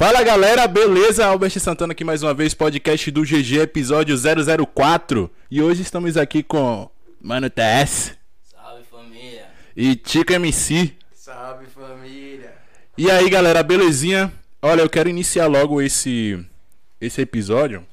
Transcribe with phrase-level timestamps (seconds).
[0.00, 1.26] Fala galera, beleza?
[1.26, 5.30] Albert Santana aqui mais uma vez, podcast do GG, episódio 004.
[5.50, 6.88] E hoje estamos aqui com
[7.20, 9.44] Mano TS Salve família.
[9.76, 10.94] e Tico MC.
[11.12, 12.54] Salve família.
[12.96, 14.32] E aí galera, belezinha?
[14.62, 16.42] Olha, eu quero iniciar logo esse,
[16.98, 17.86] esse episódio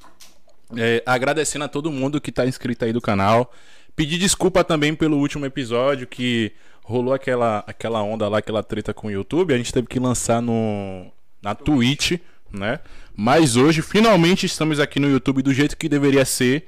[0.77, 3.51] é, agradecendo a todo mundo que tá inscrito aí do canal.
[3.97, 6.53] Pedir desculpa também pelo último episódio que
[6.83, 9.53] rolou aquela, aquela onda lá, aquela treta com o YouTube.
[9.53, 11.11] A gente teve que lançar no,
[11.41, 12.19] na Twitch,
[12.51, 12.79] né?
[13.15, 16.67] Mas hoje, finalmente, estamos aqui no YouTube do jeito que deveria ser.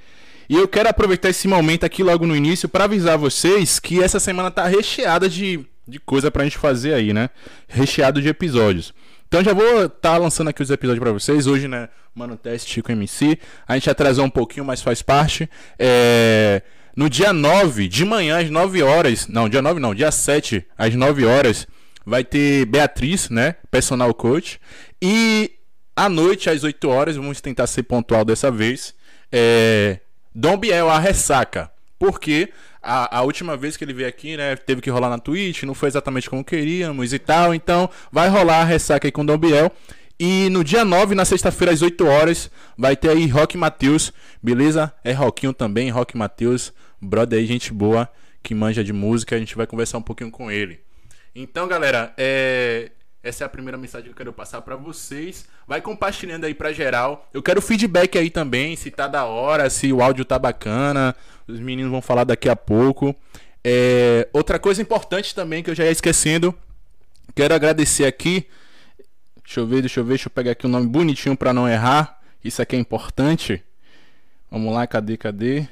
[0.50, 4.20] E eu quero aproveitar esse momento aqui logo no início para avisar vocês que essa
[4.20, 7.30] semana tá recheada de, de coisa pra gente fazer aí, né?
[7.68, 8.92] Recheado de episódios.
[9.28, 11.45] Então já vou estar tá lançando aqui os episódios para vocês.
[11.45, 13.38] Hoje, né, Mano Teste Chico MC.
[13.67, 15.48] A gente atrasou um pouquinho, mas faz parte.
[15.78, 16.64] É...
[16.95, 19.28] No dia 9 de manhã, às 9 horas.
[19.28, 21.67] Não, dia 9 não, dia 7, às 9 horas,
[22.09, 23.55] vai ter Beatriz, né?
[23.72, 24.59] Personal coach.
[25.02, 25.52] E
[25.95, 28.94] à noite, às 8 horas, vamos tentar ser pontual dessa vez.
[29.31, 30.00] É...
[30.34, 31.72] Dom Biel, a ressaca.
[31.97, 32.50] Porque
[32.81, 35.73] a, a, última vez que ele veio aqui, né, teve que rolar na Twitch, não
[35.73, 37.53] foi exatamente como queríamos e tal.
[37.53, 39.72] Então, vai rolar a ressaca aí com o Dom Biel.
[40.19, 44.12] E no dia 9, na sexta-feira, às 8 horas, vai ter aí Rock Matheus,
[44.44, 44.94] beleza?
[45.03, 48.09] É Rockinho também, Rock Matheus, brother aí, gente boa,
[48.44, 50.81] que manja de música, a gente vai conversar um pouquinho com ele.
[51.35, 52.91] Então, galera, é...
[53.23, 55.47] essa é a primeira mensagem que eu quero passar para vocês.
[55.67, 57.27] Vai compartilhando aí pra geral.
[57.33, 61.16] Eu quero feedback aí também, se tá da hora, se o áudio tá bacana.
[61.47, 63.16] Os meninos vão falar daqui a pouco.
[63.63, 64.27] É...
[64.33, 66.53] Outra coisa importante também que eu já ia esquecendo,
[67.35, 68.47] quero agradecer aqui
[69.50, 71.52] Deixa eu ver, deixa eu ver, deixa eu pegar aqui o um nome bonitinho para
[71.52, 72.22] não errar.
[72.44, 73.63] Isso aqui é importante.
[74.52, 75.67] Vamos lá, cadê, cadê?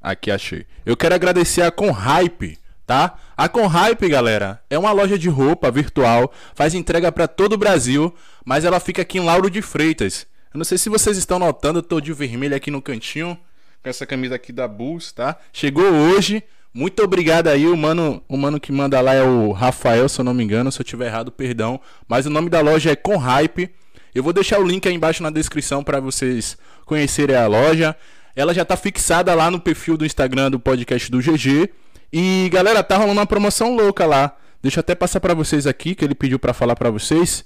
[0.00, 0.64] Aqui achei.
[0.84, 2.56] Eu quero agradecer a Conhype,
[2.86, 3.18] tá?
[3.36, 8.14] A Conhype, galera, é uma loja de roupa virtual, faz entrega para todo o Brasil,
[8.44, 10.26] mas ela fica aqui em Lauro de Freitas.
[10.54, 13.36] Eu não sei se vocês estão notando, eu tô de vermelho aqui no cantinho,
[13.82, 15.36] com essa camisa aqui da Bulls, tá?
[15.52, 16.42] Chegou hoje,
[16.72, 20.24] muito obrigado aí, o mano, o mano que manda lá é o Rafael, se eu
[20.24, 21.80] não me engano, se eu tiver errado, perdão.
[22.06, 23.70] Mas o nome da loja é Conhype.
[24.14, 27.96] Eu vou deixar o link aí embaixo na descrição para vocês conhecerem a loja.
[28.34, 31.70] Ela já tá fixada lá no perfil do Instagram do podcast do GG.
[32.12, 34.36] E galera, tá rolando uma promoção louca lá.
[34.62, 37.44] Deixa eu até passar para vocês aqui que ele pediu para falar para vocês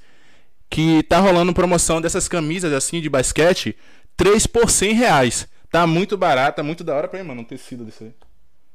[0.70, 3.76] que tá rolando promoção dessas camisas assim de basquete,
[4.16, 5.48] 3 por 100 reais.
[5.70, 8.14] Tá muito barata, muito da hora pra mim, mano, um tecido desse aí.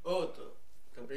[0.04, 0.45] Outro.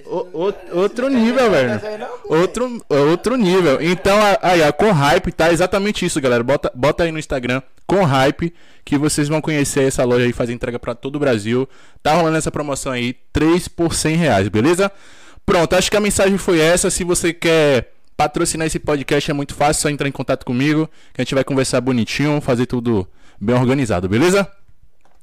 [0.06, 1.80] O, o, outro nível, velho.
[2.24, 3.80] Outro, outro nível.
[3.80, 6.42] Então, aí, a Com Hype tá exatamente isso, galera.
[6.42, 8.52] Bota, bota aí no Instagram, Com Hype,
[8.84, 11.68] que vocês vão conhecer essa loja aí, faz entrega para todo o Brasil.
[12.02, 14.90] Tá rolando essa promoção aí, 3 por 100 reais, beleza?
[15.44, 16.90] Pronto, acho que a mensagem foi essa.
[16.90, 21.20] Se você quer patrocinar esse podcast, é muito fácil, só entrar em contato comigo, que
[21.20, 23.08] a gente vai conversar bonitinho, fazer tudo
[23.40, 24.50] bem organizado, beleza?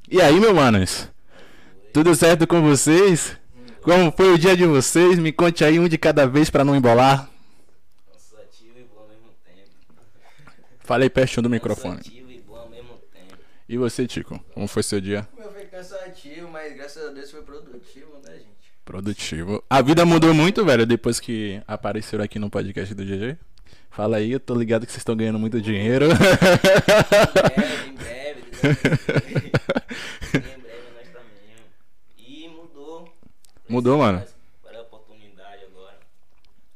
[0.10, 1.10] E aí, meu manos?
[1.92, 3.38] Tudo certo com vocês?
[3.86, 5.20] Como foi o dia de vocês?
[5.20, 7.30] Me conte aí um de cada vez para não embolar.
[8.12, 9.70] Cansativo e bom ao mesmo tempo.
[10.80, 11.98] Falei pertinho do microfone.
[11.98, 13.38] Cansativo e bom ao mesmo tempo.
[13.70, 14.44] E você, Tico?
[14.56, 15.28] Como foi seu dia?
[15.38, 18.74] O meu foi cansativo, mas graças a Deus foi produtivo, né, gente?
[18.84, 19.64] Produtivo.
[19.70, 23.38] A vida mudou muito, velho, depois que apareceram aqui no podcast do GG.
[23.92, 26.08] Fala aí, eu tô ligado que vocês estão ganhando muito dinheiro.
[26.08, 28.42] Em breve, em breve.
[30.34, 31.56] em breve nós também.
[32.18, 33.14] E mudou.
[33.68, 34.24] Mudou, mano.
[34.62, 36.00] Qual é a oportunidade agora?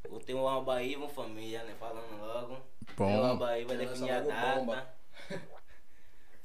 [0.09, 1.75] Vou ter um Albaí, uma família, né?
[1.79, 2.57] Falando logo.
[2.97, 3.19] Bom.
[3.19, 4.89] O Albaí vai Lança definir a data.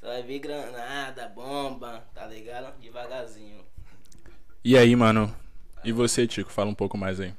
[0.00, 2.78] Só vai vir granada, bomba, tá ligado?
[2.78, 3.64] Devagarzinho.
[4.62, 5.34] E aí, mano?
[5.82, 6.52] E você, Tico?
[6.52, 7.34] Fala um pouco mais aí.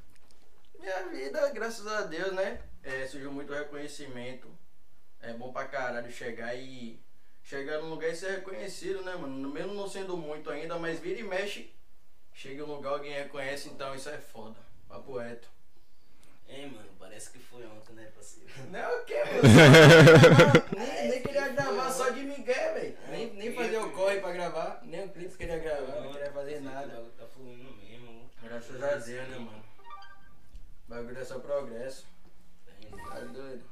[0.79, 2.59] Minha vida, graças a Deus, né?
[2.83, 4.47] É, surgiu muito reconhecimento.
[5.21, 6.99] É bom pra caralho chegar e.
[7.43, 9.49] Chegar num lugar e ser reconhecido, né, mano?
[9.49, 11.74] Mesmo não sendo muito ainda, mas vira e mexe.
[12.35, 14.55] Chega em um lugar, alguém reconhece, então isso é foda.
[14.87, 15.47] Papo reto.
[16.47, 18.47] Ei, mano, parece que foi ontem, né, parceiro?
[18.71, 19.41] Não é o que, mano?
[20.77, 22.97] nem, nem queria gravar só de Miguel, velho.
[23.09, 24.81] Nem, nem fazer o corre pra gravar.
[24.83, 27.03] Nem o clipe queria gravar, não queria fazer nada.
[27.17, 28.29] Tá fluindo mesmo.
[28.43, 29.63] Graças a Deus, né, mano?
[30.87, 32.05] O bagulho é só progresso.
[33.09, 33.63] Tá doido?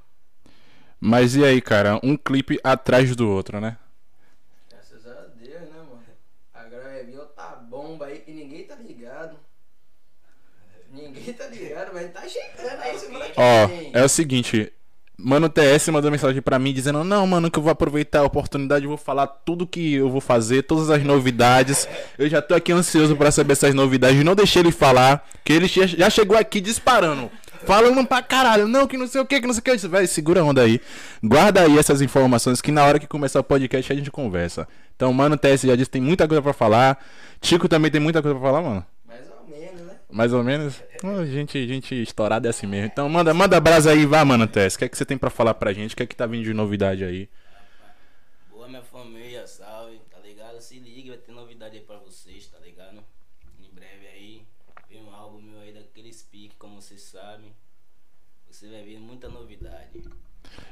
[1.00, 2.00] Mas e aí, cara?
[2.01, 3.77] Um clipe atrás do outro, né?
[4.69, 6.04] Graças a Deus, né, mano?
[6.54, 9.38] Agora vai vir outra bomba aí que ninguém tá ligado.
[11.31, 13.31] Tá ligado, mas tá chegando aí.
[13.38, 13.92] Ó, vem.
[13.94, 14.72] é o seguinte.
[15.18, 18.84] Mano TS mandou mensagem pra mim dizendo: Não, mano, que eu vou aproveitar a oportunidade,
[18.84, 21.88] eu vou falar tudo que eu vou fazer, todas as novidades.
[22.18, 24.24] Eu já tô aqui ansioso pra saber essas novidades.
[24.24, 27.31] Não deixei ele falar, que ele já chegou aqui disparando.
[27.66, 29.69] falando pra caralho, não, que não sei o que, que não sei o que.
[29.69, 30.81] Eu disse, velho, segura a onda aí.
[31.24, 34.68] Guarda aí essas informações que na hora que começar o podcast a gente conversa.
[34.96, 36.98] Então, mano, TS já disse tem muita coisa pra falar.
[37.42, 38.86] Chico também tem muita coisa pra falar, mano.
[39.08, 39.94] Mais ou menos, né?
[40.13, 40.80] Mais ou menos.
[41.04, 42.86] Hum, gente, gente estourada é assim mesmo.
[42.86, 44.75] Então, manda, manda brasa aí, vá, mano, Tess.
[44.75, 45.94] O que é que você tem pra falar pra gente?
[45.94, 47.27] O que é que tá vindo de novidade aí?
[48.51, 50.62] Boa, minha família, salve, tá ligado?
[50.62, 53.04] Se liga, vai ter novidade aí pra vocês, tá ligado?
[53.60, 54.44] Em breve aí,
[54.88, 57.51] vem um álbum meu aí daquele speak, como vocês sabem.
[58.51, 60.04] Você vai ver muita novidade.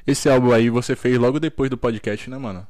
[0.06, 2.68] Esse álbum aí você fez logo depois do podcast, né, mano?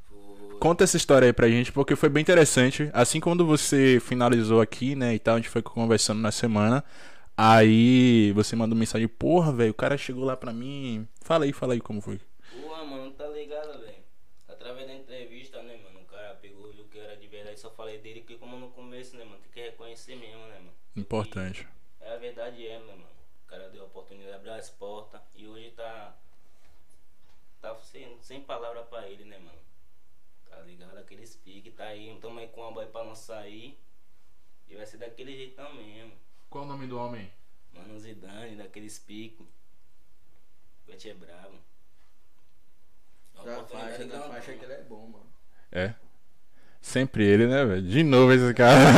[0.61, 2.87] Conta essa história aí pra gente, porque foi bem interessante.
[2.93, 6.85] Assim quando você finalizou aqui, né, e tal, a gente foi conversando na semana.
[7.35, 11.07] Aí você mandou mensagem, porra, velho, o cara chegou lá pra mim.
[11.23, 12.21] Fala aí, fala aí como foi.
[12.51, 14.03] Porra, mano, tá ligado, velho?
[14.47, 16.01] Através da entrevista, né, mano?
[16.01, 19.17] O cara pegou, viu que era de verdade, só falei dele que como no começo,
[19.17, 19.39] né, mano?
[19.41, 20.73] Tem que reconhecer mesmo, né, mano?
[20.95, 21.67] Importante.
[21.99, 23.09] E é a verdade é, meu mano.
[23.45, 26.15] O cara deu a oportunidade, abriu as portas e hoje tá.
[27.59, 29.60] Tá sem, sem palavra pra ele, né, mano?
[30.61, 30.95] Tá ligado?
[30.99, 33.79] Aquele speak tá aí, tamo aí com uma boy pra não sair.
[34.69, 36.11] E vai ser daquele jeitão mesmo.
[36.51, 37.31] Qual o nome do homem?
[37.73, 39.43] Mano Zidane, daquele speak.
[40.85, 41.55] Bet é bravo.
[43.39, 44.57] A Da faixa, da faixa toma.
[44.59, 45.25] que ele é bom, mano.
[45.71, 45.95] É.
[46.79, 47.81] Sempre ele, né, velho?
[47.81, 48.77] De novo esse cara.
[48.77, 48.93] Mano,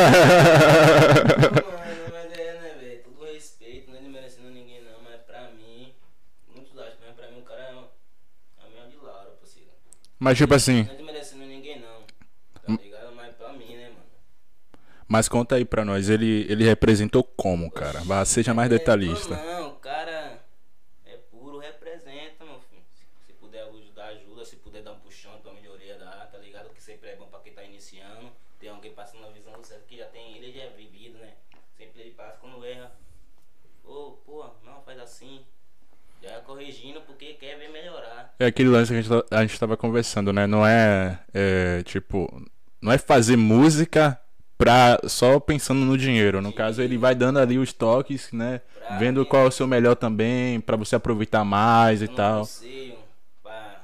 [2.11, 3.03] mas é, né, velho?
[3.03, 5.93] Todo respeito, não é desmerecendo ninguém, não, mas pra mim,
[6.53, 9.69] muitos acham, mas pra mim o cara é a minha de Laura, parceiro.
[10.19, 12.03] Mas tipo assim, Não é desmerecendo ninguém, não.
[12.65, 13.13] Tá ligado?
[13.15, 14.03] Mas pra mim, né, mano?
[15.13, 17.99] Mas conta aí pra nós, ele, ele representou como, cara?
[17.99, 19.35] Vá, seja mais detalhista.
[19.35, 20.39] Não, o cara
[21.05, 22.81] é puro, representa, meu filho.
[22.95, 24.43] Se, se puder ajudar, ajuda.
[24.43, 26.69] Se puder dar um puxão pra melhoria, dá, tá ligado?
[26.73, 28.31] Que sempre é bom pra quem tá iniciando.
[28.59, 31.33] Tem alguém passando a visão do certo que já tem, ele já é vivido, né?
[31.77, 32.91] Sempre ele passa quando erra.
[33.85, 35.41] Ô, pô, não, faz assim.
[36.23, 38.33] Já é corrigindo porque quer ver melhorar.
[38.39, 40.47] É aquele lance que a gente, tá- a gente tava conversando, né?
[40.47, 42.27] Não é, é, tipo,
[42.81, 44.19] não é fazer música
[44.63, 46.41] pra só pensando no dinheiro.
[46.41, 48.61] No caso, ele vai dando ali os toques, né?
[48.87, 52.39] Pra Vendo qual é o seu melhor também, pra você aproveitar mais e um tal.
[52.39, 52.97] conselho
[53.41, 53.81] pra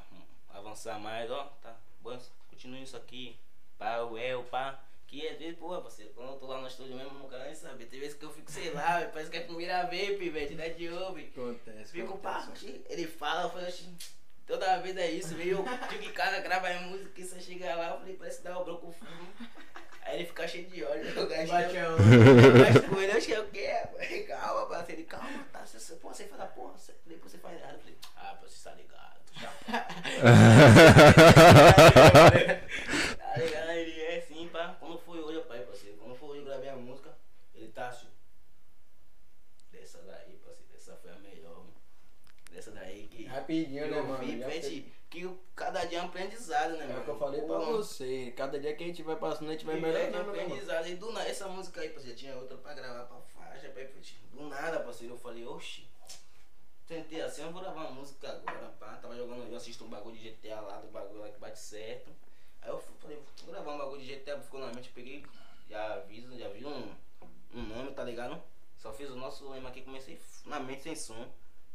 [0.54, 2.18] avançar mais, ó, tá, bom,
[2.50, 3.36] continue isso aqui,
[3.78, 6.96] pá, o El, pá, que às vezes, pô, parceiro, quando eu tô lá no estúdio
[6.96, 9.42] mesmo, não quero nem saber, tem vezes que eu fico, sei lá, parece que é
[9.42, 11.92] primeira vape, velho, né, de ouve, Acontece.
[11.92, 12.48] fico, pá,
[12.90, 13.86] ele fala, eu falo, oxi,
[14.50, 17.74] toda vez é isso, meio, eu fico em casa, grava a música, e você chega
[17.76, 19.32] lá, eu falei, parece dar o broco com fumo,
[20.02, 21.90] aí ele fica cheio de óleo, eu gasto, Bate a
[22.58, 23.70] mas com ele, eu achei o quê?
[24.28, 25.00] Calma, parceiro.
[25.02, 25.66] Ele, calma, tá?
[25.66, 27.76] Você, você, pô, você fala, porra, você, depois você faz errado.
[27.76, 29.20] Eu falei, ah, você tá ligado.
[29.40, 29.54] já-
[33.18, 33.70] tá ligado?
[33.72, 34.76] Ele é assim, pá.
[34.80, 35.98] Quando foi hoje, pai, parceiro.
[35.98, 37.12] Quando foi hoje, eu gravei a música.
[37.54, 38.08] Ele tá assim.
[39.72, 40.70] Dessa daí, parceiro.
[40.74, 41.56] Dessa foi a melhor.
[41.58, 41.74] mano.
[42.52, 43.26] Dessa daí que.
[43.50, 44.24] Rapidinho, né, eu mano?
[44.24, 47.00] vi, Já fez- que cada dia é um aprendizado, né, É mano?
[47.02, 48.32] o que eu falei pra Pô, você.
[48.38, 50.54] Cada dia que a gente vai passando, a gente vai Vai melhorando, melhorando, né, mano?
[50.54, 50.88] aprendizado.
[50.88, 53.84] E do nada, essa música aí, parceiro, tinha outra pra gravar pra faixa, pra
[54.34, 55.88] Do nada, parceiro, eu falei, oxi.
[56.88, 58.98] Tentei assim, eu vou gravar uma música agora, pá.
[59.02, 62.12] Tava jogando, eu assisto um bagulho de GTA lá, do bagulho lá que bate certo.
[62.62, 65.26] Aí eu falei, vou gravar um bagulho de GTA, ficou na mente, peguei,
[65.68, 66.96] já aviso, já vi um,
[67.56, 68.42] um nome, tá ligado?
[68.78, 71.28] Só fiz o nosso lema aqui, comecei na mente sem som.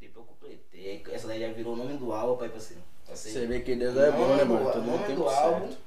[0.05, 1.03] Depois eu completei.
[1.13, 2.83] Essa daí já virou o nome do álbum, pai, parceiro.
[3.07, 3.39] Parceiro.
[3.41, 4.65] Você vê que Deus é bom, né, mano?
[4.65, 5.79] do- Tudo no nome tempo do álbum certo.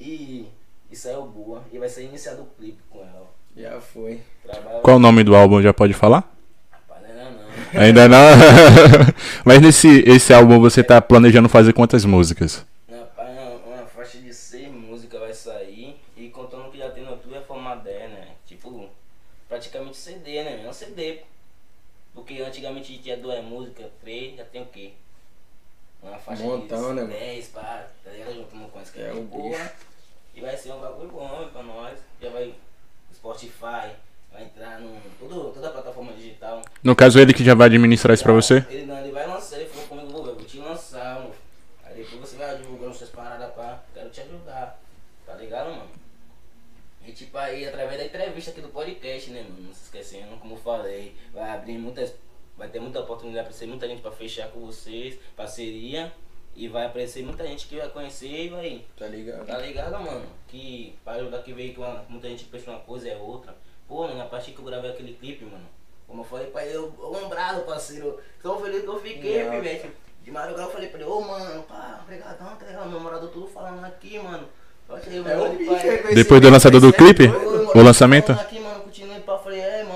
[0.00, 0.48] e,
[0.90, 1.62] e saiu boa.
[1.72, 3.26] E vai ser iniciado o clipe com ela.
[3.56, 4.20] Já foi.
[4.42, 6.28] Trabalho Qual o nome do álbum, já pode falar?
[6.72, 7.80] Rapaz, não não.
[7.80, 8.18] Ainda não.
[9.44, 12.64] Mas nesse esse álbum você tá planejando fazer quantas músicas?
[12.90, 15.96] Rapaz, uma, uma faixa de seis músicas vai sair.
[16.16, 18.28] E contando que já tem no YouTube é formato 10, né?
[18.46, 18.88] Tipo,
[19.48, 20.62] praticamente CD, né?
[20.64, 21.20] É um CD.
[22.34, 24.90] Porque antigamente tinha duas músicas, três, já tem o quê?
[26.02, 27.14] Uma faixa Montão, de né, mano?
[27.14, 28.34] 10, pá, tá ligado?
[28.34, 29.72] Juntando com essa É, que o boa.
[30.34, 31.96] E vai ser um bagulho bom pra nós.
[32.20, 32.52] Já vai
[33.14, 33.94] Spotify,
[34.32, 35.00] vai entrar no.
[35.20, 36.60] Tudo, toda a plataforma digital.
[36.82, 38.66] No caso, ele que já vai administrar isso pra você?
[38.68, 41.34] Ele não, ele vai lançar, ele falou comigo, vou, eu vou te lançar, mano.
[41.84, 43.80] Aí depois você vai divulgando suas paradas pra.
[43.94, 44.80] Quero te ajudar.
[45.24, 45.88] Tá ligado, mano?
[47.06, 49.68] E tipo aí, através da entrevista aqui do podcast, né, mano?
[49.68, 52.12] Não se esquecendo, como eu falei, vai abrir muitas.
[52.74, 56.12] Ter muita oportunidade pra ser muita gente pra fechar com vocês, parceria.
[56.56, 58.84] E vai aparecer muita gente que vai conhecer e vai.
[58.98, 59.46] Tá ligado?
[59.46, 60.26] Tá ligado, mano?
[60.48, 63.54] Que para ajudar que veio que uma- muita gente pensa uma coisa é outra.
[63.86, 65.64] Pô, mano, a partir que eu gravei aquele clipe, mano.
[66.08, 68.18] Como eu falei pra ele, eu, lembrado, parceiro.
[68.42, 69.52] Tão feliz que eu fiquei, Não.
[69.52, 69.88] pivete.
[70.24, 72.88] De madrugada eu falei pra ele, ô mano, pá, obrigadão, tá ligado?
[72.88, 74.48] Meu namorado tudo falando aqui, mano.
[74.88, 75.88] É mano, o bicho, pai.
[75.88, 76.14] é.
[76.14, 77.24] Depois do lançador do clipe?
[77.72, 78.32] O lançamento?
[78.32, 79.93] Aqui, mano, continuei, pá, falei, é, mano,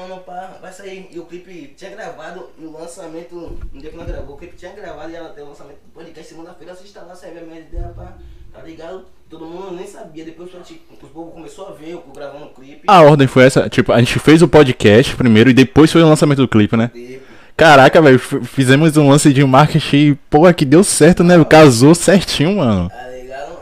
[0.68, 1.08] vai sair.
[1.10, 4.56] E o clipe tinha gravado e o lançamento, no dia que nós gravou, o clipe
[4.56, 7.60] tinha gravado e ela tem o lançamento do podcast segunda-feira, assista lá, serve a minha
[7.60, 8.16] ideia pra.
[8.52, 9.04] Tá ligado?
[9.28, 10.24] Todo mundo nem sabia.
[10.24, 12.82] Depois o povo começou a ver eu gravando o clipe.
[12.86, 16.08] A ordem foi essa, tipo, a gente fez o podcast primeiro e depois foi o
[16.08, 16.90] lançamento do clipe, né?
[16.92, 17.24] Tipo,
[17.58, 21.44] Caraca, velho, fizemos um lance de marketing, porra, que deu certo, né?
[21.44, 22.90] Casou certinho, mano.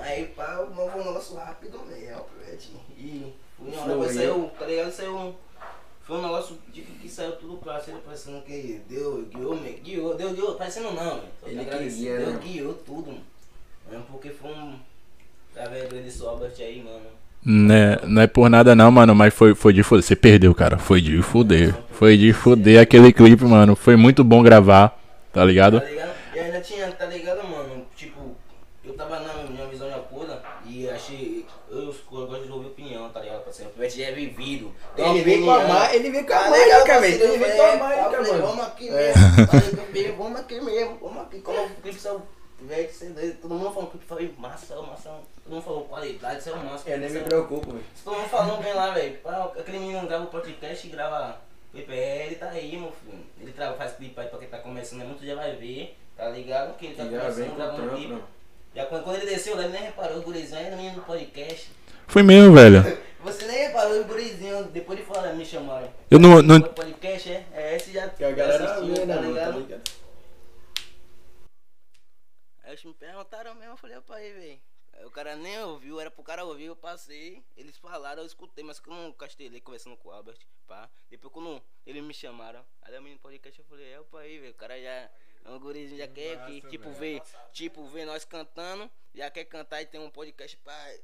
[0.03, 2.71] Aí pá, o foi um negócio rápido mesmo, Pivete.
[2.99, 4.09] E foi uma hora Foi.
[4.09, 4.93] que saiu, tá ligado?
[4.93, 5.35] Saiu um.
[6.07, 9.27] Foi um negócio tipo, que saiu tudo parceiro, parecendo que deu,
[9.83, 11.23] guiou, me guiou, deu, guiou, parecendo não, velho.
[11.41, 12.41] Só Ele queria, deu, né?
[12.43, 13.21] guiou tudo, mano.
[13.91, 14.75] Mesmo porque foi um.
[15.55, 16.25] Tá vendo?
[16.25, 17.17] O Albert aí, mano.
[17.49, 20.03] Né, não é por nada não, mano, mas foi, foi de fuder.
[20.03, 20.79] Você perdeu, cara.
[20.79, 21.75] Foi de fuder.
[21.93, 23.77] Foi de fuder aquele clipe, mano.
[23.77, 25.01] Foi muito bom gravar,
[25.33, 25.81] tá ligado?
[25.81, 26.11] Tá ligado?
[26.35, 27.87] E ainda tinha, tá ligado, mano?
[27.95, 28.35] Tipo,
[28.85, 30.29] eu tava na minha visão de apoio
[30.67, 31.47] e achei.
[31.71, 33.45] Eu, eu gosto de ouvir opinião, tá ligado?
[33.45, 34.73] Parceiro, o Pivete já é vivido.
[34.97, 35.75] Ele veio com a opinião.
[35.79, 37.23] má- ele veio com a Tá mágica, ligado, velho.
[37.25, 38.47] Ele veio com a mágica, falei, mano.
[38.47, 39.13] Vamos aqui É.
[39.93, 40.17] mesmo.
[40.17, 40.99] Vamos aqui mesmo.
[41.03, 41.41] Vamos aqui.
[41.41, 42.23] Quando o clipe saiu,
[42.59, 45.11] Pivete, você é todo mundo falou que o clipe foi massa, massa.
[45.45, 46.89] Todo mundo falou qualidade, saiu massa.
[46.91, 47.85] Eu nem me preocupo, velho.
[48.05, 49.19] Todo mundo falando bem lá, velho.
[49.59, 51.37] Aquele menino grava o podcast e grava
[51.73, 53.23] PPL, tá aí, meu filho.
[53.41, 56.29] Ele trava, faz clipe aí pra quem tá começando, é muito já vai ver, tá
[56.31, 56.75] ligado?
[56.79, 58.13] Que ele tá começando, com gravando clipe.
[58.15, 58.21] né?
[58.75, 61.71] Já quando, quando ele desceu, ele nem reparou, o gurizinho ainda menino do podcast.
[62.07, 62.83] Foi mesmo, velho.
[63.27, 65.93] Você nem reparou o gurizinho, depois de fora me chamaram.
[66.09, 69.21] Eu não- não- podcast é, é esse já Que a galera assistiu, né, tá?
[69.21, 69.83] Tá ligado?
[72.63, 74.61] Aí eles me perguntaram mesmo, eu falei, opa aí, velho.
[75.07, 77.43] O cara nem ouviu, era pro cara ouvir, eu passei.
[77.57, 80.89] Eles falaram, eu escutei, mas que eu não castelei conversando com o Albert, pá.
[81.11, 84.53] Depois quando eles me chamaram, aí eu menino podcast, eu falei, é, opa aí, velho.
[84.53, 85.11] O cara já, é
[85.51, 87.21] um gurizinho, já quer que, tipo, ver,
[87.53, 90.95] tipo, ver nós cantando, já quer cantar e tem um podcast pra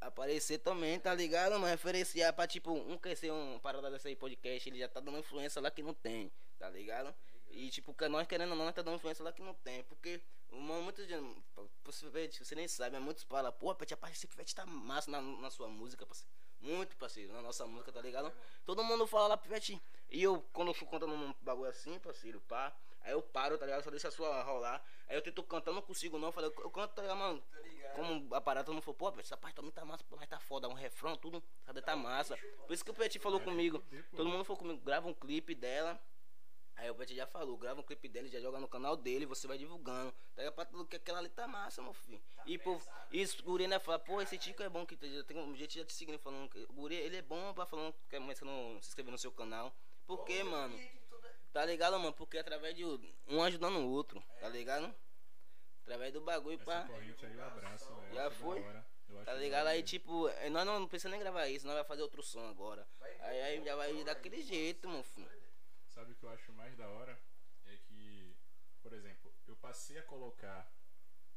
[0.00, 1.58] aparecer também, tá ligado?
[1.58, 5.18] Mas referenciar pra, tipo, um crescer uma parada dessa aí, podcast, ele já tá dando
[5.18, 7.14] influência lá que não tem, tá ligado?
[7.50, 10.20] E, tipo, nós querendo ou não, nós tá dando influência lá que não tem, porque,
[10.50, 11.42] mano, muitos gente,
[11.84, 15.20] você, você nem sabe, mas muitos falam, pô, Pet, a parte Pivete tá massa na,
[15.20, 16.30] na sua música, parceiro.
[16.60, 18.32] Muito, parceiro, na nossa música, tá ligado?
[18.64, 19.80] Todo mundo fala lá, Pivete.
[20.10, 23.66] E eu, quando eu fui contando um bagulho assim, parceiro, pá, aí eu paro, tá
[23.66, 23.82] ligado?
[23.82, 24.82] Só deixa a sua rolar.
[25.08, 26.32] Aí eu tento cantar, não consigo não.
[26.32, 27.42] Falei, eu canto, tá ligado, mano?
[27.94, 30.74] Como a parada não falou, pô, essa parte também tá massa, mas tá foda, um
[30.74, 32.36] refrão, tudo, sabe, tá massa.
[32.66, 33.82] Por isso que o Pivete falou comigo,
[34.14, 36.00] todo mundo falou comigo, grava um clipe dela.
[36.78, 39.48] Aí o Pet já falou, grava um clipe dele, já joga no canal dele, você
[39.48, 40.12] vai divulgando.
[40.12, 40.54] Tá ligado?
[40.54, 42.22] Pra tudo que aquela ali tá massa, meu filho.
[42.46, 45.56] e pô, isso, o Guri ainda fala, pô, esse Tico é bom que tem um
[45.56, 48.20] gente já te seguindo falando que o Guri, ele é bom pra falando que é
[48.20, 49.74] começando se inscrever no seu canal.
[50.06, 50.78] Por quê, mano?
[51.52, 52.12] Tá ligado, mano?
[52.12, 54.94] Porque através de um ajudando o outro, tá ligado?
[55.82, 56.86] Através do bagulho, pá.
[58.12, 58.62] Já foi?
[59.24, 59.66] Tá ligado?
[59.68, 62.86] Aí, tipo, eh, nós não precisamos nem gravar isso, nós vai fazer outro som agora.
[63.20, 65.30] Aí, aí já vai daquele jeito, meu filho.
[65.86, 67.18] Sabe o que eu acho mais da hora?
[67.66, 68.36] É que,
[68.82, 70.70] por exemplo, eu passei a colocar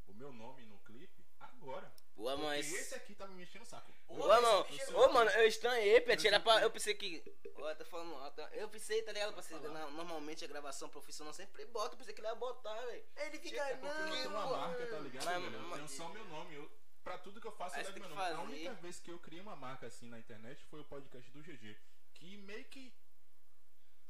[0.06, 1.92] o meu nome no clipe agora.
[2.14, 2.72] Porque mas.
[2.72, 3.90] esse aqui tá me mexendo o saco.
[4.08, 6.60] Ô, mano, ô, mano, eu estranhei, Pet, era pra.
[6.62, 7.22] Eu pensei que.
[7.56, 8.40] Ó, tá falando alto.
[8.52, 9.32] Eu pensei, tá ligado?
[9.34, 13.04] Pra na- normalmente a gravação profissional sempre bota, eu pensei que ele ia botar, velho.
[13.16, 15.54] Ele fica, É porque eu tenho uma não, marca, tá ligado, Mas- velho?
[15.56, 16.54] Eu mas- tenho só o meu nome.
[16.54, 16.70] Eu,
[17.02, 18.20] pra tudo que eu faço, eu Aí você levo meu nome.
[18.20, 18.42] A fazer.
[18.48, 21.76] única vez que eu criei uma marca assim na internet foi o podcast do GG.
[22.14, 22.92] Que meio que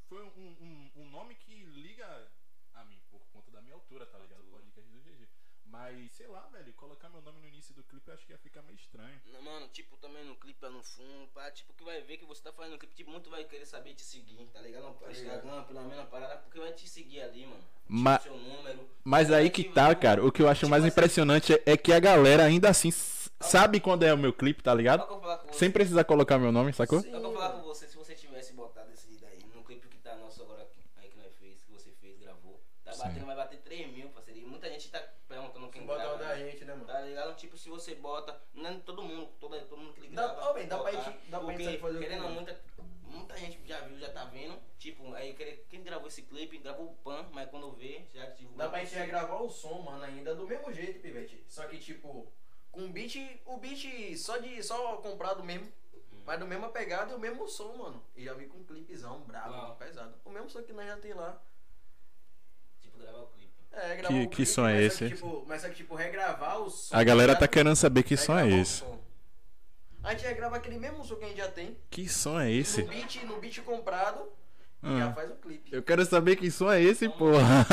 [0.09, 2.31] foi um, um, um nome que liga
[2.75, 4.41] a mim por conta da minha altura, tá ligado?
[4.43, 5.29] O podcast do GG.
[5.73, 8.39] Mas, sei lá, velho, colocar meu nome no início do clipe eu acho que ia
[8.39, 9.19] ficar meio estranho.
[9.33, 12.27] Não, Mano, tipo, também no clipe é no fundo, pá, tipo, que vai ver que
[12.27, 14.83] você tá fazendo clipe, tipo, muito vai querer saber te seguir, tá ligado?
[15.01, 17.57] No Instagram, pela mesma parada, porque vai te seguir ali, mano.
[17.63, 18.87] Tipo, Ma- seu número.
[19.03, 20.23] Mas aí que tá, cara.
[20.23, 24.03] O que eu acho mais impressionante é, é que a galera ainda assim sabe quando
[24.03, 25.07] é o meu clipe, tá ligado?
[25.53, 27.03] Sem precisar colocar meu nome, sacou?
[27.03, 29.97] Que eu vou falar com você, se você tivesse botado esse daí no clipe que
[29.99, 32.99] tá nosso agora aqui, aí que nós fez, que você fez, gravou, tá Sim.
[33.05, 34.39] batendo, vai bater 3 mil, parceiro.
[34.41, 35.01] E muita gente tá
[35.97, 36.15] perguntando quem Bota grava.
[36.15, 36.87] o da gente, né, mano?
[36.87, 37.37] Tá ligado?
[37.37, 40.51] Tipo, se você bota, não é todo mundo, todo, todo mundo que ele Dá- grava.
[40.51, 42.61] ó, bem, dá pra botar, gente- dá pra gente fazer o querendo muita,
[43.05, 44.59] muita gente já viu, já tá vendo.
[44.79, 45.35] Tipo, aí
[45.69, 48.59] quem gravou esse clipe, gravou o Pan, mas quando vê, já divulgou.
[48.59, 51.45] Dá pra gente regravar o som, mano, ainda do mesmo jeito, Pivete.
[51.49, 52.33] Só que, tipo,
[52.71, 55.71] com o beat, o beat só de só comprado mesmo.
[56.25, 58.01] Mas do mesma pegada e o mesmo som, mano.
[58.15, 59.75] E já vi com um clipezão brabo, Ah.
[59.75, 60.15] pesado.
[60.25, 61.37] O mesmo som que nós já tem lá.
[62.81, 63.42] Tipo, gravar o clipe.
[63.73, 65.15] É, gravar Que- o que som é mas só que, esse?
[65.17, 66.95] tipo, mas só que, tipo, regravar o som.
[66.95, 68.85] A galera tá querendo saber que som é esse.
[70.05, 71.77] A gente regrava aquele mesmo som que a gente já tem.
[71.89, 72.83] Que som é esse?
[72.83, 74.21] No beat, no beat comprado.
[74.83, 74.99] E Ah.
[74.99, 75.73] já faz o clipe.
[75.75, 77.65] Eu quero saber que som é esse, porra.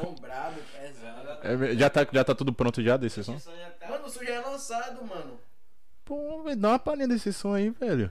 [0.00, 1.18] Som brabo, pesado.
[1.42, 3.34] É já, tá, já tá tudo pronto já desse som?
[3.34, 3.88] Esse som já tá.
[3.88, 5.38] Mano, o som já é lançado, mano.
[6.04, 8.10] Pô, dá uma palhinha desse som aí, velho.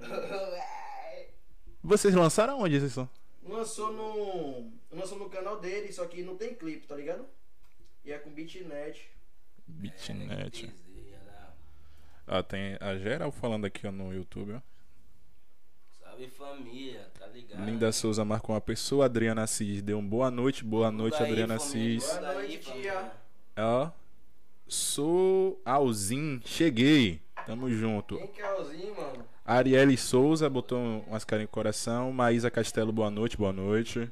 [1.82, 3.08] Vocês lançaram onde esse som?
[3.42, 4.70] lançou no.
[4.98, 7.24] Lançou no canal dele, só que não tem clipe, tá ligado?
[8.04, 9.10] E é com Bitnet.
[9.66, 10.72] Bitnet.
[11.26, 11.54] Lá.
[12.26, 14.60] Ah, tem a geral falando aqui ó, no YouTube, ó.
[16.00, 17.64] Salve família, tá ligado?
[17.64, 21.30] Linda Souza marcou uma pessoa, Adriana Assis deu um boa noite, boa noite, Tudo aí,
[21.32, 22.18] Adriana família, Assis.
[22.18, 23.12] Boa noite, tia.
[23.56, 23.90] Ó,
[24.66, 28.16] sou Alzin, cheguei, tamo junto.
[28.16, 29.24] Quem que é Alzinho, mano?
[29.44, 34.10] Arielle Souza botou umas carinhas no coração, Maísa Castelo, boa noite, boa noite.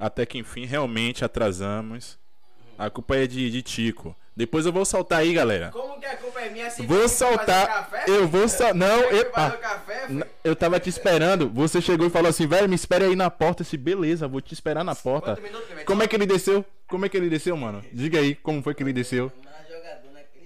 [0.00, 2.18] Até que enfim, realmente atrasamos.
[2.78, 4.16] A culpa é de, de Tico.
[4.34, 5.70] Depois eu vou soltar aí, galera.
[5.70, 6.86] Como que a culpa é minha assim?
[6.86, 7.66] Vou soltar.
[7.66, 8.74] café, Eu vou soltar.
[8.74, 9.30] Não, eu.
[9.34, 10.08] ah, café?
[10.42, 11.50] Eu tava te esperando.
[11.50, 13.60] Você chegou e falou assim, velho, me espere aí na porta.
[13.62, 15.36] Esse beleza, vou te esperar na porta.
[15.36, 15.84] Clemente?
[15.84, 16.64] Como é que ele desceu?
[16.88, 17.84] Como é que ele desceu, mano?
[17.92, 19.30] Diga aí, como foi que ele desceu?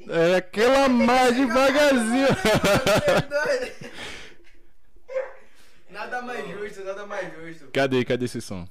[0.08, 2.26] É aquela mais devagarzinho.
[3.30, 3.72] Doido.
[5.90, 7.68] Nada mais justo, nada mais justo.
[7.72, 8.68] cadê, cadê esse som?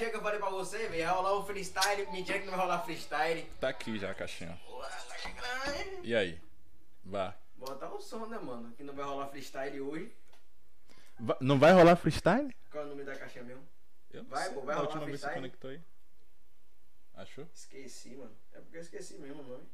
[0.00, 1.04] Caixinha que eu falei pra você, velho?
[1.04, 2.06] Vai rolar um freestyle.
[2.10, 3.42] Mentira que não vai rolar freestyle.
[3.60, 4.58] Tá aqui já a caixinha.
[5.08, 6.04] Tá chegando?
[6.04, 6.40] E aí?
[7.04, 7.34] Vá.
[7.56, 8.72] Botar o som, né, mano?
[8.72, 10.12] Que não vai rolar freestyle hoje.
[11.18, 12.54] Va- Não vai rolar freestyle?
[12.70, 13.66] Qual é o nome da caixinha mesmo?
[14.10, 14.54] Eu não Vai, sei.
[14.54, 15.50] pô, vai Da rolar última vez você freestyle?
[15.50, 15.80] conectou aí.
[17.14, 17.46] Achou?
[17.54, 18.34] Esqueci, mano.
[18.54, 19.68] É porque eu esqueci mesmo o nome.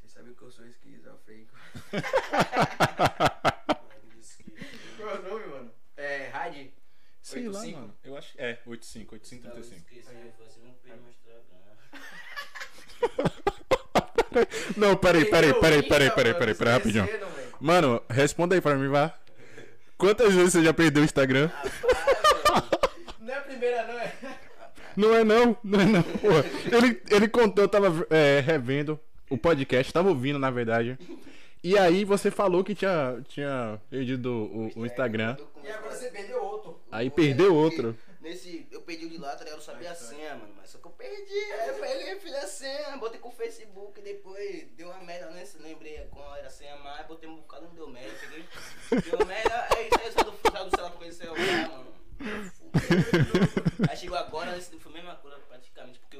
[0.00, 1.54] Você sabe que eu sou esquizofrênico.
[4.96, 5.74] Qual é o nome, mano?
[5.96, 6.72] É, Rádio?
[7.30, 7.80] Sei lá, 85?
[7.80, 7.94] mano.
[8.04, 9.80] Eu acho que é 85, 85, 35.
[9.80, 11.40] Esqueci, foi assim, não perdi meu Instagram.
[14.76, 17.08] Não, peraí, peraí, peraí, peraí, peraí, peraí, peraí, rapidinho.
[17.60, 19.12] Mano, responda aí pra mim, vá.
[19.98, 21.50] Quantas vezes você já perdeu o Instagram?
[23.20, 24.12] Não é a primeira, não é?
[24.96, 26.02] Não é não, não é não.
[26.02, 30.98] Porra, ele, ele contou, eu tava é, revendo o podcast, tava ouvindo na verdade.
[31.62, 35.36] E aí você falou que tinha, tinha perdido o, o Instagram.
[35.62, 36.80] E agora você perdeu outro.
[36.90, 37.96] Aí perdeu outro.
[38.20, 39.58] Nesse, eu perdi o de lá, tá ligado?
[39.58, 40.54] Eu sabia a senha, mano.
[40.56, 41.32] Mas só que eu perdi.
[41.32, 45.44] Aí eu fiz a senha, botei com o Facebook, depois deu uma merda, né?
[45.44, 48.10] Se lembrei qual era a senha mais, botei um bocado, não deu merda.
[48.20, 48.44] Peguei,
[49.02, 51.90] deu merda, aí saiu saiu do, saiu do celular com esse celular, mano.
[53.88, 55.38] Aí chegou agora, nesse foi a mesma coisa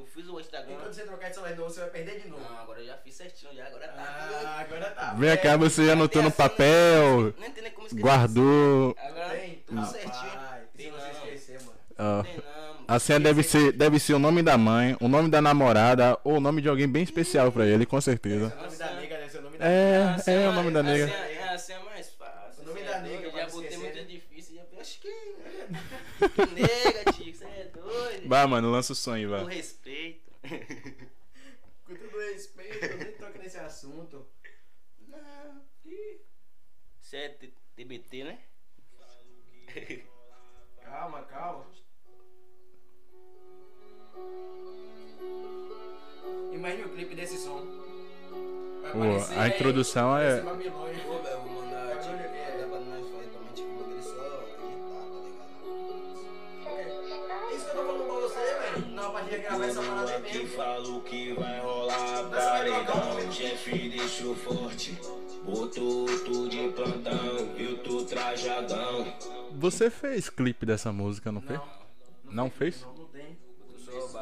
[0.00, 0.72] eu fiz o Instagram.
[0.74, 2.42] Enquanto você trocar de celular de novo, você vai perder de novo.
[2.42, 4.02] Não, agora eu já fiz certinho, já, agora tá.
[4.46, 5.14] Ah, agora tá.
[5.14, 8.02] Vem cá, você anotou no papel, tem nem como esquecer.
[8.02, 8.94] guardou.
[8.98, 9.62] Agora Tem?
[9.66, 10.30] tudo Rapaz, certinho.
[10.32, 11.12] Se Tem você não.
[11.12, 11.72] esquecer, mano.
[11.98, 12.80] não.
[12.88, 16.38] A senha deve ser, deve ser o nome da mãe, o nome da namorada ou
[16.38, 18.52] o nome de alguém bem especial pra ele, com certeza.
[18.52, 19.26] É o nome da nega, né?
[19.26, 21.06] Esse é o nome da É, A senha é o mais- nome da a nega.
[21.06, 22.62] senha- É a senha mais fácil.
[22.64, 24.02] O nome da é nega, Já não botei muito né?
[24.02, 24.56] difícil.
[24.56, 24.80] Já...
[24.80, 25.08] Acho que.
[26.30, 27.34] que nega, tio.
[28.02, 28.28] Doido.
[28.28, 29.54] Vai, mano, lança o som aí, Com vai.
[29.54, 30.30] respeito.
[31.86, 34.26] Com todo respeito, eu nem toca nesse assunto.
[35.08, 35.62] Não.
[37.00, 37.38] Você é
[37.76, 38.38] TBT, né?
[40.84, 41.66] Calma, calma.
[46.52, 47.64] Imagina o clipe desse som.
[48.82, 50.40] Vai Pô, a aí, introdução vai é-
[59.38, 60.56] gravar essa parada aí que mesmo.
[60.56, 63.32] falo que vai rolar o paredão?
[63.32, 64.98] Chefe deixou forte
[65.44, 69.06] Botou tu de plantão Viu tu trajadão
[69.52, 71.58] Você fez clipe dessa música, não fez?
[72.24, 72.82] Não, Não fez?
[72.82, 72.99] Não,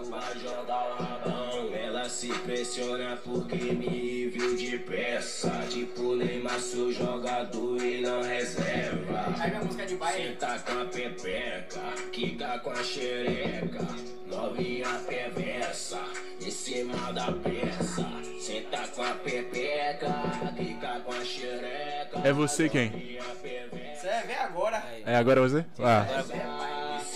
[0.09, 6.91] Vai jogar o rabão Ela se pressiona porque me viu de peça Tipo Neymar sou
[6.93, 10.29] jogador e não reserva Aí minha música de baile.
[10.29, 11.81] Senta com a pepeca,
[12.13, 13.87] quica com a xereca,
[14.27, 16.01] novinha perversa,
[16.41, 18.07] em cima da peça.
[18.41, 20.13] Senta com a pepeca,
[20.57, 22.21] quica com a xereca.
[22.25, 22.91] É você quem?
[22.91, 24.85] Você vai ver agora.
[25.07, 25.65] É agora você?
[25.79, 26.68] Ah, Em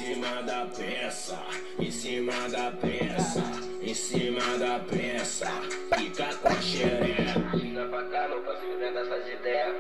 [0.02, 1.38] cima da peça,
[1.78, 3.42] em cima da peça,
[3.80, 5.46] em cima da peça,
[5.96, 7.56] quica com a xereca.
[7.56, 9.76] Liga pra cá, meu parceiro, vem dessas ideias.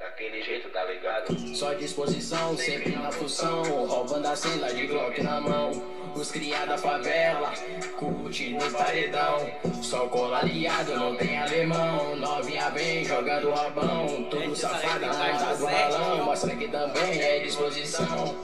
[0.00, 1.54] Daquele jeito, tá ligado?
[1.54, 5.70] Só disposição, sempre na função, roubando a cena de Glock na mão.
[6.14, 7.52] Os cria da favela,
[7.98, 9.46] curte no paredão.
[9.82, 12.16] Só cola aliado, não tem alemão.
[12.16, 14.24] Novinha vem jogando rabão.
[14.30, 16.24] Tudo safada, mas tá do balão.
[16.24, 18.34] Mostra que também é disposição.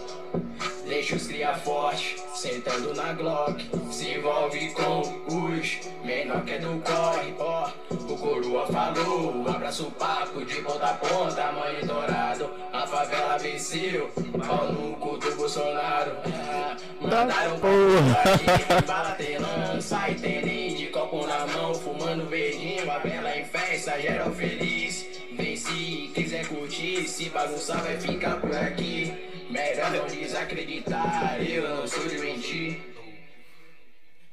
[0.87, 3.68] Deixa os cria forte, sentando na Glock.
[3.90, 7.70] Se envolve com os menor que é do corre, ó.
[7.90, 12.51] O coroa falou, abraço o papo de ponta a ponta, monitorado.
[12.72, 14.09] A favela venceu,
[14.46, 16.12] pau no cu do Bolsonaro.
[16.49, 22.88] Ah, mandaram pra bala tem lança e tem de copo na mão, fumando verdinho.
[22.88, 25.05] A vela em festa, geral feliz.
[25.33, 29.36] Vem Se quiser curtir, se bagunçar vai ficar por aqui.
[29.57, 32.81] Melhor não desacreditar, eu não sou de mentir.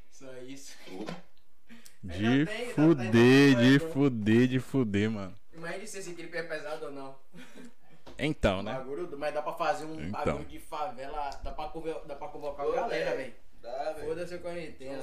[0.09, 0.75] Só isso.
[2.03, 5.33] De fuder, de fuder, de fuder, mano.
[5.53, 7.15] Imagina se esse clipe é pesado ou não.
[8.19, 8.73] Então, né?
[8.73, 10.11] Bagulho, mas dá pra fazer um Então.
[10.11, 11.29] bagulho de favela.
[11.43, 11.71] Dá pra,
[12.05, 13.17] dá pra convocar a galera, velho.
[13.17, 13.33] velho.
[13.61, 14.07] Dá, velho.
[14.07, 15.01] Foda-se a quarentena.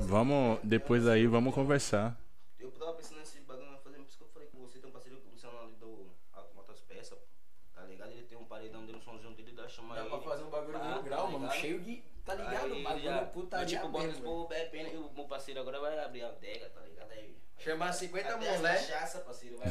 [0.00, 2.16] Vamos, depois aí, vamos conversar.
[2.58, 4.88] Eu tava pensando nesse bagulho, mas fazer por isso que eu falei com você, tem
[4.88, 7.18] um parceiro com o Luciano ali do Automotas Peças,
[7.74, 8.12] tá ligado?
[8.12, 10.10] Ele tem um paredão dele, um somzinho dele, dá chamar Dá ele.
[10.10, 10.50] pra fazer um
[11.22, 11.38] tá mano.
[11.46, 11.60] ligado?
[11.60, 12.02] Cheio de.
[12.24, 12.72] Tá ligado?
[12.72, 15.78] Aí bagulho já- putaria Tipo, bota os mesmo, povos bebendo e o meu parceiro agora
[15.80, 17.10] vai abrir a adega, tá ligado?
[17.12, 18.74] Aí, Chamar 50 até as mulher.
[18.86, 19.68] cachaça, parceiro, vai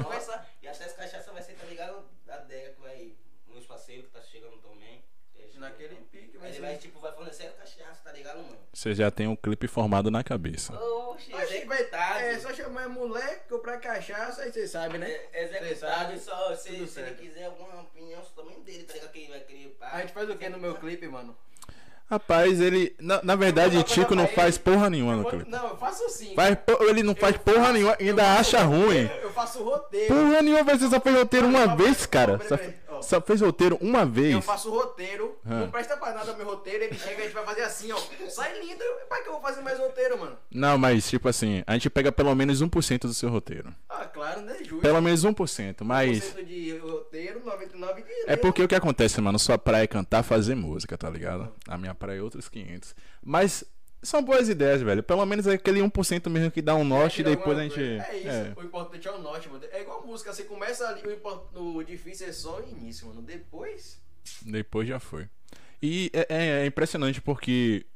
[0.00, 2.08] nossas e até as cachaças vai ser, tá ligado?
[2.28, 3.16] A adega que vai,
[3.48, 5.02] meus parceiros que tá chegando também.
[5.38, 8.56] Que é Naquele pique, Aí ele vai, tipo, vai fornecer cachaça, tá ligado, mano?
[8.72, 10.72] Você já tem um clipe formado na cabeça.
[10.72, 12.18] Oxi, executado.
[12.20, 15.10] É só chamar a mulher, comprar cachaça, aí você sabe, né?
[15.32, 19.10] É, Executado, sabe, só se, se ele quiser alguma opinião também dele, tá ligado?
[19.10, 19.90] Que ele vai querer pá.
[19.94, 21.36] A gente faz o que no meu clipe, mano?
[22.10, 22.96] Rapaz, ele.
[22.98, 24.42] Na, na verdade, Tico não pra ele.
[24.42, 25.50] faz porra nenhuma no clipe.
[25.50, 26.34] Não, eu faço sim.
[26.34, 26.56] Faz
[26.88, 29.02] ele não faz Eu porra faço- nenhuma, ainda acha ruim.
[29.02, 30.14] roteiro, Eu faço roteiro.
[30.14, 32.40] Porra nenhuma, você só fez roteiro uma vez, cara.
[32.48, 32.56] Só,
[32.88, 33.02] ó.
[33.02, 34.44] só fez roteiro uma Eu vez.
[34.44, 35.60] faço roteiro, Ah.
[35.60, 37.98] não presta pra nada meu roteiro, ele chega e a gente vai fazer assim, ó.
[38.28, 40.36] Sai lindo, pra que eu vou fazer mais roteiro, mano?
[40.50, 43.74] Não, mas tipo assim, a gente pega pelo menos 1% do seu roteiro.
[43.88, 44.56] Ah, claro, né?
[44.60, 44.78] Justo.
[44.80, 46.34] Pelo menos 1%, mas.
[46.34, 49.38] 1% de roteiro, 99% de É porque o que acontece, mano?
[49.38, 51.52] Sua praia é cantar, fazer música, tá ligado?
[51.66, 52.94] A minha praia é outros 500.
[53.22, 53.64] Mas
[54.02, 55.02] são boas ideias, velho.
[55.02, 57.80] Pelo menos é aquele 1% mesmo que dá um norte e Tirar depois a gente.
[57.80, 58.54] É isso, é.
[58.56, 59.64] o importante é o norte, mano.
[59.70, 61.02] É igual música, você começa ali,
[61.54, 63.22] o, o difícil é só o início, mano.
[63.22, 64.00] Depois.
[64.42, 65.28] Depois já foi.
[65.82, 67.86] E é, é- é impressionante porque,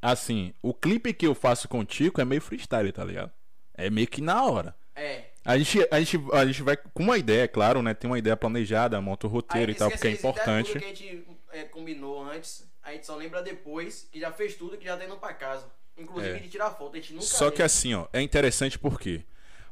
[0.00, 3.32] assim, o clipe que eu faço com o Tico é meio freestyle, tá ligado?
[3.74, 4.74] É meio que na hora.
[4.94, 5.24] É.
[5.44, 7.94] A gente, a gente, a gente vai com uma ideia, claro, né?
[7.94, 10.72] Tem uma ideia planejada, monta o roteiro e tal, porque é importante.
[10.72, 14.54] Tudo que a gente é, combinou antes, a gente só lembra depois que já fez
[14.54, 15.66] tudo que já tá indo pra casa.
[15.96, 16.38] Inclusive É.
[16.38, 19.22] de tirar foto, a gente nunca Só que assim, ó, é interessante por quê?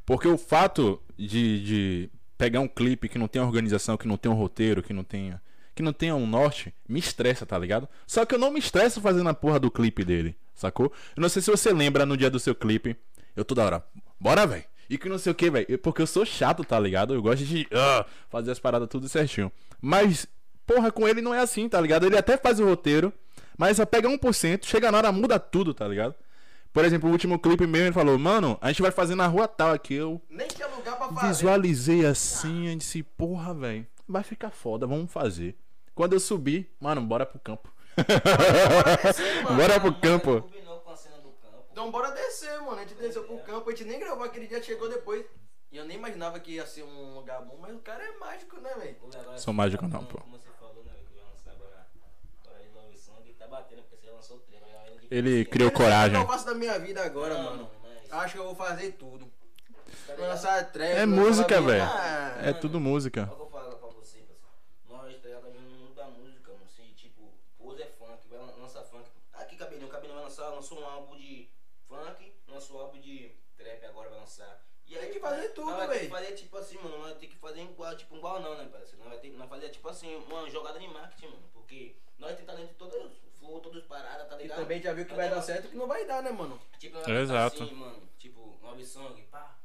[0.05, 4.31] Porque o fato de, de pegar um clipe que não tem organização, que não tem
[4.31, 5.41] um roteiro, que não tenha.
[5.75, 7.89] Que não tenha um norte, me estressa, tá ligado?
[8.07, 10.93] Só que eu não me estresso fazendo a porra do clipe dele, sacou?
[11.17, 12.97] Eu não sei se você lembra no dia do seu clipe.
[13.37, 13.85] Eu toda hora,
[14.19, 14.65] bora, velho.
[14.91, 15.79] E que não sei o que, velho.
[15.79, 17.15] Porque eu sou chato, tá ligado?
[17.15, 19.53] Eu gosto de ah, fazer as paradas tudo certinho.
[19.81, 20.27] Mas,
[20.69, 22.05] porra, com ele não é assim, tá ligado?
[22.05, 23.11] Ele até faz o roteiro,
[23.57, 26.15] mas só pega 1%, chega na hora, muda tudo, tá ligado?
[26.71, 29.49] Por exemplo, o último clipe meu, ele falou, mano, a gente vai fazer na rua
[29.49, 29.95] tal aqui.
[29.95, 31.29] Eu Nem tinha lugar pra fazer.
[31.29, 35.57] visualizei assim, eu disse, porra, velho, vai ficar foda, vamos fazer.
[35.95, 37.73] Quando eu subi, mano, bora pro campo.
[39.03, 39.57] descer, mano.
[39.57, 40.45] bora pro campo.
[40.55, 40.59] A.
[41.73, 42.77] Então bora descer, mano.
[42.77, 45.25] A gente desceu pro campo, a gente nem gravou aquele dia, chegou depois.
[45.71, 48.59] E eu nem imaginava que ia ser um lugar bom, mas o cara é mágico,
[48.59, 48.97] né, velho?
[49.37, 50.19] Sou mágico tá não, pô.
[50.19, 50.93] Como você falou, né?
[51.07, 51.87] Que vai lançar agora.
[52.43, 54.67] Agora de Love Song, tá batendo porque você lançou o trailer.
[54.67, 56.17] mas ainda de Ele criou não sei o coragem.
[56.17, 57.71] que eu faço da minha vida agora, Não, mano.
[57.83, 59.31] mas- Acho que eu vou fazer tudo.
[60.07, 60.15] Tá?
[60.17, 60.91] Lançar trap.
[60.91, 61.83] É música, velho.
[61.83, 63.27] Ah, É tudo música.
[63.27, 64.29] Que eu falo pra você, parceiro.
[64.89, 65.51] Nós, tá ligado?
[65.61, 66.67] Mundo da música, mano.
[66.69, 69.09] Se, tipo, hoje é funk, vai lan- lançar funk.
[69.35, 71.49] Aqui, Cabelinho, o Cabelinho vai lançar, lançou um álbum de
[71.87, 74.63] funk, lançou um álbum de trap agora vai lançar.
[74.87, 76.99] E Tem que fazer tudo, vai ter que fazer tipo assim, mano.
[76.99, 78.99] Nós vai ter que fazer igual, tipo, igual não, né, parceiro?
[79.01, 81.45] Nós vai ter nós fazer tipo assim, uma jogada de marketing, mano.
[81.53, 83.13] Porque nós temos talento de todos
[83.49, 84.59] os flow, todas as paradas, tá E ligado?
[84.61, 86.61] também já viu que Nós vai dar certo e que não vai dar, né, mano?
[86.79, 87.63] Tipo, Exato.
[87.63, 88.09] assim, mano.
[88.19, 89.59] Tipo, love song, pá.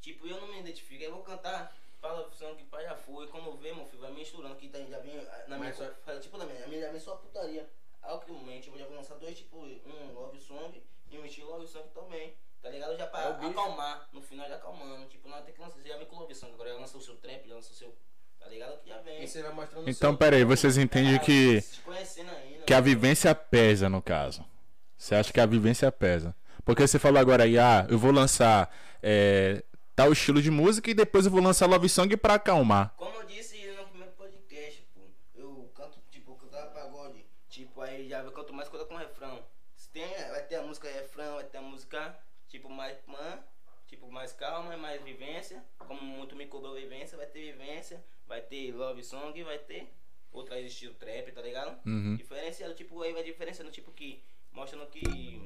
[0.00, 1.02] Tipo, eu não me identifico.
[1.02, 3.26] Eu vou cantar, fala love song, pá, já foi.
[3.28, 4.54] Quando ver, meu filho, vai misturando.
[4.56, 5.74] Que tá, já vem ah, na minha.
[5.74, 7.68] Só- fala, Tipo, na minha, a minha já vem só putaria.
[8.02, 11.88] Alquimamente, eu já vou lançar dois, tipo, um love song e um estilo love song
[11.92, 12.34] também.
[12.62, 12.96] Tá ligado?
[12.96, 13.50] Já pra É o bicho.
[13.50, 14.08] acalmar.
[14.12, 15.06] No final, já acalmando.
[15.08, 15.76] Tipo, nós tem que lançar.
[15.80, 16.52] Você já vem com love song.
[16.52, 17.94] Agora já lança o seu trap, já lança o seu.
[18.46, 18.80] Tá ligado?
[18.82, 19.22] Que já vem.
[19.22, 22.64] E você vai mostrando Então, seu- pera aí, vocês entendem Ah, que, ainda.
[22.64, 22.84] que a mano.
[22.84, 24.44] vivência pesa, no caso.
[24.96, 26.34] Você acha que a vivência pesa?
[26.64, 29.62] Porque você falou agora aí, ah, eu vou lançar é,
[29.94, 32.94] tal estilo de música e depois eu vou lançar love song pra acalmar.
[32.96, 35.00] Como eu disse no primeiro podcast, pô,
[35.34, 39.44] eu canto, tipo, eu cantava pagode, tipo, aí já eu canto mais coisa com refrão.
[39.76, 42.16] Se tem, vai ter a música refrão, vai ter a música,
[42.48, 43.38] tipo, mais man,
[43.86, 45.62] tipo, mais calma, mais vivência.
[45.78, 49.92] Como muito me cobrou vivência, vai ter vivência, vai ter love song, vai ter
[50.32, 51.78] outras estilo trap, tá ligado?
[51.86, 52.16] Uhum.
[52.16, 55.02] Diferenciado, tipo, aí vai diferenciando, tipo, que mostrando que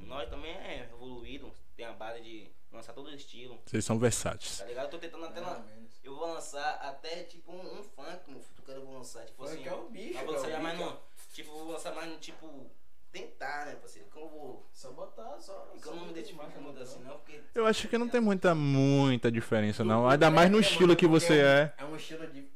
[0.07, 3.61] nós também é evoluído, tem a base de lançar todo estilo.
[3.67, 4.59] Vocês são versáteis.
[4.59, 4.85] Tá ligado?
[4.85, 5.65] Eu tô tentando até lá.
[6.03, 9.27] Eu vou lançar até tipo um, um funk no futuro que eu vou lançar.
[9.27, 9.69] Tipo Funk assim.
[9.69, 10.97] é o bicho, Mas vou lançar é o mais no.
[11.33, 12.71] Tipo, vou lançar mais no tipo.
[13.13, 14.09] tentar, né, parceiro?
[14.11, 14.67] Como eu vou.
[14.73, 15.53] Só botar, só.
[15.73, 17.41] Porque eu não me identifico muito assim, não, porque.
[17.55, 20.09] Eu acho que não tem muita, muita diferença, não.
[20.09, 21.75] Ainda mais no estilo que você é.
[21.77, 22.49] É um estilo de.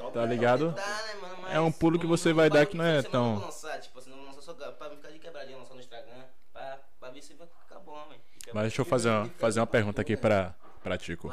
[0.00, 0.68] Top, Tá ligado?
[0.72, 1.48] tentar, né, mano?
[1.52, 4.16] É um pulo que você vai dar que não é tão- lançar, tipo assim, não
[4.18, 7.34] vou lançar só pra pra ficar de quebradinha, lançar no Instagram, pra, pra ver se
[7.34, 8.20] vai ficar bom, velho.
[8.52, 11.28] Mas deixa eu fazer uma, fazer uma pergunta aqui pra, pra Tico.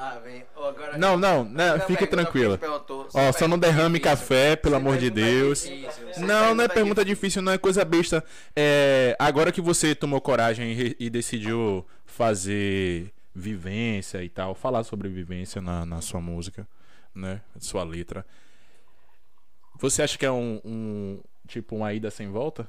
[0.55, 2.51] Ó, agora- Não, não, né, Não, tranquilo.
[2.53, 4.17] você perguntou, Ó, só não derrame difícil.
[4.17, 5.63] café, pelo amor de Deus.
[5.63, 7.41] difícil, Não, não é pergunta difícil.
[7.41, 8.23] não é coisa besta.
[8.55, 15.07] É, agora que você tomou coragem e, e decidiu fazer vivência e tal, falar sobre
[15.09, 16.67] vivência na, na sua música,
[17.15, 17.41] né?
[17.59, 18.25] Sua letra.
[19.79, 22.67] Você acha que é um, um- tipo uma ida sem volta?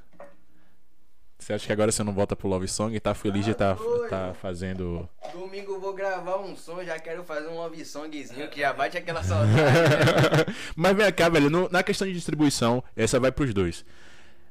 [1.39, 3.73] Você acha que agora você não volta pro Love Song e tá feliz de Tá
[3.73, 4.11] estar doido.
[4.11, 5.09] tá fazendo.
[5.33, 8.99] Domingo eu vou gravar um som, já quero fazer um love songzinho que já bate
[8.99, 10.53] aquela saudade.
[10.75, 13.85] Mas vem cá, velho, no- na questão de distribuição, essa vai pros dois.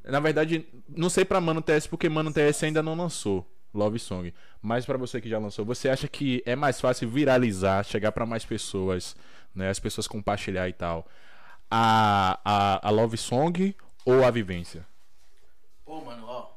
[0.05, 4.33] Na verdade, não sei pra Mano TS, porque Mano TS ainda não lançou Love Song.
[4.61, 8.25] Mas pra você que já lançou, você acha que é mais fácil viralizar, chegar pra
[8.25, 9.13] mais pessoas,
[9.53, 9.69] né?
[9.69, 11.05] As pessoas compartilhar e tal.
[11.69, 13.75] A, a, a Love Song
[14.05, 14.87] ou a vivência?
[15.83, 16.51] Pô, mano, ó.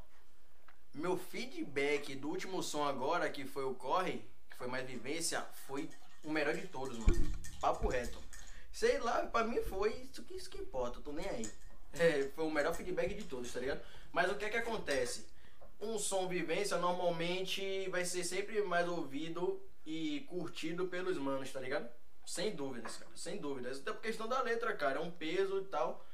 [0.94, 5.88] Meu feedback do último som agora, que foi o Corre, que foi mais vivência, foi
[6.23, 7.33] o melhor de todos, mano.
[7.61, 8.18] Papo reto.
[8.73, 11.51] Sei lá, pra mim foi isso que, isso que importa, eu tô nem aí.
[11.94, 13.81] É, foi o melhor feedback de todos, tá ligado?
[14.12, 15.27] Mas o que é que acontece?
[15.81, 21.88] Um som vivência normalmente vai ser sempre mais ouvido e curtido pelos manos, tá ligado?
[22.30, 23.80] Sem dúvidas, cara, sem dúvidas.
[23.80, 26.06] Até por questão da letra, cara, é um peso e tal.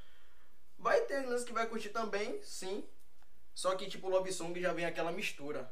[0.78, 2.82] Vai ter uns que vai curtir também, sim.
[3.54, 5.70] Só que tipo, Love Song já vem aquela mistura.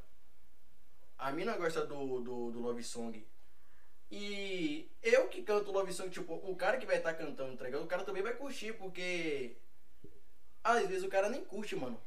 [1.16, 3.26] A mina gosta do, do, do Love Song.
[4.10, 7.84] E eu que canto Love Song, tipo, o cara que vai estar cantando, tá ligado?
[7.84, 9.56] O cara também vai curtir, porque
[10.62, 11.98] às vezes o cara nem curte, mano.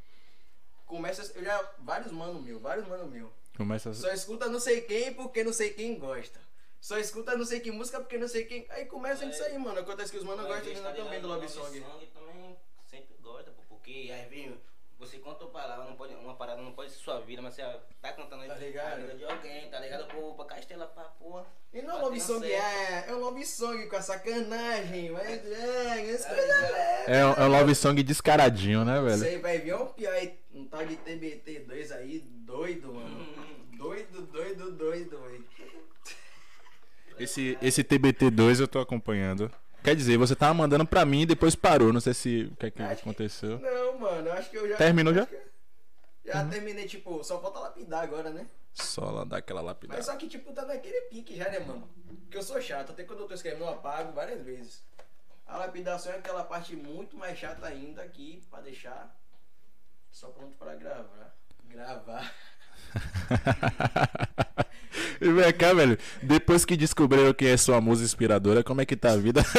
[0.86, 3.34] Começa, eu já, vários mano meu, vários mano meu.
[3.56, 3.94] Começa a...
[3.96, 6.46] Só escuta não sei quem porque não sei quem gosta.
[6.80, 8.66] Só escuta não sei que música porque não sei quem.
[8.70, 9.30] Aí começa É.
[9.30, 9.80] isso aí, mano.
[9.80, 11.82] Acontece que os mano gostam Mas, tá também do Love Song.
[12.14, 14.58] também sempre gosta, pô, porque aí vem.
[15.00, 17.62] Você conta uma palavra, não pode, uma parada não pode ser sua vida, mas você
[18.02, 18.94] tá cantando aí Tá ligado?
[18.94, 20.08] a vida de alguém, tá ligado?
[20.08, 21.46] Pô, pra castela pra porra.
[21.72, 25.12] E não é Pra love um song, é, é um love song com a sacanagem,
[25.12, 26.72] mas é, as Tá coisas ligado?
[26.74, 27.08] leves.
[27.10, 29.18] É, um- é um Love Song descaradinho, né, velho?
[29.18, 33.20] Você vai ver um pior aí, um tal de TBT2 aí, doido, mano.
[33.20, 33.58] Hum.
[33.78, 35.48] Doido, doido, doido, velho.
[37.20, 39.52] Esse, esse TBT2 eu tô acompanhando.
[39.84, 41.94] Quer dizer, você tava mandando pra mim e depois parou.
[41.94, 43.60] Não sei se o que, é que Acho que- aconteceu.
[43.60, 44.76] Não, mano, acho que eu já.
[44.78, 45.28] Terminou já?
[46.26, 48.46] Já terminei, tipo, só falta lapidar agora, né?
[48.74, 50.04] Só lá dar aquela Mas lapidada.
[50.04, 51.90] só que, tipo, tá naquele pique já, né, mano?
[52.24, 54.84] Porque eu sou chato, até quando eu tô escrevendo eu apago várias vezes.
[55.48, 59.16] A lapidação é aquela parte muito mais chata ainda aqui, pra deixar
[60.12, 61.34] só pronto pra gravar.
[61.64, 62.34] Gravar.
[65.22, 65.98] E vem cá, velho.
[66.22, 69.44] Depois que descobriram quem é sua musa inspiradora, como é que tá a vida?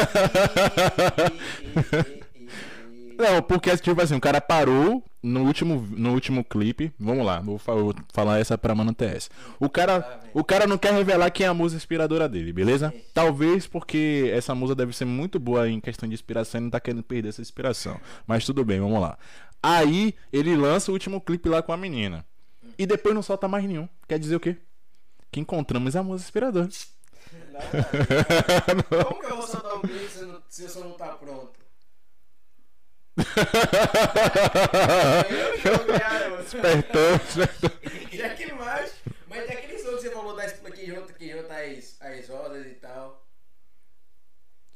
[3.18, 6.92] Não, porque tipo assim, o cara parou no último, no último clipe.
[6.98, 9.28] Vamos lá, vou, vou falar essa pra Mano TS.
[9.58, 12.94] O cara, o cara não quer revelar quem é a musa inspiradora dele, beleza?
[13.12, 16.78] Talvez porque essa musa deve ser muito boa em questão de inspiração e não tá
[16.78, 18.00] querendo perder essa inspiração.
[18.24, 19.18] Mas tudo bem, vamos lá.
[19.60, 22.24] Aí ele lança o último clipe lá com a menina.
[22.78, 23.88] E depois não solta mais nenhum.
[24.08, 24.56] Quer dizer o quê?
[25.32, 26.68] Que encontramos a musa inspiradora.
[27.54, 29.04] A ver.
[29.04, 31.58] Como que eu vou soltar um clipe se, não- se eu só não tá pronto?
[35.98, 36.40] Cara.
[36.42, 37.20] Espertão.
[38.12, 38.92] Já que mais.
[39.28, 42.66] Mas tem aquele som que você falou da que junta, que junta as, as rosas
[42.66, 43.27] e tal.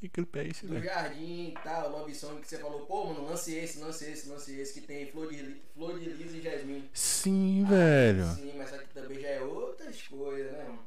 [0.03, 0.85] Que clipe é esse, Do velho?
[0.85, 4.53] jardim e tal, Love Song que você falou, pô, mano, lance esse, lance esse, lance
[4.61, 6.91] esse, que tem flor de, flor de lis e jasmim.
[6.93, 8.25] Sim, velho.
[8.35, 10.81] Sim, mas aqui também já é outras coisas, né, mano?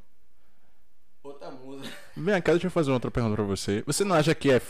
[1.24, 1.96] Outra música.
[2.18, 3.84] Vem cá, deixa eu fazer outra pergunta pra você.
[3.88, 4.62] Você não acha que é.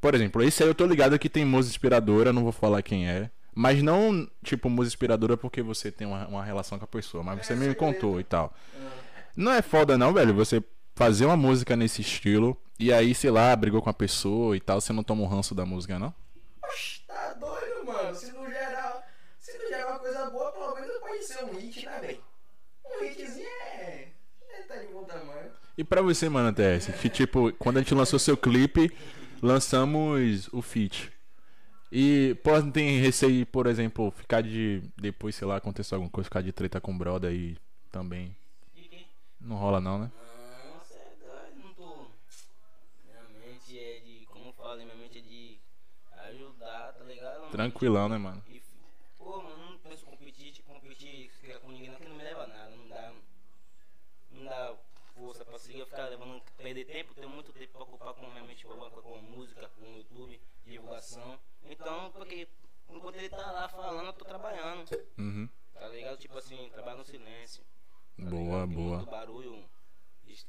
[0.00, 3.06] Por exemplo, esse aí eu tô ligado que tem música inspiradora, não vou falar quem
[3.06, 3.30] é.
[3.54, 7.22] Mas não, tipo, música inspiradora porque você tem uma, uma relação com a pessoa.
[7.22, 7.76] Mas você É, me segredo.
[7.78, 8.54] contou e tal.
[8.74, 8.90] Ah,
[9.36, 10.64] Não é foda, não, velho, você
[11.00, 14.82] fazer uma música nesse estilo e aí, sei lá, brigou com a pessoa e tal,
[14.82, 16.14] você não toma um ranço da música, não?
[16.62, 18.14] Oxi, tá doido, mano?
[18.14, 19.02] Se não gerar,
[19.38, 22.20] se não gerar uma coisa boa, pelo menos pode ser um hit, né, velho?
[22.84, 24.08] Um hitzinho é.
[24.50, 25.50] é tá de bom tamanho.
[25.78, 28.94] E pra você, mano, TS, que tipo, quando a gente lançou seu clipe,
[29.40, 31.10] lançamos o feat.
[31.90, 34.82] E pode tem receio, por exemplo, ficar de.
[34.98, 37.56] Depois, sei lá, acontecer alguma coisa, ficar de treta com o brother aí
[37.90, 38.36] também.
[39.40, 40.10] Não rola não, né?
[47.50, 48.42] Tranquilão, né, mano?
[49.18, 52.46] Pô, mano, não penso competir, tipo, competir com ninguém, aqui que não me leva a
[52.46, 53.12] nada, não dá.
[54.30, 54.76] Não dá
[55.14, 58.44] força pra seguir, eu ficar levando, perder tempo, tenho muito tempo pra ocupar com minha
[58.44, 61.38] mente com música, com YouTube, divulgação.
[61.64, 62.48] Então, porque
[62.88, 64.88] enquanto ele tá lá falando, eu tô trabalhando.
[65.18, 65.48] Uhum.
[65.74, 66.18] Tá ligado?
[66.18, 67.64] Tipo assim, trabalho no silêncio.
[68.16, 68.96] Tá boa, boa.
[68.98, 69.70] Muito barulho,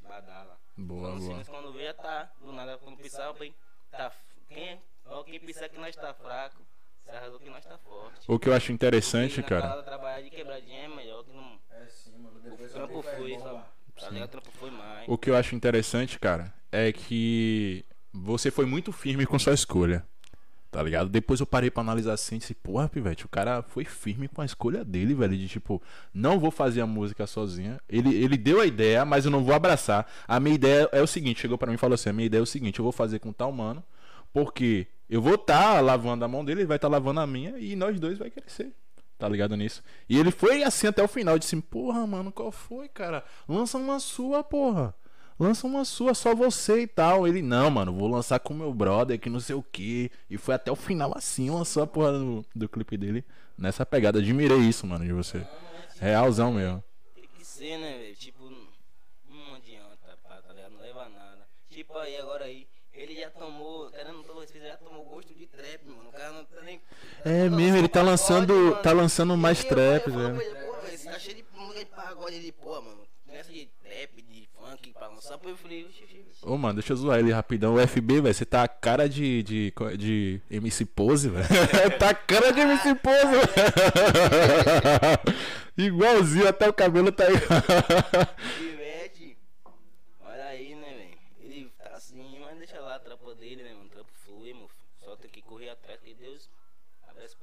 [0.01, 0.59] badala.
[0.77, 1.21] Boa, boa.
[1.21, 2.31] Silêncio, quando vê, tá.
[2.39, 3.55] Do nada, quando pisar, bem,
[3.89, 4.13] tá.
[4.47, 6.61] Quem, ó, quem que nós tá fraco
[7.03, 8.19] se arrasou que nós tá forte.
[8.27, 9.81] O que eu acho interessante, cara.
[9.83, 11.59] trabalhar de quebradinha é melhor que não.
[11.71, 12.37] É sim, mano.
[12.37, 13.61] O Depois trampo vai foi, sabe?
[13.99, 14.25] Tá?
[14.25, 15.07] O trampo foi mais.
[15.07, 20.05] O que eu acho interessante, cara, é que você foi muito firme com sua escolha.
[20.71, 21.09] Tá ligado?
[21.09, 24.41] Depois eu parei pra analisar assim e disse, porra, pivete, o cara foi firme com
[24.41, 25.37] a escolha dele, velho.
[25.37, 25.81] De tipo,
[26.13, 27.77] não vou fazer a música sozinha.
[27.89, 30.09] Ele, ele deu a ideia, mas eu não vou abraçar.
[30.25, 32.39] A minha ideia é o seguinte: chegou pra mim e falou assim: a minha ideia
[32.39, 33.83] é o seguinte, eu vou fazer com tal mano,
[34.31, 37.75] porque eu vou estar lavando a mão dele, ele vai estar lavando a minha, e
[37.75, 38.71] nós dois vai crescer.
[39.19, 39.83] Tá ligado nisso?
[40.09, 43.23] E ele foi assim até o final, disse, porra, mano, qual foi, cara?
[43.47, 44.95] Lança uma sua, porra.
[45.37, 47.27] Lança uma sua, só você e tal.
[47.27, 50.09] Ele, não, mano, vou lançar com meu brother, que não sei o que.
[50.29, 53.25] E foi até o final assim, lançou a porra do, do clipe dele.
[53.57, 54.19] Nessa pegada.
[54.19, 55.45] Admirei isso, mano, de você.
[55.99, 56.83] Realzão mesmo.
[57.13, 58.15] Tem que ser, né, velho?
[58.15, 58.49] Tipo,
[59.29, 60.71] não adianta, pá, tá ligado?
[60.71, 61.47] Não leva nada.
[61.69, 62.67] Tipo aí, agora aí,
[63.01, 66.09] ele já tomou, querendo todo respeito, já tomou gosto de trap, mano.
[66.09, 66.81] O cara não tá nem.
[67.25, 68.75] É Não, mesmo, ele tá pagode, lançando, mano.
[68.77, 70.55] tá lançando mais eu- trap, eu velho.
[70.65, 70.73] Pô,
[71.11, 73.01] tá cheio de música de pagode de pô, mano.
[73.25, 75.37] Nessa de trap, de funk pra lançar.
[75.37, 75.89] Pô, eu falei.
[76.43, 77.75] Ô, mano, deixa eu zoar ele rapidão.
[77.75, 81.45] O FB, velho, você tá a cara de, de, de MC Pose, velho.
[81.99, 83.41] tá a cara de MC Pose, velho.
[85.77, 87.61] Igualzinho, até o cabelo tá igual.
[88.57, 89.37] Pivete,
[90.21, 91.17] olha aí, né, velho?
[91.39, 93.89] Ele tá assim, mas deixa lá a trampa dele, né, mano?
[93.89, 94.81] Trampo flui, meu filho.
[95.05, 96.49] Só tem que correr atrás que Deus
[97.07, 97.33] abre as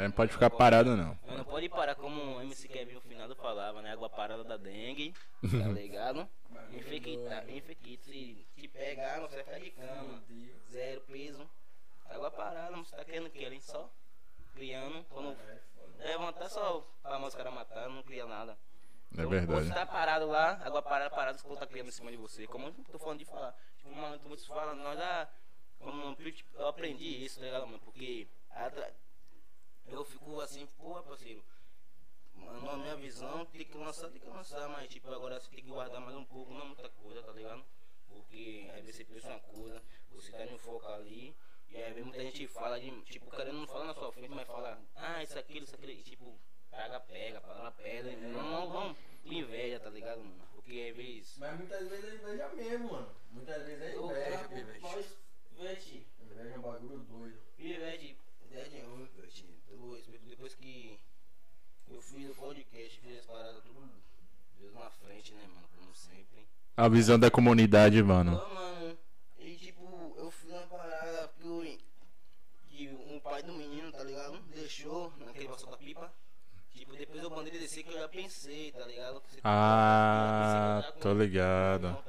[0.00, 1.18] É, não pode ficar parado, não.
[1.26, 3.92] Mas Não pode parar como o MC Kevin no final falava, né?
[3.92, 6.26] Água parada da dengue, tá ligado?
[6.72, 10.22] Infecta, infecta, se te pegar, não sai ficar de cama.
[10.70, 11.50] Zero peso.
[12.08, 13.44] Água parada, você tá querendo que?
[13.44, 13.92] Além só
[14.54, 15.36] criando, quando
[15.98, 18.52] levantar só pra os caras matar, não cria nada.
[18.52, 18.56] É
[19.18, 19.66] Então, verdade.
[19.66, 22.46] Você tá parado lá, água parada, parada, os tá criando em cima de você.
[22.46, 23.54] Como eu tô falando de falar.
[23.76, 25.28] Tipo, mano, muitos falam, nós já.
[25.78, 26.16] Como
[26.54, 27.80] eu aprendi isso, tá ligado, mano?
[27.80, 28.26] Porque
[29.90, 31.42] eu fico assim, porra, parceiro.
[32.34, 35.62] Mano, na minha visão, tem que lançar, tem que lançar, mas tipo, agora você tem
[35.62, 37.64] que guardar mais um pouco, não muita coisa, tá ligado?
[38.08, 41.36] Porque vezes você pensa uma coisa, você tá no foco ali,
[41.68, 44.80] e aí muita gente fala de, tipo, querendo não falar na sua frente, mas fala,
[44.96, 46.38] ah, isso, aquilo, isso, aquilo, e, tipo,
[47.00, 50.48] pega, palavra pega, não, não, não, inveja, tá ligado, mano?
[50.54, 51.38] Porque às vezes.
[51.38, 53.16] Mas muitas vezes é inveja mesmo, mano.
[53.30, 54.48] Muitas vezes é inveja,
[55.52, 57.38] Vete, Inveja é um bagulho doido.
[57.56, 59.49] Pivete, ideia de ruim, Vete.
[60.28, 60.98] Depois que
[61.88, 63.88] eu fiz o podcast, fiz as paradas tudo
[64.58, 65.66] Deus na frente, né, mano?
[65.78, 66.46] Como sempre.
[66.76, 68.32] A visão da comunidade, mano.
[68.32, 68.98] Mano,
[69.38, 71.78] e tipo, eu fiz uma parada que, eu,
[72.68, 74.38] que um pai do menino, tá ligado?
[74.54, 76.12] Deixou naquele passou da pipa.
[76.70, 79.20] Tipo, depois eu mandei descer que eu já pensei, tá ligado?
[79.28, 82.04] Você- Ah, pensei que eu tô ligado.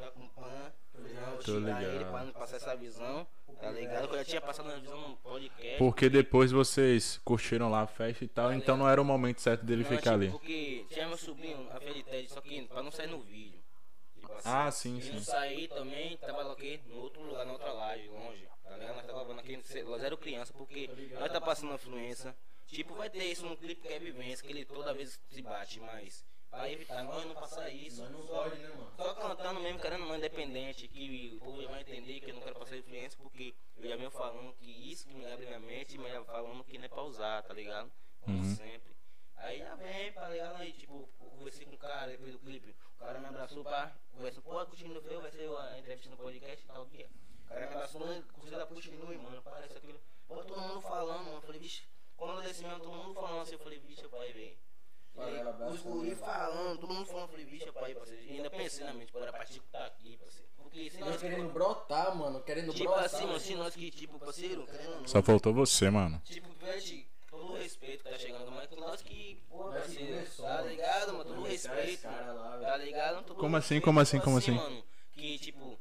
[1.44, 2.12] Tô ele ligado.
[2.12, 3.26] pra não passar essa visão,
[3.62, 4.08] tá ligado?
[4.08, 5.78] Que eu já tinha passado na visão no podcast.
[5.78, 9.64] Porque depois vocês curtiram lá a festa e tal, então não era o momento certo
[9.64, 10.30] dele Não, ficar tipo, ali.
[10.32, 13.60] Porque tinha meu sobrinho, a só que pra não sair no vídeo.
[14.16, 15.12] Tipo assim, Ah, sim, e sim.
[15.14, 18.48] não sair também, trabalhar aqui no outro lugar, na outra laje, longe.
[18.64, 18.96] Tá ligado?
[18.96, 22.36] Nós tá gravando aqui, no zero criança, porque nós tá passando influência.
[22.66, 25.80] Tipo, vai ter isso no clipe que é vivência, que ele toda vez se bate,
[25.82, 28.02] mas pra evitar nós não passar isso.
[28.02, 28.92] Nós não só- pode, né, mano?
[28.98, 32.60] Só cantando mesmo, querendo uma independente, que o povo vai entender que eu não quero
[32.60, 36.12] passar influência, porque eu já venho falando que isso que me abre minha mente, mas
[36.12, 37.92] já falando que não é pra usar, tá ligado?
[38.20, 38.56] Como Uhum.
[38.56, 38.92] sempre.
[39.38, 40.58] Aí já vem, tá ligado?
[40.58, 42.76] Aí, tipo, eu conversei com o cara depois do clipe.
[42.96, 46.64] O cara me abraçou, pá, conversou, pô, continua feio, vai ser a entrevista no podcast
[46.64, 47.10] e tal, dia.
[47.46, 50.00] O cara me abraçou, mano, curtiu da continue, mano, para isso, aquilo.
[50.28, 51.38] Pô, todo mundo falando, mano.
[51.38, 51.84] Eu falei, bicho,
[52.16, 54.58] quando eu desci mesmo, todo mundo falando assim, eu falei, bicho, pai, velho.
[55.18, 58.24] Abraço Os guri falando, todo mundo falando, falei, bicho, pai, parceiro.
[58.24, 60.48] E ainda pensei na mente, pra Tico tá aqui, parceiro.
[60.58, 62.42] Porque se Nós nós querendo brotar, mano.
[62.44, 63.06] Querendo Tipo brotar.
[63.06, 63.56] assim, mano, se assim.
[63.56, 65.08] nós que, tipo, parceiro, querendo.
[65.10, 66.22] Só faltou você, mano.
[66.24, 70.44] Tipo, Pet, todo o respeito que tá chegando, mas que nós que, pô, parceiro, tá
[70.44, 70.68] mano.
[70.70, 71.26] ligado, mano?
[71.26, 73.24] Todo o respeito, tá ligado?
[73.26, 74.52] Todo Como assim, respeito, como assim, tipo como assim?
[74.52, 75.80] mano, que, tipo,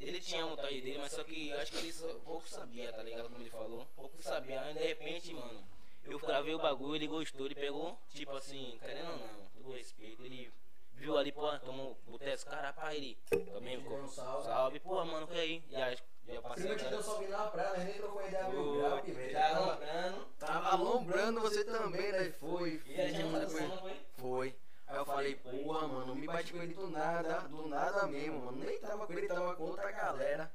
[0.00, 2.92] ele tinha a vontade dele, mas só que eu acho que ele só, pouco sabia,
[2.92, 3.28] tá ligado?
[3.30, 4.60] Como ele falou, pouco sabia.
[4.62, 5.64] Aí, de repente, mano,
[6.06, 10.24] eu gravei o bagulho, ele gostou, ele pegou, tipo assim, querendo ou não, todo respeito,
[10.24, 10.52] ele
[10.94, 13.18] viu ali, pô, tomou, botei esse cara, pá, ele
[13.52, 14.44] também ficou, um salve.
[14.44, 15.62] salve, pô, mano, que aí?
[15.70, 16.64] Já, já passei.
[16.64, 19.32] Prima te deu salve na praia, nós nem trocou ideia mil grau, pivete.
[19.32, 20.26] Tá alombrando.
[20.38, 22.30] Tava alombrando você também, né?
[22.32, 22.82] Foi.
[22.86, 23.68] E a gente foi.
[23.78, 24.00] foi?
[24.16, 24.56] Foi.
[24.86, 28.38] Aí eu Aí falei, porra, mano, me bati com ele do nada, do nada mesmo,
[28.40, 28.64] mano.
[28.64, 30.52] Nem tava com ele, tava com outra galera.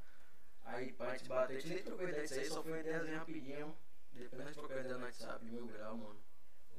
[0.66, 2.80] Aí, pá, a gente bateu, a gente nem trocou ideia disso aí, só foi uma
[2.80, 3.76] ideia rapidinho.
[4.20, 6.16] Depois nós trocamos ideia no WhatsApp, mil grau, mano.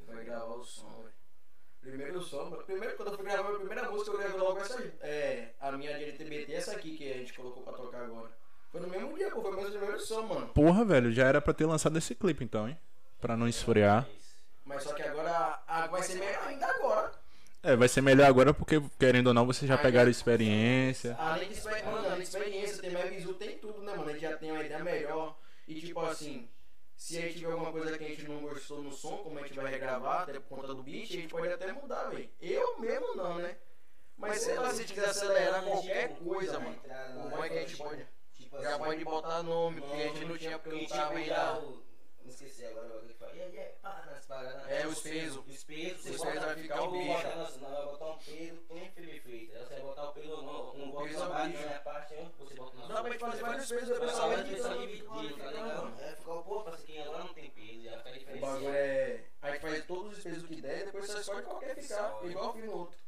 [0.07, 1.15] Foi gravar o som, velho.
[1.81, 2.63] Primeiro som, mano.
[2.65, 4.83] Primeiro, quando eu fui gravar a minha primeira música, eu gravei logo essa.
[5.01, 8.31] É, a minha de LTBT, essa aqui que a gente colocou pra tocar agora.
[8.71, 10.49] Foi no mesmo dia, pô, foi meu primeiro som, mano.
[10.49, 12.79] Porra, velho, já era pra ter lançado esse clipe então, hein?
[13.21, 14.07] Pra não esfriar.
[14.65, 17.13] Mas só que agora, a, vai ser melhor ainda agora.
[17.63, 21.17] É, vai ser melhor agora porque, querendo ou não, vocês já pegaram experiência.
[21.19, 24.09] Além de, mano, além de experiência, tem mais visu, tem tudo, né, mano?
[24.09, 25.37] A gente já tem uma ideia melhor.
[25.67, 26.49] E tipo assim,
[27.11, 29.43] se a gente tiver alguma coisa que a gente não gostou no som, como a
[29.43, 32.31] gente vai regravar, até por conta do beat, a gente pode até mudar, velho.
[32.41, 33.57] Eu mesmo não, né?
[34.17, 36.81] Mas sei lá, se a gente quiser acelerar qualquer coisa, mano.
[37.25, 38.07] O bom é que a gente pode.
[38.35, 41.63] Tipo Já pode botar nome, porque a gente não tinha, porque não tava ainda.
[42.23, 43.33] Não esqueci agora o que fala.
[43.35, 44.69] E aí, é, pá, nas paradas.
[44.71, 45.43] É, os pesos.
[45.47, 45.97] Os pesos.
[45.99, 47.07] Os você pesos bota- vai ficar o bicho.
[47.07, 49.57] bota nós vai botar um peso, tem filme feito.
[49.57, 52.15] Aí você vai botar o peso no, no O peso bota é o né, parte,
[52.39, 54.87] você bota na Dá pra gente fazer vários pesos, O depois pessoal só vai vai
[54.87, 56.01] dividir, tá ligado?
[56.01, 59.25] É, ficou, pô, parece que agora não tem peso, já fica O bagulho é.
[59.43, 62.19] A gente faz todos os pesos que der depois você escolhe qual quer ficar.
[62.25, 62.99] Igual fiz no outro.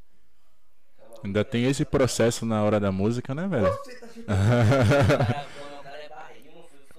[1.25, 3.71] Ainda tem esse processo na hora da música, né, velho?
[3.73, 4.33] Você tá chutando.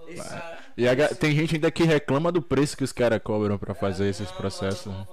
[0.04, 0.53] O é filho, Esse.
[0.76, 4.10] E a tem gente ainda que reclama do preço que os caras cobram pra fazer
[4.10, 4.92] esses processos.
[4.92, 5.08] Né?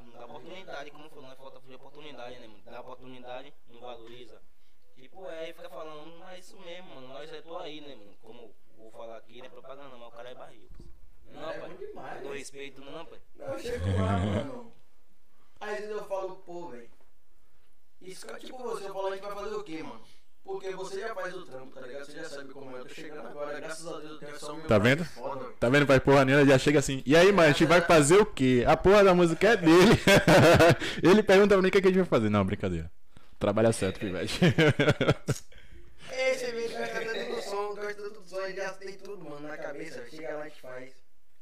[0.00, 2.62] né, oportunidade como foi, nós falta de oportunidade, né, mano?
[2.64, 4.39] Dá oportunidade, não valoriza.
[5.20, 7.94] Tipo, é, e fica falando, mas é isso mesmo, mano, nós é tô aí, né,
[7.94, 8.14] mano?
[8.22, 10.68] Como vou falar aqui, não é propaganda, mas o cara é barril.
[11.30, 11.76] Não, É pai.
[11.76, 12.38] demais, Com velho.
[12.38, 13.18] respeito, não, pai.
[13.36, 14.72] Não, eu chego lá, mano.
[15.60, 16.88] Às vezes eu falo, pô, velho.
[18.00, 20.00] Isso que é tipo você, eu falo, a gente vai fazer o quê, mano?
[20.42, 22.06] Porque você já faz o trampo, tá ligado?
[22.06, 22.80] Você já sabe como é.
[22.80, 25.04] Eu tô chegando agora, graças a Deus eu tenho só um meu Tá vendo?
[25.04, 25.52] Foda.
[25.60, 25.84] Tá vendo?
[25.84, 27.02] Vai porra nenhuma, já chega assim.
[27.04, 28.64] E aí, mano, a gente vai fazer o quê?
[28.66, 30.00] A porra da música é dele.
[31.04, 32.30] Ele pergunta pra mim o que, é que a gente vai fazer.
[32.30, 32.90] Não, brincadeira.
[33.40, 34.38] Trabalha certo, Pivete.
[34.38, 34.52] Vê
[36.36, 40.04] que vai cantando no som, gosta do som, ele já tem tudo, mano, na cabeça.
[40.10, 40.92] Chega lá e faz.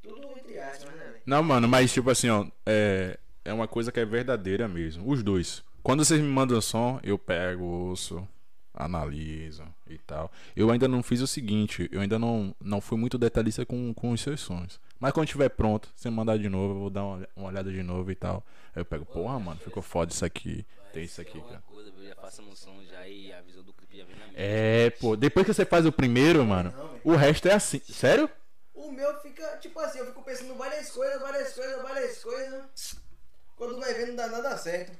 [0.01, 1.23] Tudo entre aspas, né, velho?
[1.27, 5.11] Não, mano, mas tipo assim, ó, é, é uma coisa que é verdadeira mesmo.
[5.11, 5.65] Os dois.
[5.83, 8.27] Quando vocês me mandam som, eu pego, ouço,
[8.73, 10.31] analiso e tal.
[10.55, 14.13] Eu ainda não fiz o seguinte, eu ainda não, não fui muito detalhista com, com
[14.13, 14.81] os seus sons.
[15.01, 17.83] Mas quando estiver pronto, você mandar de novo, eu vou dar uma, uma olhada de
[17.83, 18.45] novo e tal.
[18.75, 20.65] Aí eu pego, porra, mano, ficou foda isso aqui.
[20.93, 21.63] Tem isso aqui, alguma cara.
[21.63, 24.27] coisa, eu já faço no som já e a visão do clipe já vem na
[24.27, 24.37] mente.
[24.37, 26.73] É, pô, depois que você faz o primeiro, mano,
[27.05, 27.81] o resto é assim.
[27.81, 28.31] Sério?
[28.75, 32.97] O meu fica, tipo assim, eu fico pensando várias coisas, várias coisas, várias coisas.
[33.57, 34.97] Quando vai ver, não dá nada certo.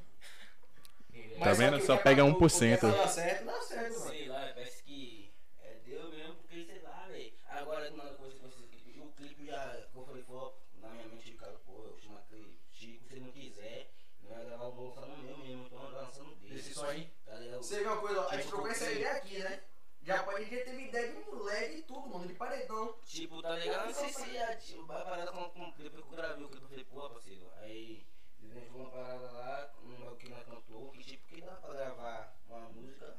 [1.39, 1.81] Tá vendo?
[1.81, 2.81] Só que pega o que 1%.
[2.81, 4.11] Dá certo, dá certo, mano.
[4.11, 5.33] Sei lá, parece que
[5.63, 7.33] é Deus mesmo, porque sei lá, velho.
[7.49, 11.07] Agora, na coisa com esse clipe, o clipe já, como eu falei, foi na minha
[11.07, 13.91] mente, cara, pô, eu chamo aquele Chico, se ele não quiser,
[14.23, 16.57] não vai gravar, eu vou lançar no meu mesmo, então eu vou lançando dele.
[16.59, 17.09] Esse som aí.
[17.25, 17.58] Tá ligado?
[17.69, 19.63] Você vê uma coisa, ó, a gente trocou essa ideia aqui, né?
[20.01, 22.97] Já pode já teve ideia de moleque e tudo, mano, de paredão.
[23.05, 23.85] Tipo, tá ligado?
[23.85, 26.65] Não sei se é tipo, vai parada com, com clipe que eu gravei, o clipe
[26.65, 27.53] eu falei, pô, parceiro.
[27.59, 28.07] Aí,
[28.39, 32.71] desenhou uma parada lá, um que nós cantou, que tipo, que dá pra gravar uma
[32.71, 33.19] música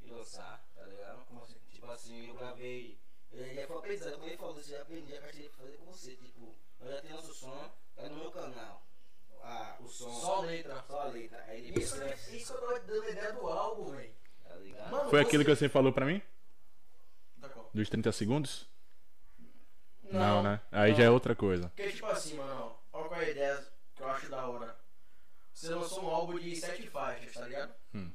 [0.00, 1.24] e lançar, tá ligado?
[1.26, 1.58] Como assim?
[1.68, 3.00] Tipo assim, eu gravei.
[3.32, 6.14] Ele já foi aprendizado, como ele falou, você já aprendi a pra fazer com você.
[6.14, 8.87] Tipo, nós já temos nosso som, tá no meu canal.
[9.42, 10.10] Ah, o som.
[10.10, 10.84] Só letra.
[10.86, 11.44] Só a letra.
[11.48, 12.14] Aí depois Isso, você vai.
[12.14, 14.12] isso que eu tô dando ideia do álbum, velho.
[14.46, 14.90] Tá ligado?
[14.90, 16.20] Mano, Foi aquilo que você falou pra mim?
[17.40, 17.70] Tá qual?
[17.72, 18.68] Dos 30 segundos?
[20.10, 20.60] Não, né?
[20.72, 21.68] Aí já é outra coisa.
[21.68, 24.76] Porque, tipo assim, mano, ó, olha qual é a ideia que eu acho da hora.
[25.52, 27.74] Você lançou um álbum de sete faixas, tá ligado?
[27.94, 28.10] Hum.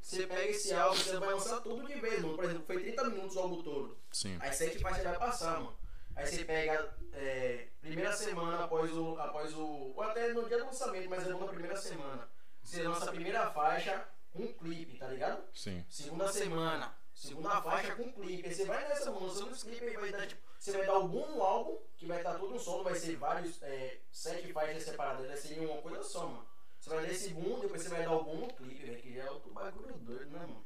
[0.00, 2.36] Você pega esse álbum, você vai lançar tudo de vez, mano.
[2.36, 3.98] Por exemplo, foi 30 minutos o álbum todo.
[4.12, 4.36] Sim.
[4.40, 5.76] As sete faixas vai passar, mano.
[6.16, 9.18] Aí você pega é, primeira semana após o.
[9.18, 9.92] após o.
[9.96, 12.28] Ou até no dia do lançamento, mas é bom na primeira semana.
[12.62, 15.44] Você lança a primeira faixa com clipe, tá ligado?
[15.52, 15.84] Sim.
[15.88, 18.48] Segunda semana, segunda faixa com clipe.
[18.48, 20.42] Aí você vai nessa, lançando os clipes aí vai dar tipo.
[20.58, 23.62] Você vai dar algum álbum que vai estar todo um som, não vai ser vários,
[23.62, 26.46] é, sete faixas separadas, vai ser uma coisa só, mano.
[26.80, 29.52] Você vai nesse boom, depois você vai dar algum no clipe, velho, que é outro
[29.52, 30.64] bagulho doido, né, mano?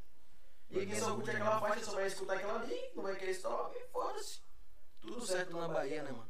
[0.70, 3.76] E quem só curte aquela faixa só vai escutar aquela ali, não vai querer stop
[3.76, 4.40] e foda-se.
[5.00, 6.28] Tudo certo na Bahia, né, mano?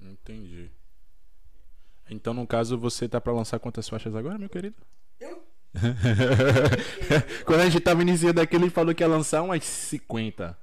[0.00, 0.70] Entendi.
[2.10, 4.76] Então, no caso, você tá pra lançar quantas faixas agora, meu querido?
[5.20, 5.42] Eu?
[7.46, 10.56] Quando a gente tava iniciando aqui, ele falou que ia lançar umas 50.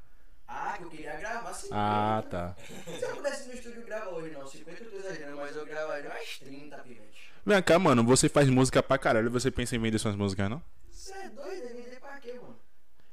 [0.47, 1.75] Ah, que eu queria gravar 50.
[1.75, 2.55] Ah, tá.
[2.97, 4.45] Se eu pudesse no estúdio gravar hoje, não.
[4.47, 7.31] 50 eu exagerando, mas eu gravaria umas 30, pivete.
[7.45, 10.61] Vem cá, mano, você faz música pra caralho, você pensa em vender suas músicas, não?
[10.91, 11.63] Você é doido?
[11.65, 12.55] É vender pra quê, mano?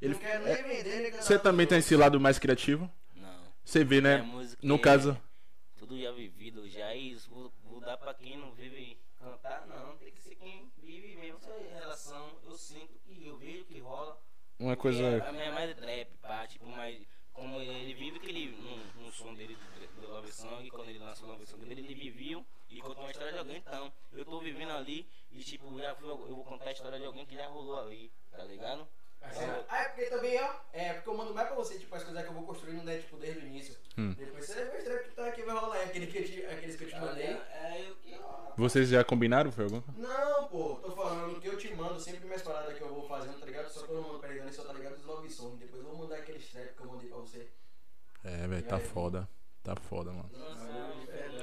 [0.02, 2.90] Ele- não quero nem vender, nem Você também tem esse lado mais criativo?
[3.66, 4.22] Você vê, né?
[4.22, 5.20] Música No é caso.
[5.76, 7.28] Tudo já vivido, já é isso.
[7.28, 9.96] Vou, vou dar pra quem não vive cantar, não.
[9.96, 11.38] Tem que ser quem vive mesmo.
[11.38, 14.22] Essa é relação, eu sinto que eu vejo que rola.
[14.56, 15.20] Uma coisa.
[15.26, 19.12] A minha é mais trap, pá, tipo, mas como ele vive que ele, no, no
[19.12, 19.58] som dele
[20.00, 23.10] do, Love Song, quando ele lançou o Love Song dele, ele viveu e contou uma
[23.10, 26.70] história de alguém, então eu tô vivendo ali e tipo, já fui, eu vou contar
[26.70, 28.88] a história de alguém que já rolou ali, tá ligado?
[29.68, 32.22] Ah, é porque também, ó, é porque eu mando mais pra você, tipo, as coisas
[32.22, 33.76] que eu vou construindo, né, tipo, desde o início.
[33.98, 34.14] Hum.
[34.16, 36.88] Depois você vai ver que tá aqui, vai rolar, aquele que te, aqueles que eu
[36.88, 37.26] te mandei.
[37.26, 37.96] É, eu.
[38.56, 39.82] Vocês já combinaram, foi algum?
[39.96, 43.38] Não, pô, tô falando que eu te mando sempre minhas paradas que eu vou fazendo,
[43.38, 43.68] tá ligado?
[43.68, 45.56] Só que eu não mando pregando, só tá ligado dos love song.
[45.58, 47.48] Depois eu vou mandar aqueles trap que eu mandei pra você.
[48.24, 49.28] É, velho, tá foda.
[49.62, 50.30] Tá foda, mano.
[50.32, 50.56] Nossa,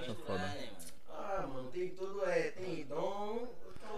[0.07, 0.38] Tá foda.
[0.39, 0.78] né, mano?
[1.09, 3.47] Ah, mano, tem tudo, é, tem dom.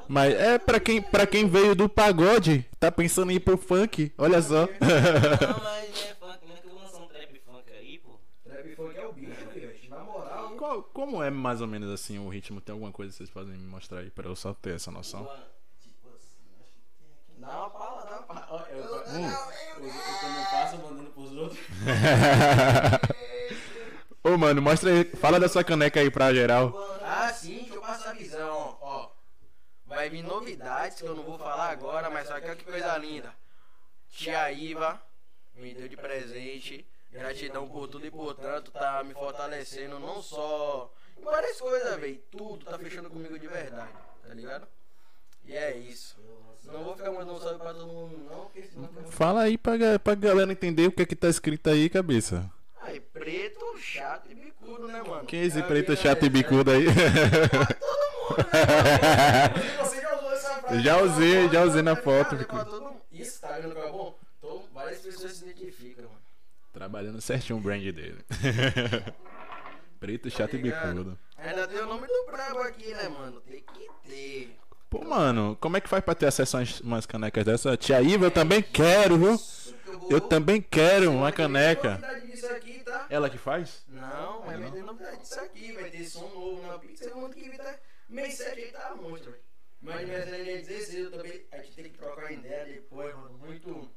[0.08, 4.12] Mas é pra quem, pra quem veio do pagode, tá pensando em ir pro funk,
[4.18, 4.62] olha só.
[4.62, 4.68] Não,
[5.64, 6.56] mas é funk, né?
[6.62, 8.20] Que eu vou lançar um trap funk aí, pô.
[8.43, 9.89] Trap funk é o bicho, bicho.
[9.89, 12.62] Na moral, Qual- como é mais ou menos assim o ritmo?
[12.62, 15.24] Tem alguma coisa que vocês podem me mostrar aí pra eu só ter essa noção?
[15.82, 17.41] Tipo assim, acho que tem aqui.
[17.41, 18.68] dá uma pala, dá uma pala.
[18.72, 19.32] Eu, eu, Hum.
[19.80, 21.60] eu, eu não passo mandando pros outros.
[24.24, 25.03] Ô, mano, mostra aí.
[25.03, 26.74] Fala da sua caneca aí pra geral.
[27.03, 28.85] Ah, sim, deixa eu passar a visão, ó.
[29.96, 32.98] Vai vir novidades que eu não vou falar agora, mas só que olha que coisa
[32.98, 33.34] linda.
[34.12, 35.02] Tia Iva
[35.56, 36.86] me deu de presente.
[37.10, 42.22] Gratidão por tudo e por tanto, tá me fortalecendo não só em várias coisas, velho.
[42.30, 43.93] Tudo tá fechando comigo de verdade,
[44.28, 44.68] tá ligado?
[45.46, 46.18] E é isso.
[46.66, 49.78] Não vou ficar mandando salve pra todo mundo, não, porque senão fica Fala aí pra,
[50.04, 52.52] pra galera entender o que é que tá escrito aí, cabeça.
[52.82, 55.26] Ai, preto, chato e bicudo, né, mano?
[55.26, 56.86] Quem é esse É, preto é, chato e é, bicudo aí?
[59.80, 60.82] Você já usou essa frase?
[60.84, 62.95] Já usei, já usei na Tá foto, mundo.
[63.11, 64.17] Isso, tá vendo como é bom?
[64.39, 66.19] Então, várias pessoas se identificam, mano.
[66.73, 68.17] Trabalhando certinho o brand dele.
[69.99, 70.93] Preto, chato e ligado?
[70.93, 71.19] bicudo.
[71.38, 73.39] Ainda tem o nome do brabo aqui, né, mano?
[73.41, 74.55] Tem que ter.
[74.89, 77.76] Pô, mano, como é que faz pra ter acesso a umas- canecas dessa?
[77.78, 79.38] Tia Iva, eu também quero, viu?
[80.07, 81.97] Que eu também quero uma caneca.
[82.84, 83.05] tá?
[83.09, 83.84] Ela que faz?
[83.88, 85.71] Não, mas vai ter novidade disso aqui.
[85.73, 87.09] Vai ter som novo na pizza.
[87.15, 87.73] Muito que vir tá
[88.16, 89.43] mês 7 aí tá monstro, velho.
[89.82, 91.41] Mas aniversário é 16, eu também.
[91.51, 93.38] A gente tem que trocar ideia depois, mano.
[93.38, 93.91] Muito.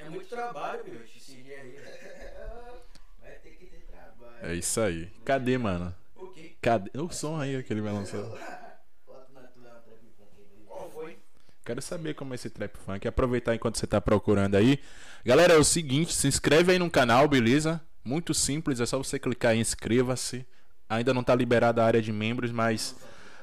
[0.00, 1.02] É muito trabalho, meu.
[1.02, 1.76] Esse dia aí.
[3.20, 4.36] Vai ter que ter trabalho.
[4.40, 5.10] É isso aí.
[5.24, 5.94] Cadê, mano?
[6.16, 6.56] O quê?
[6.62, 6.90] Cadê?
[6.98, 8.18] O som aí que ele vai lançar.
[9.06, 10.64] Bota na tua trap funk aí.
[10.66, 11.18] Qual foi?
[11.64, 13.06] Quero saber como é esse trap funk.
[13.06, 14.80] Aproveitar enquanto você tá procurando aí.
[15.24, 17.80] Galera, é o seguinte, se inscreve aí no canal, beleza?
[18.02, 20.46] Muito simples, é só você clicar em inscreva-se.
[20.88, 22.96] Ainda não tá liberada a área de membros, mas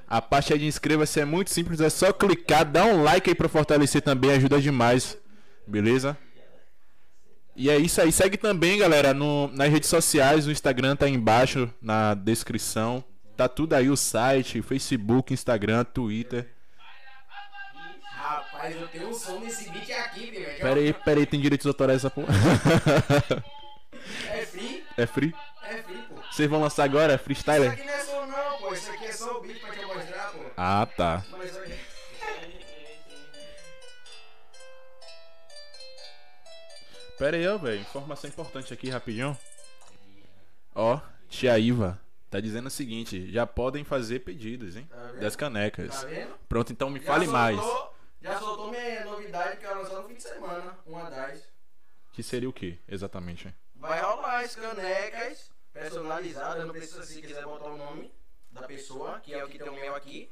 [0.07, 3.49] a parte de inscreva-se é muito simples, é só clicar, dá um like aí pra
[3.49, 5.17] fortalecer também, ajuda demais.
[5.67, 6.17] Beleza?
[7.55, 8.11] E é isso aí.
[8.11, 10.45] Segue também, galera, no, nas redes sociais.
[10.45, 13.03] O Instagram tá aí embaixo na descrição.
[13.37, 16.49] Tá tudo aí o site, Facebook, Instagram, Twitter.
[18.03, 20.59] Rapaz, eu tenho um som nesse beat aqui, velho.
[20.59, 22.33] Pera aí, pera aí, tem direitos autorais essa porra.
[24.27, 24.83] É free?
[24.97, 25.33] é free?
[25.63, 26.15] É free, pô.
[26.31, 27.15] Vocês vão lançar agora?
[27.15, 27.71] Isso Freestyler?
[27.71, 28.73] aqui não é som não, pô.
[28.73, 30.44] Isso aqui é só o beat pra te mostrar, pô.
[30.57, 31.23] Ah, tá.
[37.17, 37.81] Pera aí, ó, velho.
[37.81, 39.37] Informação importante aqui, rapidinho.
[40.73, 40.99] Ó,
[41.29, 41.99] tia Iva
[42.29, 44.87] tá dizendo o seguinte: já podem fazer pedidos, hein?
[44.89, 45.11] Tá?
[45.13, 46.01] Das canecas.
[46.01, 46.35] Tá vendo?
[46.49, 47.57] Pronto, então me Já fale mais.
[47.57, 50.77] soltou- Já soltou minha novidade que ela lançou no fim de semana.
[50.85, 51.41] Uma das.
[52.11, 53.53] Que seria o que, exatamente?
[53.75, 56.65] Vai rolar as canecas personalizadas.
[56.65, 58.11] Não precisa se quiser botar o nome
[58.51, 60.31] da pessoa, que é o que tem o meu aqui.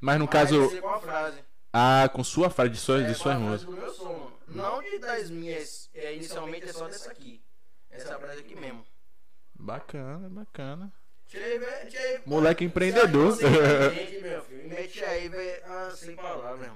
[0.00, 0.70] Mas no Mas caso.
[0.70, 1.38] ser com a frase.
[1.72, 3.74] Ah, com sua frase de suas, É, de suas músicas.
[3.74, 4.32] do meu som.
[4.48, 5.88] Não de das minhas.
[5.94, 7.40] É, inicialmente é só dessa aqui.
[7.90, 8.84] Essa frase aqui mesmo.
[9.54, 10.92] Bacana, bacana.
[12.26, 13.38] Moleque empreendedor.
[13.40, 15.62] É mete aí, velho.
[15.64, 16.70] Ah, sem palavras.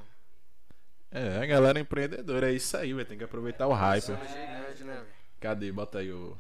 [1.11, 4.03] É, a galera empreendedora, é isso aí, vai ter que aproveitar o hype.
[4.03, 5.07] São gigante, né, velho?
[5.41, 5.73] Cadê?
[5.73, 6.37] Bota aí o.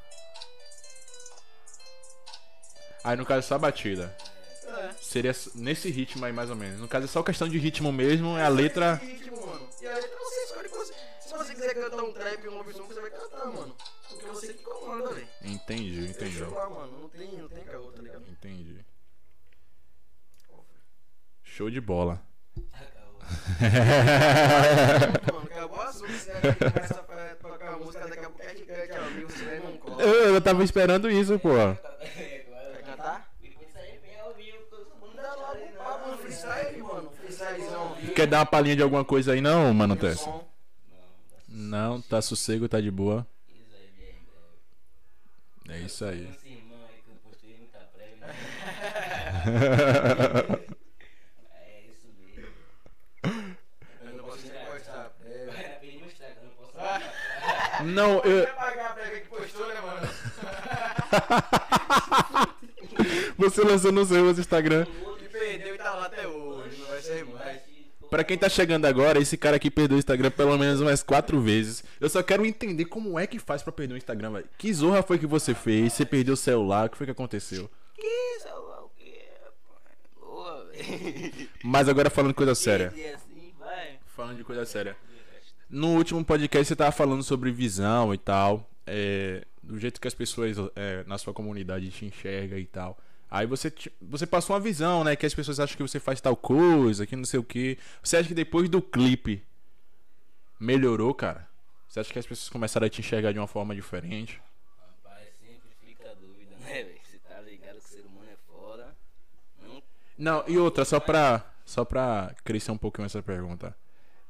[3.02, 4.16] Aí no caso só a batida.
[4.78, 4.92] É.
[5.00, 6.80] Seria nesse ritmo aí mais ou menos.
[6.80, 8.94] No caso é só questão de ritmo mesmo, é a letra.
[8.94, 9.68] Ritmo, mano.
[9.80, 10.68] E a letra você escolhe.
[11.20, 13.74] Se você quiser cantar um trap ou um song, você vai cantar, mano.
[14.08, 15.28] Porque você que comanda, velho.
[15.42, 16.40] Entendi, entendi.
[16.44, 17.00] Lá, mano.
[17.00, 18.24] Não tem, não tem caô, tá ligado?
[18.28, 18.84] Entendi.
[21.42, 22.20] Show de bola.
[25.32, 26.12] mano, acabou o assunto.
[26.12, 29.76] Você começa a tocar a música, daqui a pouco é gigante ao vivo, você não
[29.78, 30.02] cola.
[30.02, 31.54] Eu, eu tava esperando isso, pô.
[31.54, 33.32] Vai cantar?
[33.42, 33.94] Ele pensa aí,
[37.30, 38.03] séries ao vivo.
[38.14, 40.32] Quer dar uma palhinha de alguma coisa aí, não, mano Tessa?
[41.48, 43.26] Não, tá sossego, tá de boa.
[45.68, 46.24] É isso aí.
[46.24, 46.44] Prévia.
[51.60, 52.50] É isso mesmo.
[54.04, 55.12] Eu não posso nem postar.
[55.20, 56.72] Vai meu Instagram, não posso.
[57.84, 58.46] Não, eu.
[58.54, 60.08] Pagar a que postou, né, mano?
[63.36, 64.86] Você lançou no seu Instagram.
[65.20, 66.78] E perdeu e tá lá até hoje.
[66.78, 67.60] Não vai ser mais.
[68.14, 71.40] Pra quem tá chegando agora, esse cara aqui perdeu o Instagram pelo menos umas quatro
[71.40, 71.82] vezes.
[72.00, 74.48] Eu só quero entender como é que faz pra perder o Instagram, velho.
[74.56, 75.94] Que zorra foi que você fez?
[75.94, 76.86] Você perdeu o celular?
[76.86, 77.68] O que foi que aconteceu?
[77.96, 78.90] Que celular o
[79.44, 79.96] rapaz?
[80.20, 81.48] Boa, velho.
[81.64, 82.94] Mas agora falando coisa séria.
[83.16, 83.52] Assim.
[84.06, 84.96] Falando de coisa séria.
[85.68, 88.70] No último podcast você tava falando sobre visão e tal.
[88.86, 92.96] é, do jeito que as pessoas é, na sua comunidade te enxergam e tal.
[93.34, 95.16] Aí você, você passou uma visão, né?
[95.16, 97.76] Que as pessoas acham que você faz tal coisa, que não sei o que.
[98.00, 99.42] Você acha que depois do clipe
[100.60, 101.48] melhorou, cara?
[101.88, 104.40] Você acha que as pessoas começaram a te enxergar de uma forma diferente?
[104.78, 107.00] Rapaz, sempre fica a dúvida, né, velho?
[107.02, 108.96] Você tá ligado que o ser humano é foda.
[109.60, 109.82] Não
[110.16, 113.76] Não, e outra, só pra, só pra crescer um pouquinho essa pergunta.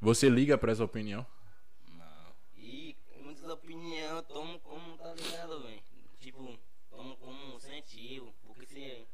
[0.01, 1.23] Você liga pra essa opinião?
[1.95, 2.33] Não.
[2.57, 5.79] E muitas opiniões eu tomo como, tá ligado, velho?
[6.19, 6.57] Tipo,
[6.89, 8.33] tomo como incentivo.
[8.47, 9.07] Porque se.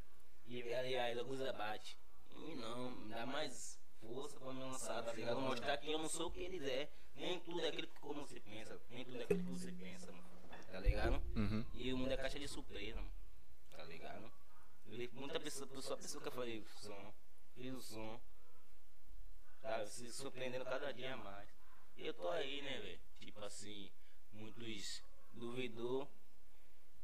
[0.66, 1.98] E aliás, a coisa bate.
[2.36, 5.40] E não, me dá mais força pra me lançar, tá ligado?
[5.42, 6.90] Mostrar que eu não sou o que eles é.
[7.16, 8.80] Nem tudo é aquilo que como você pensa.
[8.90, 10.30] Nem tudo é aquilo que você pensa, mano.
[10.72, 11.22] Tá ligado?
[11.36, 11.66] Uhum.
[11.74, 13.12] E o mundo é caixa de surpresa, mano.
[13.72, 14.32] Tá ligado?
[14.88, 17.14] Eu- Muita pessoa, só pessoa que eu falei o som,
[17.56, 18.22] fiz o som.
[19.62, 21.50] Tá, se surpreendendo cada dia mais.
[21.98, 23.00] E eu tô aí, né, velho?
[23.20, 23.92] Tipo assim,
[24.34, 25.04] muitos
[25.34, 26.10] duvidou.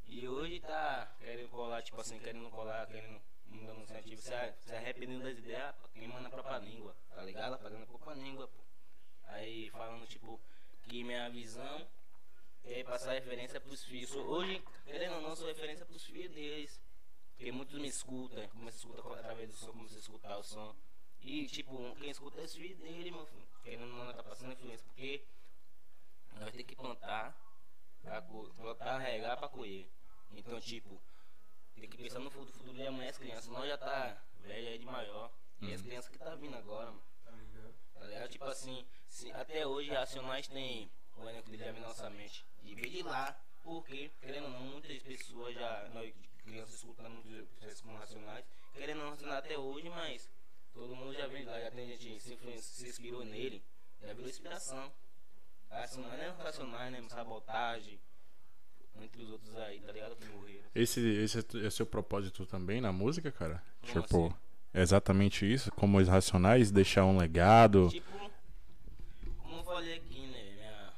[0.06, 3.22] E hoje tá querendo colar, tipo assim, querendo colar, querendo
[3.52, 7.54] incentivo, se, a- se arrependendo das ideias, queimando a própria língua, tá ligado?
[7.54, 8.62] Apagando a própria língua, pô.
[9.26, 10.40] Aí falando, tipo,
[10.84, 11.88] que minha visão
[12.64, 14.12] é passar referência pros filhos.
[14.16, 16.82] Hoje, querendo ou não, sou referência pros filhos deles.
[17.36, 20.76] Porque muitos me escutam, começam a escutar através do som, começam a escutar o som.
[21.22, 23.48] E tipo, quem escuta é os filhos dele, meu filho.
[23.64, 24.86] Querendo ou não, tá passando influência.
[24.88, 25.24] Porque
[26.40, 27.36] nós temos que plantar,
[28.02, 29.88] pra plantar, regar pra colher.
[30.32, 31.00] Então, tipo,
[31.80, 33.48] tem que pensar no futuro, futuro de amanhã as crianças.
[33.48, 35.32] Nós já tá velho aí de maior.
[35.62, 37.04] E as crianças que tá vindo agora, mano.
[37.94, 38.30] Tá ligado?
[38.30, 42.46] Tipo assim, se- até hoje Racionais tem o elenco vem na nossa mente.
[42.62, 46.14] E veio de lá, porque, querendo ou não, muitas pessoas já, nós
[46.44, 50.30] crianças escutando muitos processos como Racionais, querendo ou não Racionais até hoje, mas
[50.74, 53.64] todo mundo já vem de lá, já tem gente se, se inspirou nele,
[54.02, 54.94] já virou inspiração.
[55.70, 57.10] Racionais não é Racionais, né?
[57.10, 58.00] Sabotagem,
[59.04, 60.16] entre os outros aí, tá ligado?
[60.16, 60.64] Que morreram.
[60.74, 63.64] Esse, esse é o seu propósito também na música, cara?
[63.82, 64.36] Como tipo, assim?
[64.74, 65.72] é exatamente isso?
[65.72, 67.90] Como os racionais, deixar um legado.
[67.90, 68.12] Tipo,
[69.38, 70.54] como eu falei aqui, né?
[70.56, 70.94] Minha,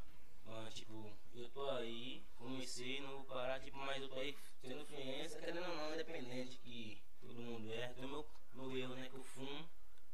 [0.48, 4.82] ah, tipo, eu tô aí, comecei, não vou parar, tipo, mas eu tô aí tendo
[4.82, 9.08] influência, querendo ou não, independente que todo mundo erra, tem o meu, meu erro, né?
[9.10, 9.66] Que eu fumo,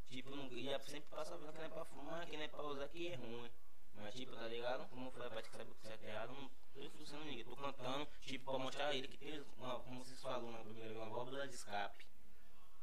[0.10, 2.44] tipo, não, e eu sempre passo a vida que não é pra fumar, que não
[2.44, 3.50] é pra usar, que é ruim.
[3.96, 4.88] Mas, tipo, tá ligado?
[4.90, 7.56] Como eu falei, a parte que sabe o que errado, não tô influenciando ninguém, tô
[7.56, 11.00] cantando, tipo, pra mostrar a ele que tem, uma, como vocês falaram na primeira vez,
[11.00, 12.06] uma válvula de escape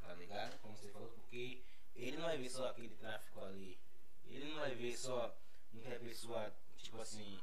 [0.02, 0.58] tá ligado?
[0.60, 1.62] Como você falou, porque
[1.94, 3.78] ele não vai ver só aquele tráfico ali.
[4.26, 5.34] Ele não vai ver só
[5.72, 7.40] muita pessoa, tipo assim,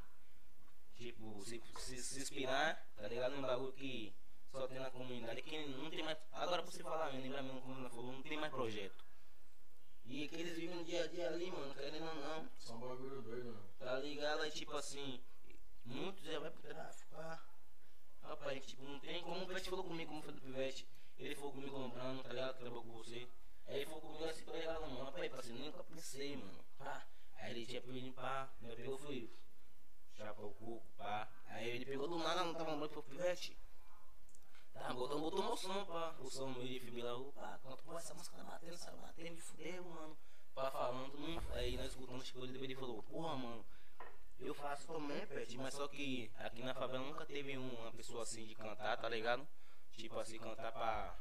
[0.95, 3.35] tipo, se, se, se inspirar, tá ligado?
[3.35, 4.13] Num bagulho que
[4.51, 6.17] só tem na comunidade, que não tem mais.
[6.31, 9.05] Agora pra você falar, lembra mesmo como ela falou, não tem mais projeto.
[10.05, 12.49] E que eles vivem no dia a dia ali, mano, querendo ou não.
[12.75, 13.69] Um bagulho doido, mano.
[13.77, 14.41] Tá ligado?
[14.41, 15.21] Aí, tipo assim,
[15.89, 17.43] muitos já vai pro tráfico, pá.
[18.21, 20.87] Rapaz, tipo, não tem como o Pivete falou comigo, como foi do Pivete.
[21.17, 22.57] Ele falou comigo comprando, tá ligado?
[22.57, 23.27] Trabalhou com você.
[23.67, 25.03] Aí ele falou comigo assim, tá ligado, mano?
[25.03, 26.65] Rapaz, parceiro, nunca pensei, mano.
[26.77, 27.05] Pá.
[27.37, 29.29] Aí ele tinha pedido pá, me pegou, fui.
[30.15, 31.27] Chapa o coco, pá.
[31.47, 33.57] Aí ele pegou do nada, não tava muito pro Pivete.
[34.73, 36.15] Tá, botou, botou meu som, pá.
[36.19, 37.59] O som meio de fibrilador, pá.
[37.63, 40.17] Quando, pô, essa música tá batendo, tá batendo, me fudeu, mano.
[40.53, 41.43] Pá, falando, mundo.
[41.53, 43.65] Aí nós escutamos, tipo, ele ele falou, porra, mano.
[44.39, 48.45] Eu faço também, Pet, mas só que aqui na favela nunca teve uma pessoa assim
[48.45, 49.47] de cantar, tá ligado?
[49.93, 51.19] Tipo assim, cantar pra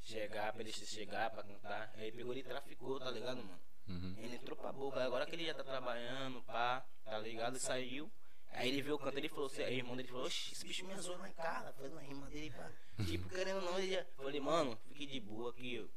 [0.00, 1.92] chegar, pra ele chegar, pra cantar.
[1.94, 3.60] Aí pegou ele e traficou, tá ligado, mano?
[3.86, 4.14] Uhum.
[4.18, 7.56] Ele entrou pra boca, agora que ele já tá trabalhando, pá, tá ligado?
[7.56, 8.10] E saiu.
[8.52, 10.64] Aí ele viu o canto, ele falou, assim, aí o irmão dele falou, oxi, esse
[10.64, 12.70] bicho me zoou na cara, faz uma rima dele, pá.
[13.04, 14.04] Tipo, querendo não, ele já.
[14.16, 15.90] Falei, mano, fique de boa aqui, eu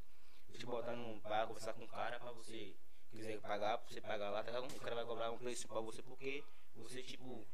[0.49, 2.75] vou te botar num pá, conversar com o cara pra você
[3.11, 4.75] quiser pagar, você pagar lá, tá ligado?
[4.75, 6.43] O cara vai cobrar um preço pra você porque
[6.75, 7.45] você, tipo,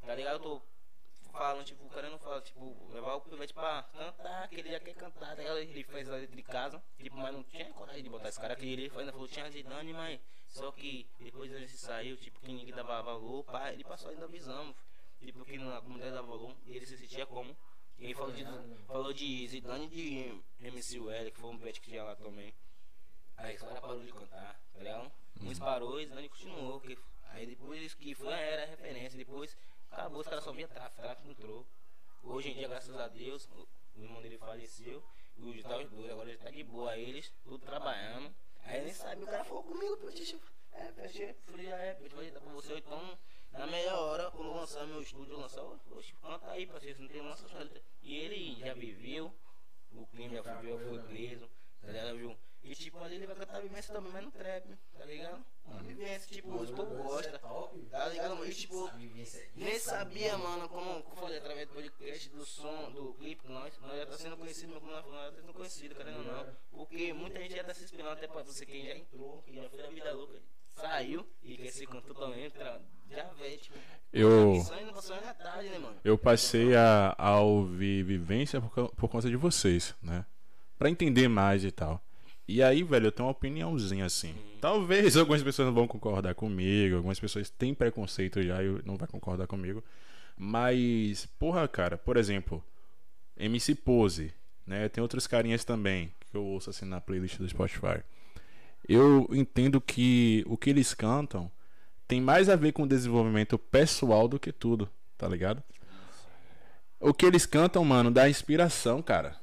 [0.00, 0.34] tá ligado?
[0.34, 0.62] Eu tô
[1.36, 5.36] falam, tipo, querendo falar, tipo, levar o pivete pra cantar, que ele já quer cantar,
[5.36, 5.58] tá ligado?
[5.58, 8.56] Ele fez a letra de casa, tipo, mas não tinha coragem de botar esse cara
[8.56, 12.74] que ele ainda falou, tinha Zidane, mas só que depois ele saiu, tipo, que ninguém
[12.74, 14.74] dava valor, pá, ele passou ainda visão,
[15.20, 17.56] tipo, que na comunidade dava valor, e ele se sentia como.
[17.98, 18.44] E ele falou de,
[18.86, 22.52] falou de Zidane e de MC Well, que foi um pet que tinha lá também.
[23.36, 25.12] Aí esse cara parou de cantar, tá ligado?
[25.42, 26.96] Uns parou e Zidane continuou, que
[27.36, 29.18] Aí depois que foi, era a referência.
[29.18, 29.56] Depois
[29.90, 31.66] acabou, os caras só via tráfico, tráfico entrou.
[32.22, 33.68] Hoje em dia, graças a Deus, o,
[34.00, 35.04] irmão dele faleceu.
[35.36, 38.34] E o tá os dois, agora ele tá de boa, eles, tudo trabalhando.
[38.64, 40.40] Aí nem sabe, o cara falou comigo, Petit.
[40.72, 42.78] É, Petit, falei, é, Petit, vai dar pra você.
[42.78, 43.18] Então,
[43.52, 47.46] na meia hora, quando lançar meu estúdio, lançar, oxe, canta aí, parceiro, não tem lança
[48.02, 49.30] E ele já viveu,
[49.92, 51.50] o crime já viveu, foi preso,
[51.82, 52.36] tá ligado, viu?
[52.66, 55.44] E tipo, ali ele vai cantar vivência também, mas no trap, tá ligado?
[55.64, 58.44] Uma vivência, tipo, os povo gosta, tá ligado?
[58.44, 58.90] E tipo,
[59.54, 63.72] nem sabia, mano, como, como eu falei, através do podcast, do som, do clipe, nós,
[63.80, 66.56] nós já tá sendo conhecido, mas nós, nós já tá sendo conhecido, querendo ou não.
[66.72, 69.68] Porque muita gente já tá se inspirando até pra você, quem já entrou, que já
[69.68, 70.42] foi da vida louca,
[70.74, 73.78] saiu e quer ser cantor também, pra, já vê, tipo.
[74.12, 74.54] Eu,
[75.34, 80.24] tarde, né, eu passei a, a ouvir Vivência por, por conta de vocês, né?
[80.78, 82.02] Pra entender mais e tal.
[82.48, 84.34] E aí, velho, eu tenho uma opiniãozinha assim.
[84.60, 89.08] Talvez algumas pessoas não vão concordar comigo, algumas pessoas têm preconceito já e não vai
[89.08, 89.82] concordar comigo.
[90.36, 92.62] Mas, porra, cara, por exemplo,
[93.36, 94.32] MC Pose,
[94.66, 94.88] né?
[94.88, 98.02] Tem outros carinhas também que eu ouço assim na playlist do Spotify.
[98.88, 101.50] Eu entendo que o que eles cantam
[102.06, 104.88] tem mais a ver com o desenvolvimento pessoal do que tudo,
[105.18, 105.62] tá ligado?
[107.00, 109.36] O que eles cantam, mano, dá inspiração, cara.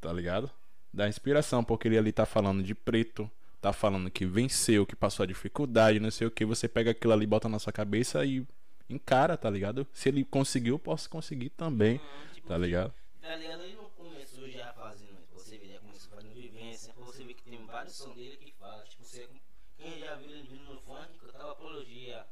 [0.00, 0.50] Tá ligado?
[0.96, 3.30] Da inspiração, porque ele ali tá falando de preto,
[3.60, 7.12] tá falando que venceu, que passou a dificuldade, não sei o que, você pega aquilo
[7.12, 8.46] ali, bota na sua cabeça e
[8.88, 9.86] encara, tá ligado?
[9.92, 12.94] Se ele conseguiu, posso conseguir também, uhum, tipo, tá ligado?
[13.20, 13.62] Tá ligado?
[13.62, 17.42] Ele não começou já fazendo isso, você vê, ele começou fazendo vivência, você vê que
[17.42, 19.28] tem vários sons dele que fala, tipo, você,
[19.76, 22.24] quem já viu ele no funk, cantava apologia,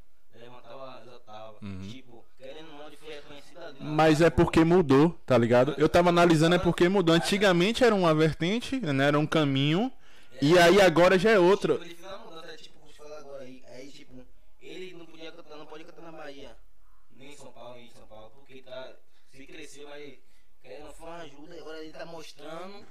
[0.45, 1.89] levantava, exaltava, uhum.
[1.91, 3.79] tipo, querendo ou não, ele foi reconhecido ali.
[3.81, 5.75] Mas é porque mudou, tá ligado?
[5.79, 7.15] Eu tava analisando é porque mudou.
[7.15, 9.07] Antigamente era uma vertente, né?
[9.07, 9.91] Era um caminho.
[10.33, 11.75] É, e aí agora já é outro.
[11.75, 13.63] Tipo, ele fez uma mudança, tipo, vou te falar agora aí.
[13.69, 14.15] Aí, tipo,
[14.61, 16.57] ele não podia cantar, não pode cantar na Bahia.
[17.17, 18.93] Nem em São Paulo, nem em São Paulo, porque tá.
[19.31, 20.19] Se cresceu, mas
[20.63, 22.87] querendo foi uma ajuda, agora ele tá mostrando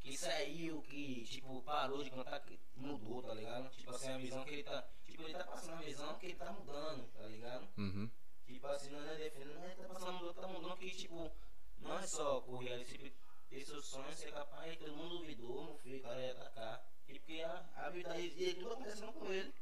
[0.00, 3.68] que saiu, que, tipo, parou de cantar, que mudou, tá ligado?
[3.70, 4.84] Tipo assim, a visão que ele tá.
[5.26, 7.68] Tipo, ele tá passando a visão que ele tá mudando, tá ligado?
[7.76, 8.10] Uhum.
[8.46, 11.32] Tipo assim, não é defendendo, mas tá passando mudando, tá mudando que, tipo,
[11.78, 13.12] não é só correr ali, sempre
[13.48, 16.86] ter seus sonhos, ser capaz, todo mundo duvidou, meu filho, o cara ia atacar.
[17.08, 19.52] E porque a, a vida dele, tudo acontecendo com ele.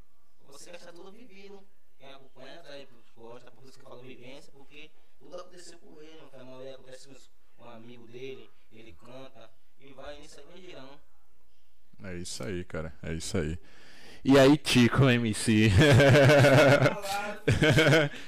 [0.49, 1.62] Você vai estar tudo vivido.
[1.99, 2.87] Quem acompanha, tá aí
[3.17, 6.75] gosta, por isso que eu falo vivência, porque tudo aconteceu com ele, no canal dele
[6.75, 7.09] acontece
[7.57, 11.01] com um amigo dele, ele canta, e vai nisso aí girando.
[12.03, 12.93] É isso aí, cara.
[13.03, 13.59] É isso aí.
[14.25, 15.70] E aí, Tico MC.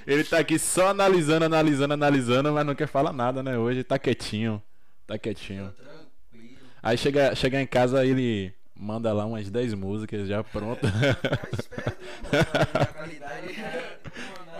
[0.06, 3.56] ele tá aqui só analisando, analisando, analisando, mas não quer falar nada, né?
[3.56, 4.62] Hoje tá quietinho.
[5.06, 5.72] Tá quietinho.
[6.82, 10.82] Aí chega, chega em casa, ele manda lá umas 10 músicas já pronto.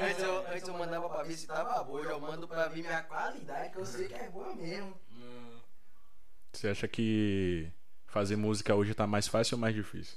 [0.03, 3.03] antes, eu, antes eu mandava pra ver se tava boa, eu mando pra ver minha
[3.03, 4.95] qualidade, que eu sei que é boa mesmo.
[6.51, 7.71] Você acha que
[8.07, 10.17] fazer música hoje tá mais fácil ou mais difícil?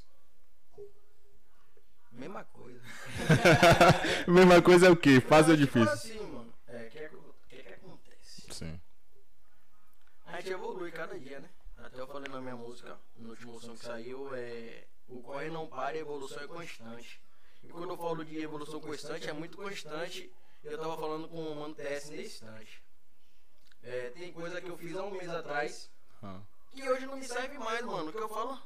[2.20, 2.82] Mesma coisa.
[4.28, 5.20] Mesma coisa é o que?
[5.22, 5.90] Fácil ou difícil?
[5.90, 6.54] Assim, mano.
[6.68, 7.10] É, o que, é,
[7.48, 8.54] que, que acontece?
[8.54, 8.82] Sim.
[10.26, 11.50] A gente evolui cada dia, né?
[11.78, 14.84] Até eu falei na minha música, no último som que saiu, é.
[15.08, 17.20] O corre não para a evolução é constante.
[17.64, 20.32] E quando eu falo de evolução constante, é muito constante.
[20.64, 22.84] Eu tava falando com o Mano TS nesse instante.
[23.82, 25.90] É, tem coisa que eu fiz há um mês atrás
[26.22, 26.42] ah.
[26.72, 28.12] Que hoje não me serve mais, mano.
[28.12, 28.60] Que eu falo,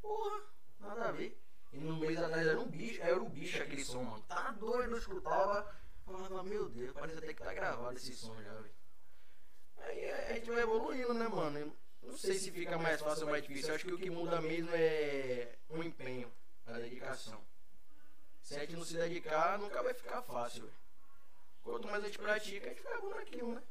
[0.00, 0.40] porra,
[0.80, 1.39] nada a ver.
[1.72, 4.22] E no mês atrás era um bicho, era um bicho aquele som, mano.
[4.22, 5.74] Tá doido, eu escutava.
[6.04, 8.74] Falava, meu Deus, parece até que tá gravado esse som já, velho.
[9.78, 11.76] Aí a gente vai evoluindo, né, mano?
[12.02, 13.68] Não sei se fica mais fácil ou mais difícil.
[13.68, 16.32] Eu acho que o que muda mesmo é o empenho,
[16.66, 17.40] a dedicação.
[18.42, 20.74] Se a gente não se dedicar, nunca vai ficar fácil, velho.
[21.62, 23.62] Quanto mais a gente pratica, a gente fica bom naquilo, né?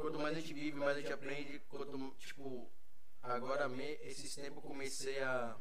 [0.00, 1.58] quanto mais a gente vive, mais a gente aprende.
[1.68, 2.70] Quanto, tipo,
[3.22, 3.70] agora
[4.02, 5.56] esses tempos eu comecei a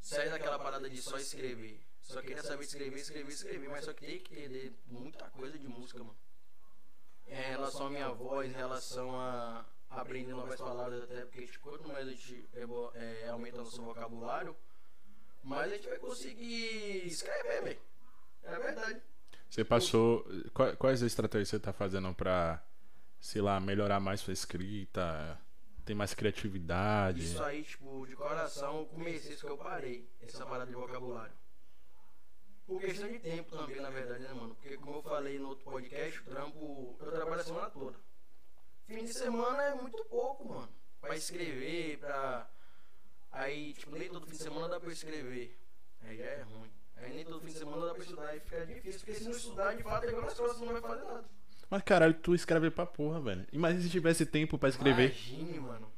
[0.00, 1.80] sair daquela parada de só escrever.
[2.00, 5.68] Só queria saber escrever, escrever, escrever, mas só que tem que entender muita coisa de
[5.68, 6.16] música, mano.
[7.26, 11.86] Em relação à minha voz, em relação a aprender novas palavras, até porque tipo, quanto
[11.88, 14.56] mais a gente é, é, aumenta nosso vocabulário,
[15.44, 17.80] mais a gente vai conseguir escrever, velho.
[18.42, 19.00] É verdade.
[19.48, 20.26] Você passou.
[20.54, 22.64] qua- Quais estratégias você tá fazendo pra,
[23.20, 25.38] sei lá, melhorar mais sua escrita?
[25.90, 27.24] Ter mais criatividade?
[27.24, 31.32] Isso aí, tipo, de coração, eu comecei isso que eu parei, essa parada de vocabulário.
[32.64, 34.54] Por questão de tempo também, na verdade, né, mano?
[34.54, 37.98] Porque, como eu falei no outro podcast, o trampo, eu trabalho a semana toda.
[38.86, 40.68] Fim de semana é muito pouco, mano.
[41.00, 42.48] Pra escrever, pra.
[43.32, 45.58] Aí, tipo, nem todo fim de semana dá pra escrever.
[46.02, 46.70] Aí já é ruim.
[46.98, 48.28] Aí nem todo fim de semana dá pra estudar.
[48.28, 51.04] Aí fica difícil, porque se não estudar, de fato, é igual nas não vai fazer
[51.04, 51.39] nada.
[51.70, 53.46] Mas caralho, tu escreve pra porra, velho.
[53.52, 55.14] Imagina se tivesse tempo pra escrever.
[55.28, 55.88] Imagine, mano.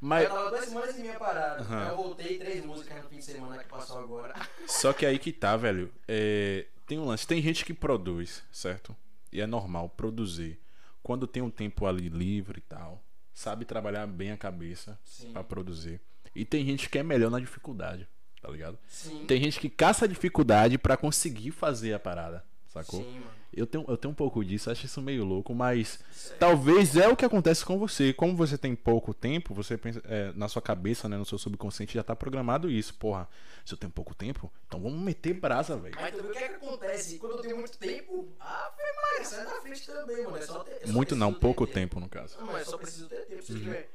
[0.00, 0.24] Mas.
[0.24, 1.66] Eu tava duas semanas e meia parado.
[1.68, 4.34] Aí eu voltei três músicas no fim de semana que passou agora.
[4.66, 5.92] Só que aí que tá, velho.
[6.06, 7.26] É, tem um lance.
[7.26, 8.96] Tem gente que produz, certo?
[9.30, 10.58] E é normal produzir.
[11.02, 13.04] Quando tem um tempo ali livre e tal.
[13.34, 14.98] Sabe trabalhar bem a cabeça
[15.32, 16.00] pra produzir.
[16.34, 18.08] E tem gente que é melhor na dificuldade,
[18.40, 18.76] tá ligado?
[18.88, 19.24] Sim.
[19.26, 23.02] Tem gente que caça a dificuldade pra conseguir fazer a parada, sacou?
[23.02, 23.38] Sim, mano.
[23.52, 25.98] Eu tenho, eu tenho um pouco disso, acho isso meio louco, mas
[26.38, 28.12] talvez é o que acontece com você.
[28.12, 31.94] Como você tem pouco tempo, você pensa, é, na sua cabeça, né, no seu subconsciente
[31.94, 32.94] já tá programado isso.
[32.94, 33.26] Porra,
[33.64, 35.94] se eu tenho pouco tempo, então vamos meter brasa, velho.
[35.98, 37.18] Mas também o que é que acontece?
[37.18, 40.36] Quando eu tenho muito tempo, ah, foi mais, sai da frente também, mano.
[40.36, 41.74] É só ter, só Muito não, pouco tempo.
[41.74, 42.38] tempo no caso.
[42.38, 43.42] Não, mas eu só preciso ter tempo.
[43.42, 43.90] Se eu tiver.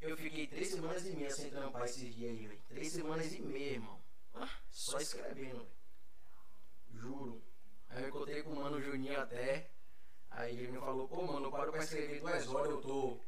[0.00, 2.60] Eu fiquei três semanas e meia sem trampar esses dias aí, velho.
[2.68, 3.98] Três semanas e meia, irmão.
[4.34, 5.66] Ah, só escrevendo, velho.
[6.94, 7.42] Juro.
[7.88, 9.70] Aí eu encontrei com o mano Juninho até.
[10.30, 13.20] Aí ele me falou, pô, mano, eu paro pra escrever duas horas, eu tô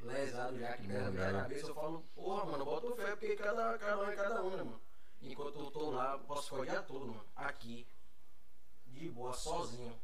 [0.00, 1.66] lesado já aqui na minha cabeça.
[1.68, 4.80] Eu falo, porra, mano, bota fé, porque cada, cada um é cada um, né, mano?
[5.22, 7.24] Enquanto eu tô lá, eu posso ficar o dia todo, mano.
[7.36, 7.86] Aqui.
[8.86, 9.98] De boa, sozinho.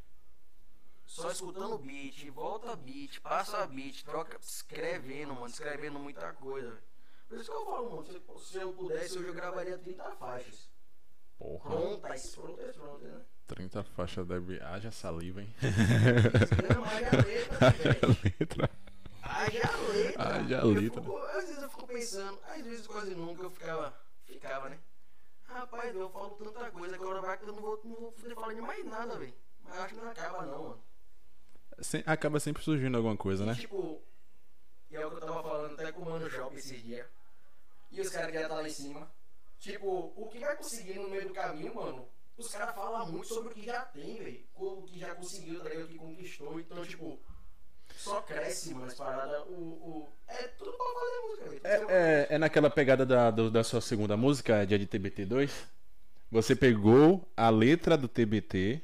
[1.05, 6.81] Só escutando beat, volta beat, passa beat, troca, escrevendo, mano, escrevendo muita coisa.
[7.27, 10.71] Por isso que eu falo, mano, se, se eu pudesse, hoje eu gravaria 30 faixas.
[11.37, 13.25] Porra, Prontas, prontas, prontas, né?
[13.49, 14.59] 30 faixas deve.
[14.61, 15.53] Haja saliva, hein?
[16.73, 18.17] Não, haja letra, velho.
[18.39, 18.69] Letra.
[19.21, 20.23] Haja letra.
[20.23, 21.01] Haja letra.
[21.01, 23.93] fico- às vezes eu fico pensando, às vezes quase nunca eu ficava,
[24.25, 24.77] ficava, né?
[25.45, 28.53] Rapaz, eu falo tanta coisa, agora vai que eu não vou, não vou poder falar
[28.53, 29.33] de mais nada, velho.
[29.63, 30.83] Mas acho que não acaba não, mano.
[31.79, 33.55] Se- Acaba sempre surgindo alguma coisa, né?
[33.55, 34.01] Tipo,
[34.91, 37.05] e é o que eu tava falando até com o Mano Job esses dias.
[37.91, 39.09] E os caras que já tá lá em cima.
[39.59, 42.07] Tipo, o que vai conseguir no meio do caminho, mano?
[42.39, 44.39] Os caras falam muito sobre o que já tem, velho.
[44.55, 45.85] O que já conseguiu, tá ligado?
[45.85, 46.59] O que conquistou.
[46.59, 47.19] Então, tipo,
[47.95, 49.41] só cresce, mano, as paradas.
[49.47, 50.09] O, o...
[50.27, 51.89] É tudo pra fazer música, velho.
[51.89, 55.49] É, é, é naquela pegada da, do- da sua segunda música, dia de TBT2?
[56.31, 58.81] Você pegou a letra do TBT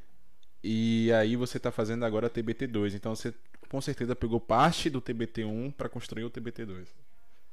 [0.64, 2.96] e aí você tá fazendo agora a TBT2.
[2.96, 3.34] Então você
[3.70, 6.88] com certeza pegou parte do TBT1 pra construir o TBT2.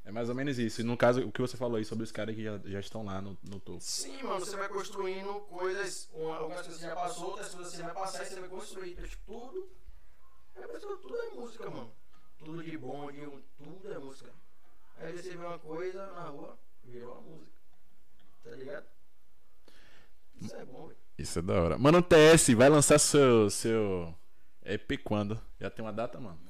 [0.05, 0.80] É mais ou menos isso.
[0.80, 3.05] E no caso, o que você falou aí sobre os caras que já, já estão
[3.05, 3.80] lá no, no topo.
[3.80, 7.82] Sim, mano, você vai construindo coisas, uma- algumas coisas você já passou, outras coisas você
[7.82, 8.92] vai passar e você vai construir.
[8.92, 9.70] Então, tipo, tudo.
[10.57, 11.92] É tudo é música, mano.
[12.38, 13.20] Tudo de bom, de
[13.57, 14.30] tudo é música.
[14.98, 17.53] Aí você vê uma coisa na rua, virou uma música.
[18.42, 18.86] Tá ligado?
[20.40, 20.98] Isso é bom, velho.
[21.16, 21.78] Isso é da hora.
[21.78, 24.12] Mano, TS, vai lançar seu, seu
[24.64, 25.40] EP quando?
[25.61, 26.40] Já tem uma data, mano?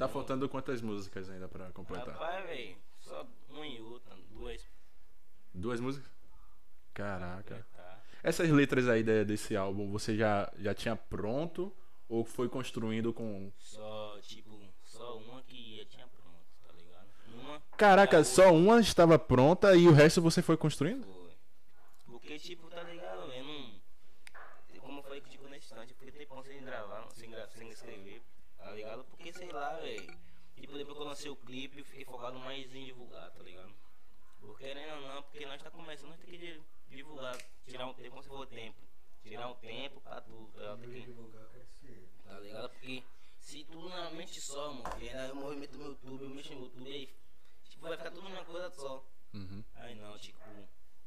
[0.00, 2.14] Tá faltando quantas músicas ainda pra completar?
[2.14, 4.66] Rapaz, velho, só um e outra, duas.
[5.52, 6.10] Duas músicas?
[6.94, 7.66] Caraca.
[7.76, 8.02] Tá.
[8.22, 11.70] Essas letras aí de- desse álbum, você já, já tinha pronto
[12.08, 13.52] ou foi construindo com.
[13.58, 17.08] Só, tipo, só uma que já tinha pronto, tá ligado?
[17.34, 17.60] Uma.
[17.76, 21.04] Caraca, só uma estava pronta e o resto você foi construindo?
[21.04, 21.30] Foi.
[22.06, 23.30] Porque, tipo, tá ligado?
[23.32, 23.80] Eu não.
[24.80, 27.46] Como eu falei contigo nesse instante, porque tem pão sem gravar, sem, gra...
[27.48, 28.22] sem escrever,
[28.58, 29.04] tá ligado?
[29.04, 30.18] Porque sei lá, velho.
[30.60, 33.72] Tipo, depois que eu lancei o clipe, eu fiquei focado mais em divulgar, tá ligado?
[34.40, 37.94] Porque querendo ou não, porque nós tá começando, nós tem que di- divulgar, tirar um
[37.94, 38.78] tempo, como se for tempo.
[39.22, 40.80] Tirar um tempo pra tudo, tá ligado?
[40.80, 42.70] Porque- Tá ligado?
[42.70, 43.02] Porque
[43.40, 46.64] se tudo na mente só, mano, e ainda eu movimento meu YouTube, eu mexo no
[46.64, 47.14] YouTube, aí,
[47.68, 49.04] tipo, vai ficar tudo numa coisa só.
[49.34, 49.64] Uhum.
[49.74, 50.38] Aí não, tipo,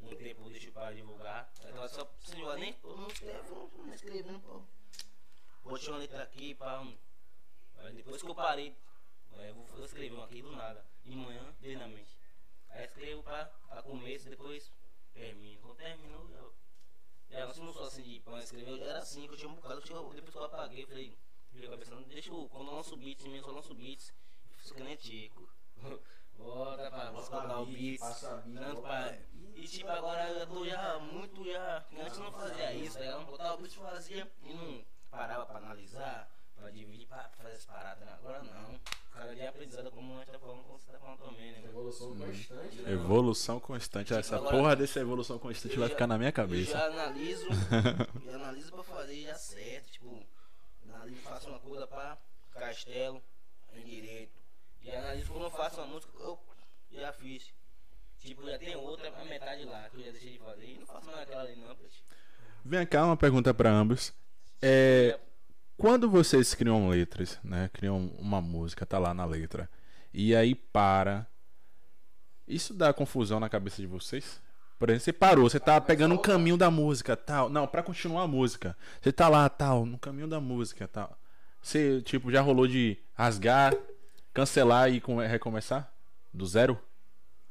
[0.01, 1.51] um tempo deixa eu para divulgar.
[1.65, 4.61] Então só pra divulgar, nem todo mundo escreve, não, não escrevendo, pô.
[5.63, 6.85] Botei uma letra aqui, pá.
[7.77, 8.75] Aí depois que eu parei, é,
[9.41, 12.17] eu vou eu escrevi aqui do nada, de manhã, veio na mente.
[12.69, 14.71] Aí escrevo pra, pra começo, depois
[15.13, 15.61] termino.
[15.61, 16.53] Quando terminou, eu.
[17.29, 20.13] Já não sou assim de eu já era assim, que eu tinha um bocado, eu
[20.13, 21.17] depois que eu apaguei, eu falei,
[21.67, 24.13] cabeça, não, deixa eu, quando eu lanço beats, eu só lanço beats,
[24.69, 25.49] eu que nem tico.
[26.37, 28.01] Bota pra, dar o beats.
[28.01, 29.11] Beat, Tanto pra.
[29.31, 29.57] beat.
[29.57, 31.85] E tipo, agora eu tô já muito já.
[31.91, 33.19] Antes eu não fazia isso, tá ligado?
[33.19, 37.65] Não botava o bicho fazia e não parava pra analisar, pra dividir, pra fazer as
[37.65, 38.07] paradas?
[38.09, 38.79] Agora não.
[39.13, 41.61] O cara de aprendizado como nós tá falando, como você tá falando também, né?
[41.65, 42.81] Evolução constante.
[42.81, 42.91] né?
[42.91, 44.13] Evolução constante.
[44.13, 46.71] Essa Agora- porra dessa evolução constante Eu vai já- ficar na minha Eu cabeça.
[46.71, 47.45] já analiso,
[48.25, 50.23] eu analiso pra fazer já certo, tipo,
[50.91, 52.17] analiso, faço uma coisa pra
[52.53, 53.21] castelo,
[53.75, 54.33] em direito.
[54.81, 56.39] E analiso quando eu faço uma música, eu
[56.91, 57.53] já fiz.
[58.19, 60.65] Tipo, já tem outra, a metade lá, que eu já deixei de fazer.
[60.65, 61.75] E não faço mais aquela ali não.
[62.65, 64.13] Vem cá, uma pergunta pra ambos.
[64.61, 65.19] É,
[65.83, 67.69] quando vocês criam letras, né?
[67.73, 69.69] Criam uma música, tá lá na letra.
[70.13, 71.27] E aí para.
[72.47, 74.41] Isso dá confusão na cabeça de vocês?
[74.79, 77.49] Por exemplo, você parou, você tá pegando um caminho da música, tal.
[77.49, 78.77] Não, pra continuar a música.
[79.01, 81.19] Você tá lá, tal, no caminho da música, tal.
[81.61, 83.75] Você, tipo, já rolou de rasgar,
[84.33, 85.93] cancelar e come- recomeçar?
[86.33, 86.79] Do zero?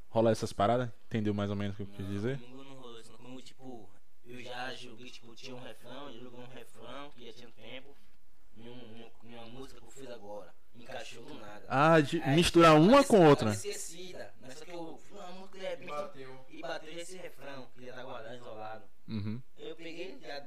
[0.08, 0.88] Rola essas paradas?
[1.06, 2.38] Entendeu mais ou menos o que eu quis dizer?
[2.38, 3.18] Comigo não rolou isso, não.
[3.18, 3.90] Comigo, tipo,
[4.24, 7.91] eu já joguei, tipo, tinha um refrão, eu joguei um refrão que já tinha tempo.
[8.62, 10.54] Em, um, em uma música que eu fiz agora.
[10.74, 11.64] Encaixou do nada.
[11.68, 13.50] Ah, de Aí, misturar uma com outra.
[13.52, 14.32] esquecida.
[14.40, 16.46] Mas só que eu fiz uma música de repente Bateu.
[16.50, 18.84] e bateu esse refrão, que já tá guardado, isolado.
[19.08, 19.42] Uhum.
[19.58, 20.46] Eu peguei, já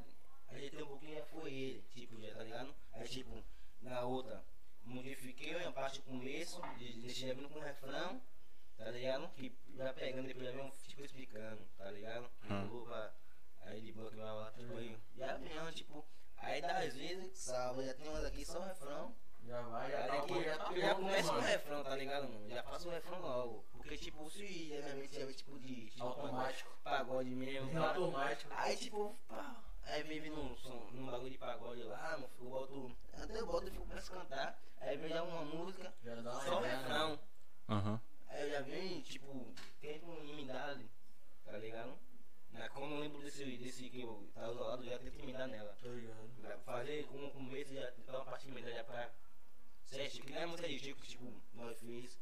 [0.49, 2.75] ajeitei um pouquinho, já foi ele, tipo, já tá ligado?
[2.93, 3.43] Aí, tipo,
[3.81, 4.43] na outra,
[4.83, 8.21] modifiquei a parte do começo, de- deixei vindo com o refrão,
[8.77, 9.29] tá ligado?
[9.35, 12.29] Que já pegando, depois já vem um, tipo, explicando, tá ligado?
[12.71, 13.13] Opa,
[13.61, 16.05] aí de boa que vai lá, tipo, aí, já vem, tipo,
[16.37, 20.25] aí das vezes, salva, já tem umas aqui só refrão, Já vai, já Aí tá
[20.25, 21.41] bom, já, tá já bom, começo mano.
[21.41, 22.49] no refrão, tá ligado, mano?
[22.49, 23.65] Já faço o refrão logo.
[23.73, 25.89] Porque, tipo, se minha mente já vem, tipo, de...
[25.91, 26.77] Tipo, Automático.
[26.83, 27.69] Pagode mesmo.
[27.69, 27.89] É pá.
[27.89, 28.51] automático.
[28.55, 32.49] Aí, tipo, pá, aí vem vindo um, som, num bagulho de pagode lá, mano, eu
[32.49, 32.95] boto...
[33.13, 34.59] Até eu boto e fico começo a cantar.
[34.81, 36.87] Aí vem já uma música, Já dá uma só ideia, né?
[36.87, 37.19] refrão.
[37.69, 38.01] Aham.
[38.29, 40.89] Aí eu já venho, tipo, tento ali,
[41.45, 41.97] tá ligado?
[42.57, 45.75] Na, como eu lembro desse, desse que eu tava isolado, eu já tento imitar nela.
[45.81, 46.29] Tô ligado.
[46.41, 49.11] Pra fazer o começo já dar uma parte já pra
[49.83, 52.17] sete, que não é música de Chico, que tipo, nós fez.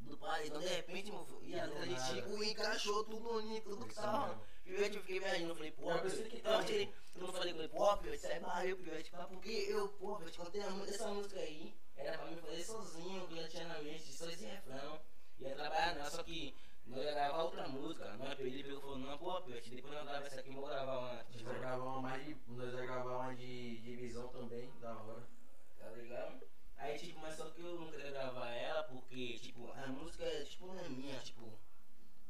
[0.00, 2.00] Do pai, então de repente, meu filho, e a letra de.
[2.00, 4.42] Chico encaixou tudo bonito, tudo que tava.
[4.64, 6.66] Pivete, eu fiquei imaginando, eu falei, pô, Eu pensei que então eu tava.
[6.66, 10.38] tirei, eu não falei ele, pô, Pivete, isso é barril, Pivete, porque eu, pô, Pivete,
[10.38, 13.68] quando tem a essa música aí, era pra mim fazer sozinho, que eu já tinha
[13.68, 15.00] na mente, só esse refrão,
[15.38, 16.54] ia trabalhar nela, só que
[16.92, 19.94] nós ia gravar outra música, não é ele pegou e falou, não, pô, Pivete, depois
[19.94, 22.36] nós gravar essa aqui, vou gravar uma, Nós vai gravar uma mais de.
[22.46, 25.26] Nós vai gravar uma de divisão também, da hora.
[25.78, 26.46] tá ligado?
[26.76, 30.66] Aí, tipo, mas só que eu não queria gravar ela porque, tipo, a música, tipo,
[30.66, 31.58] não é minha, tipo,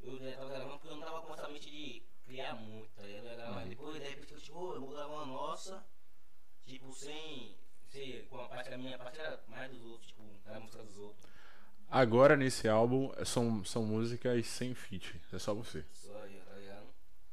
[0.00, 3.02] eu já tava gravando porque eu não tava com essa mente de criar muito, tá
[3.02, 3.24] ligado?
[3.24, 5.84] Eu ia gravar, depois, de repente, eu, tipo, ô, eu vou gravar uma nossa,
[6.60, 7.56] tipo, sem,
[7.88, 10.98] sei, com a parte da minha parte era mais dos outros, tipo, da música dos
[10.98, 11.32] outros.
[11.93, 15.84] Agora nesse álbum são, são músicas sem feat, é só você.
[15.93, 16.86] Só eu, tá ligado?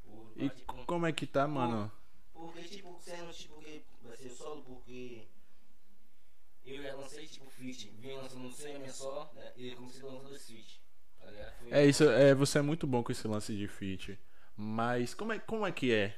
[0.04, 0.50] Por, E
[0.86, 1.90] como é que tá, mano?
[2.34, 5.28] Porque, tipo, sendo, tipo, que vai ser solo, porque
[6.66, 10.46] eu já lancei, tipo, feat, vim lançando um semi só, né, e comecei lançando dois
[10.46, 10.82] feat,
[11.22, 11.28] tá
[11.72, 14.20] É isso, é, você é muito bom com esse lance de feat.
[14.58, 16.18] Mas como é, como é que é?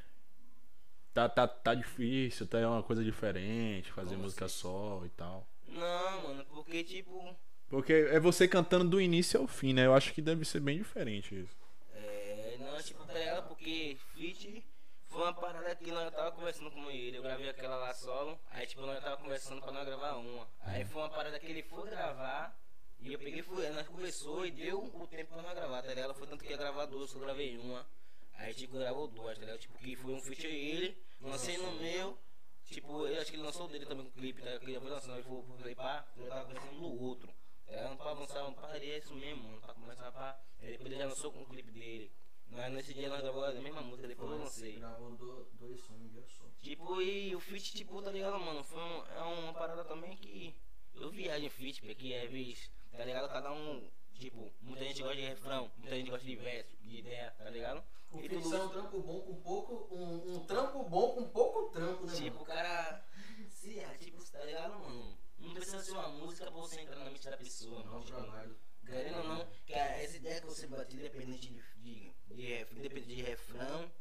[1.14, 4.56] Tá, tá, tá difícil, tá é uma coisa diferente, fazer Como música assim?
[4.62, 5.48] só e tal.
[5.68, 7.36] Não, mano, porque, tipo,
[7.72, 9.86] Porque é você cantando do início ao fim, né?
[9.86, 11.55] Eu acho que deve ser bem diferente isso.
[11.95, 13.41] é, não, tipo, tá?
[13.47, 14.61] Porque feat
[15.07, 18.67] foi uma parada que nós tava conversando com ele, eu gravei aquela lá solo, aí,
[18.67, 20.45] tipo, nós tava conversando pra nós gravar uma.
[20.63, 22.53] Aí foi uma parada que ele foi gravar,
[22.99, 26.13] e eu peguei, fui, nós conversou e deu o tempo pra nós gravar, tá ligado?
[26.13, 27.86] Foi tanto que ia gravar duas, eu gravei uma.
[28.34, 29.59] Aí, tipo, gravou duas, tá ligado?
[29.59, 32.17] Tipo, que foi um feat ele, lancei no meu.
[32.65, 34.59] Tipo, eu acho que ele lançou o dele também com o clipe, tá?
[34.59, 37.32] Que ele foi lançando, ele foi falei, pá, eu tava pensando no outro.
[37.72, 37.97] Tá ligado?
[37.97, 39.61] Pra avançar, um parceria é isso mesmo, mano.
[39.61, 40.38] Pra começar pra.
[40.59, 42.11] Aí depois ele já lançou com o clipe dele.
[42.47, 44.74] Mas nesse dia nós gravamos a mesma música, depois eu lancei.
[44.74, 46.43] Gravou do- dois sons em um dia só.
[46.61, 48.61] Tipo, e o feat, tipo, tá ligado, mano?
[48.61, 50.53] Foi um- é uma parada também que
[50.95, 53.30] eu viajo em feat, porque é vez, tá ligado?
[53.32, 57.32] Cada um, tipo, muita gente gosta de refrão, muita gente gosta de verso, de ideia,
[57.38, 57.82] tá ligado?
[58.11, 59.95] O E tudo é um trampo bom com pouco.
[59.95, 62.13] Um, um trampo bom com pouco trampo, né?
[62.13, 63.01] Tipo, o cara.
[63.49, 65.17] Se é, tipo, tá ligado, mano?
[65.42, 68.56] Não precisa ser uma música pra você entrar na mente da pessoa, Não, trabalho.
[68.86, 73.22] querendo ou não, que essa ideia que você bateu, independente de, de, de, independente de
[73.22, 73.92] refrão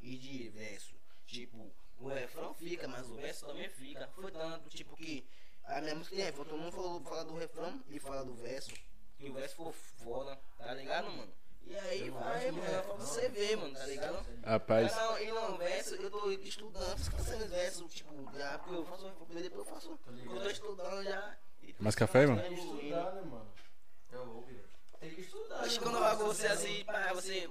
[0.00, 0.94] e de verso.
[1.26, 4.06] Tipo, o refrão fica, mas o verso também fica.
[4.08, 5.26] Foi tanto, tipo, que
[5.64, 8.72] a minha música refrão, todo mundo falou, fala do refrão e fala do verso.
[9.18, 11.32] Que o verso ficou foda, tá ligado, mano?
[11.66, 14.26] E aí Eu vai, mano, é pra você ver, mano, tá ligado?
[14.44, 19.06] Rapaz, não, e não, verso, eu tô estudando, esquecendo verso, tipo, já, porque eu faço
[19.06, 20.36] refrão, depois eu faço, ligado.
[20.36, 21.36] eu tô estudando já.
[21.78, 22.38] Mais café, irmão?
[22.38, 23.52] Tem que estudar, né, mano?
[24.12, 24.64] É louco, velho.
[25.00, 25.60] Tem que estudar.
[25.60, 26.12] Acho que quando eu mano?
[26.12, 27.48] hago você assim, pá, você.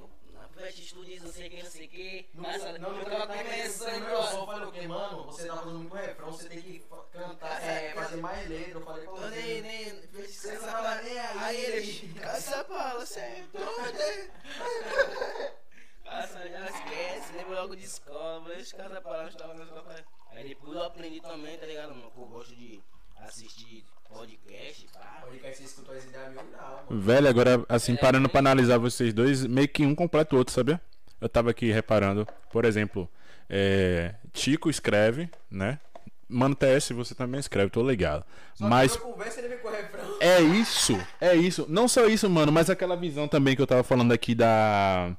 [0.62, 2.30] Fast Studios, não sei o que, não sei o que.
[2.36, 4.08] Não, Nossa, não, eu não, tava começando.
[4.08, 5.26] Eu só falei o que, mano?
[5.26, 8.72] Você tá fazendo muito refrão, você tem que cantar, é, fazer mais letra.
[8.74, 11.38] Eu falei, Eu nem, nem, você tava nem aí.
[11.40, 14.32] Aí ele, Essa bala, você doido.
[16.06, 20.06] Nossa, já esquece, lembro logo de escola, mas os caras pararam, estavam na escola.
[20.30, 22.12] Aí depois eu aprendi também, tá ligado, mano?
[22.16, 22.84] Eu gosto de
[23.22, 25.24] assistir podcast, pá.
[25.32, 27.02] Que você escutou as ideias mil mano.
[27.02, 30.80] Velho, agora, assim, parando pra analisar vocês dois, meio que um completa o outro, sabia?
[31.20, 33.10] Eu tava aqui reparando, por exemplo,
[33.50, 35.80] é, Tico escreve, né?
[36.28, 38.26] Mano TS, você também escreve, tô ligado.
[38.56, 40.18] Só Mas quando eu converso, ele vem com o refrão.
[40.22, 41.66] é isso, é isso.
[41.68, 45.16] Não só isso, mano, mas aquela visão também que eu tava falando aqui da.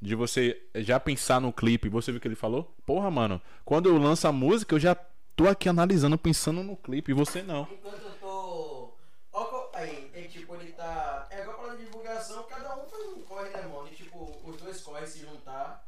[0.00, 1.88] De você já pensar no clipe.
[1.88, 2.72] Você viu o que ele falou?
[2.86, 4.96] Porra, mano, quando eu lanço a música, eu já
[5.38, 7.62] tô aqui analisando, pensando no clipe, e você não.
[7.70, 8.92] Enquanto eu tô.
[9.32, 11.28] Ó, aí, é tipo, ele tá.
[11.30, 13.86] É igual pra divulgação, cada um faz um corre, né, mano?
[13.88, 15.86] E tipo, os dois corres se juntar.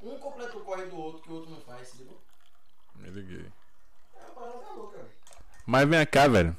[0.00, 2.16] Um completa o corre do outro que o outro não faz, entendeu?
[2.94, 3.46] me liguei.
[4.14, 5.10] É uma parada louca, velho.
[5.66, 6.56] Mas vem cá, velho.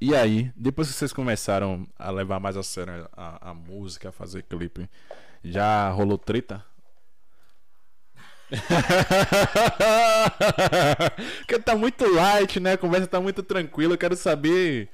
[0.00, 4.12] E aí, depois que vocês começaram a levar mais a sério a, a música, a
[4.12, 4.90] fazer clipe,
[5.44, 6.64] já rolou treta?
[11.38, 12.72] Porque tá muito light, né?
[12.74, 13.94] A conversa tá muito tranquila.
[13.94, 14.88] Eu quero saber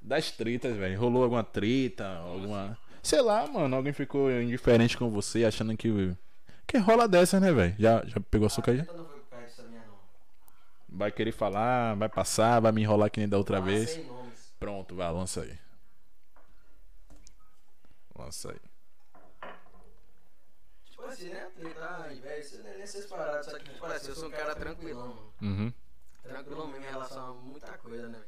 [0.00, 0.98] das tretas, velho.
[0.98, 2.06] Rolou alguma treta?
[2.18, 2.76] Alguma.
[3.02, 3.74] Sei lá, mano.
[3.76, 6.14] Alguém ficou indiferente com você, achando que.
[6.66, 7.74] Que rola dessa, né, velho?
[7.78, 9.98] Já, já pegou dessa minha, não.
[10.90, 13.98] Vai querer falar, vai passar, vai me enrolar que nem da outra Ah, vez.
[14.58, 15.52] Pronto, vai, lança aí.
[18.18, 18.67] Lança aí.
[21.10, 22.38] Tipo assim, né?
[22.38, 23.46] Isso não é nessas paradas.
[23.46, 25.34] Só que, tipo assim, eu sou um cara tranquilão, mano.
[25.42, 25.72] Uhum.
[26.22, 28.22] tranquilo mesmo em relação a muita coisa, né?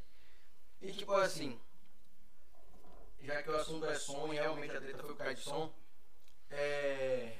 [0.81, 1.61] E tipo assim,
[3.23, 5.73] já que o assunto é som e realmente a treta foi por causa de som,
[6.51, 7.37] é.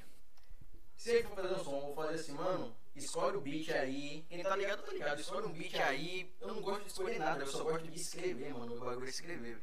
[0.97, 4.23] Se ele for fazer um som, eu vou fazer assim, mano, escolhe o beat aí.
[4.29, 5.19] Quem tá ligado, tá ligado.
[5.21, 6.31] Escolhe um beat aí.
[6.41, 8.77] Eu não gosto de escolher nada, eu só gosto de escrever, mano.
[8.77, 9.63] O bagulho é escrever, velho.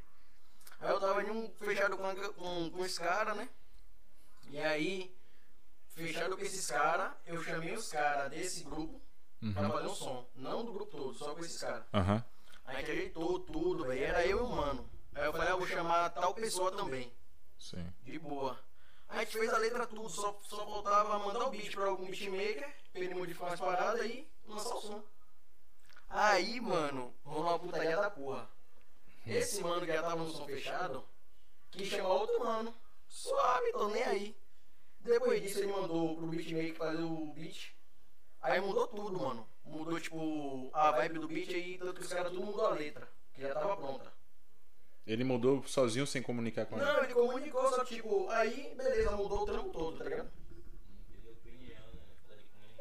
[0.79, 3.47] Aí eu tava em um fechado com, a- com, com esse cara, né?
[4.49, 5.15] E aí,
[5.97, 9.01] fechado com esses caras, eu chamei os caras desse grupo
[9.53, 10.29] pra fazer um som.
[10.35, 11.83] Não do grupo todo, só com esses caras.
[11.93, 12.23] Aham.
[12.65, 14.03] A gente ajeitou tudo, velho.
[14.03, 14.89] Era eu e o mano.
[15.15, 17.11] Aí eu falei, ah, vou chamar tal pessoa também.
[17.57, 17.91] Sim.
[18.03, 18.59] De boa.
[19.09, 22.75] A gente fez a letra tudo, só, só faltava mandar o beat pra algum beatmaker,
[22.91, 25.03] pra ele modificar umas paradas e lançar o som.
[26.09, 28.49] Aí, mano, rolou uma putaria da porra.
[29.25, 31.05] Esse mano que já tava no som fechado,
[31.71, 32.73] quis chamar outro mano.
[33.07, 34.37] Suave, tô nem aí.
[35.01, 37.73] Depois disso ele mandou pro beatmaker fazer o beat.
[38.41, 39.47] Aí mudou tudo, mano.
[39.65, 43.07] Mudou tipo a vibe do beat aí, tanto que os caras tudo mudou a letra,
[43.33, 44.11] que já tava pronta.
[45.05, 46.85] Ele mudou sozinho sem comunicar com ele.
[46.85, 50.29] Não, ele comunicou, só que tipo, aí beleza, mudou o trampo todo, tá ligado?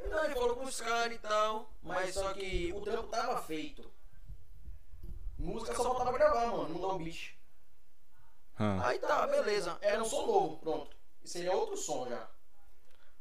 [0.05, 3.91] Então ele falou com os caras e tal, mas só que o trampo tava feito.
[5.39, 7.37] Música só faltava gravar, mano, mudar o beat.
[8.59, 8.89] Ah.
[8.89, 9.77] Aí tá, beleza.
[9.81, 10.96] Era um som novo, pronto.
[11.27, 12.29] Seria outro som já.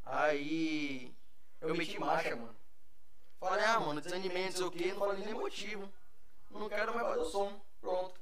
[0.06, 1.12] Aí
[1.60, 2.56] eu meti marcha, mano.
[3.40, 5.92] Falei, ah, mano, desanimei, não sei o que, não falei nem motivo.
[6.52, 7.60] Não quero mais fazer o som.
[7.82, 8.14] Pronto.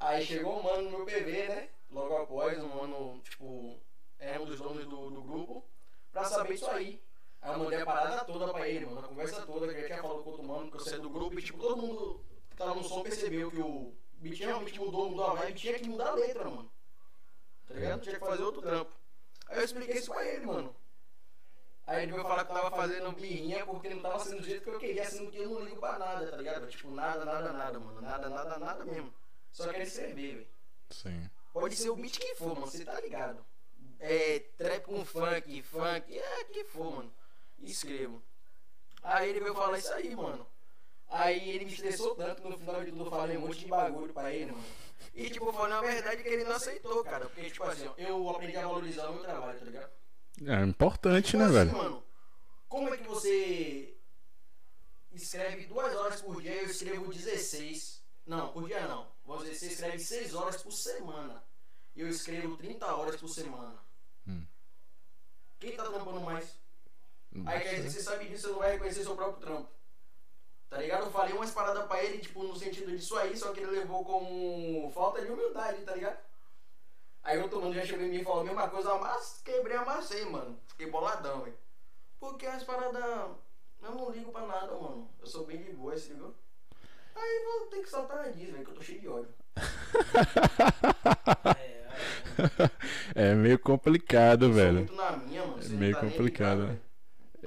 [0.00, 1.68] Aí chegou um mano no meu PV, né?
[1.92, 3.78] Logo após, um mano, tipo,
[4.18, 5.64] é um dos donos do, do grupo,
[6.10, 7.00] pra saber isso aí.
[7.40, 9.86] Aí eu mandei a parada toda pra ele, mano, a conversa toda, que eu já
[9.86, 12.20] tinha falado com outro mano, que eu saí do grupo, e tipo, todo mundo
[12.50, 15.88] que tava no som percebeu que o beat realmente mudou, mudou a vibe, tinha que
[15.88, 16.70] mudar a letra, mano.
[17.72, 18.00] Tá ligado?
[18.02, 18.92] Tinha que fazer outro trampo.
[19.48, 20.76] Aí eu expliquei isso pra ele, mano.
[21.86, 24.62] Aí ele veio falar que eu tava fazendo birrinha porque não tava sendo do jeito
[24.62, 26.66] que eu queria, sendo que eu não ligo pra nada, tá ligado?
[26.68, 28.00] Tipo, nada, nada, nada, mano.
[28.00, 29.12] Nada, nada, nada mesmo.
[29.50, 30.48] Só quero escrever, velho.
[30.90, 31.30] Sim.
[31.52, 33.44] Pode ser o beat que for, mano, você tá ligado.
[33.98, 37.12] É trap com funk, funk, é que for, mano.
[37.60, 38.22] Escrevo.
[39.02, 40.46] Aí ele veio falar isso aí, mano.
[41.08, 43.66] Aí ele me estressou tanto que no final de tudo eu falei um monte de
[43.66, 44.64] bagulho pra ele, mano.
[45.14, 47.26] E tipo, falei na verdade que ele não aceitou, cara.
[47.26, 49.90] Porque, tipo assim, eu aprendi a valorizar o meu trabalho, tá ligado?
[50.46, 51.76] É importante, Tipo né, assim, velho?
[51.76, 52.02] mano,
[52.68, 53.94] como é que você
[55.12, 58.02] escreve duas horas por dia e eu escrevo 16?
[58.26, 59.06] Não, por dia não.
[59.26, 61.42] Vamos dizer, você escreve 6 horas por semana.
[61.94, 63.78] E eu escrevo 30 horas por semana.
[64.26, 64.46] Hum.
[65.60, 66.56] Quem tá trampando mais?
[67.46, 69.68] Aí quer dizer, você sabe disso, você não vai reconhecer seu próprio trampo.
[70.72, 71.04] Tá ligado?
[71.04, 74.02] Eu falei umas paradas pra ele, tipo, no sentido disso aí, só que ele levou
[74.02, 76.16] como falta de humildade, tá ligado?
[77.22, 80.24] Aí outro mano já chegou em mim e falou a mesma coisa, mas quebrei, amassei,
[80.24, 80.58] mano.
[80.68, 81.54] Fiquei boladão, velho.
[82.18, 83.04] Porque as paradas.
[83.82, 85.10] Eu não ligo pra nada, mano.
[85.20, 86.34] Eu sou bem de boa, se ligou?
[87.14, 89.28] Aí vou ter que saltar na diz, velho, que eu tô cheio de ódio.
[93.14, 94.74] É, É meio complicado, Eu sou velho.
[94.78, 95.62] muito na minha, mano.
[95.62, 96.80] É meio tá nem complicado.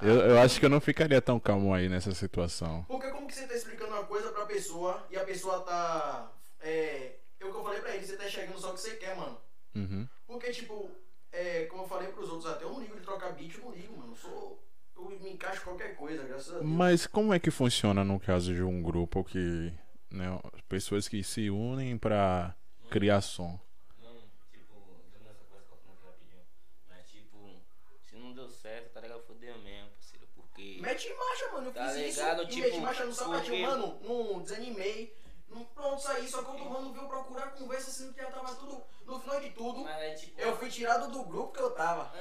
[0.02, 2.84] Eu, eu acho que eu não ficaria tão calmo aí nessa situação.
[2.88, 6.32] Porque como que você tá explicando uma coisa pra pessoa e a pessoa tá.
[6.60, 7.16] É.
[7.38, 9.14] É o que eu falei pra ele, você tá enxergando só o que você quer,
[9.16, 9.38] mano.
[9.74, 10.08] Uhum.
[10.26, 10.90] Porque, tipo,
[11.30, 13.72] é, como eu falei pros outros até, eu não ligo de trocar beat, eu não
[13.72, 14.12] ligo, mano.
[14.12, 14.62] Eu sou.
[14.96, 16.64] Eu me encaixo em qualquer coisa, graças a Deus.
[16.64, 19.72] Mas como é que funciona no caso de um grupo que.
[20.10, 20.26] Né,
[20.68, 22.54] pessoas que se unem pra
[22.90, 23.60] criar som?
[24.00, 24.16] Não,
[24.50, 24.74] tipo,
[25.06, 26.42] entrando nessa coisa cortando aqui rapidinho.
[26.88, 27.60] Mas tipo,
[28.00, 29.20] se não deu certo, tá ligado?
[29.24, 30.26] Fodeu mesmo, parceiro.
[30.34, 30.74] Porque.
[30.86, 31.66] Mete marcha, mano.
[31.68, 32.42] Eu Tá fiz ligado?
[32.42, 32.50] isso.
[32.50, 33.98] Tipo, e mete marcha no sapatinho, mano.
[34.02, 35.16] Não desanimei.
[35.48, 36.28] Não, pronto, saí.
[36.28, 38.82] Só que outro mano veio procurar conversa, sendo que já tava tudo.
[39.04, 40.40] No final de tudo, Mas aí, tipo.
[40.40, 42.12] eu fui tirado do grupo que eu tava.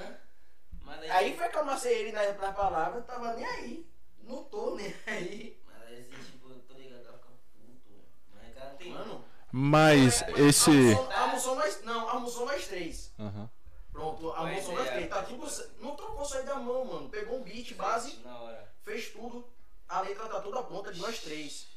[0.82, 3.90] Mas aí, Aí tipo, foi que eu amassei ele nas, nas palavras, tava nem aí.
[4.22, 5.60] Não tô nem aí.
[5.66, 6.10] Mas aí,
[6.44, 7.90] eu tô ligado, ela fica puto.
[7.90, 8.04] mano.
[8.34, 8.92] Mas cara, não tem.
[8.92, 9.26] Mano.
[9.52, 10.70] Mas esse.
[10.70, 11.82] Almoçou, almoçou nós.
[11.84, 13.12] Não, almoçou nós três.
[13.20, 13.50] Aham.
[13.96, 15.10] Pronto, Mas almoçou é, nós três.
[15.10, 15.48] Tá tipo.
[15.80, 17.10] Não trocou sair da mão, mano.
[17.10, 18.70] Pegou um beat, base, Na hora.
[18.84, 19.48] fez tudo.
[19.88, 21.68] A letra tá toda pronta de nós três.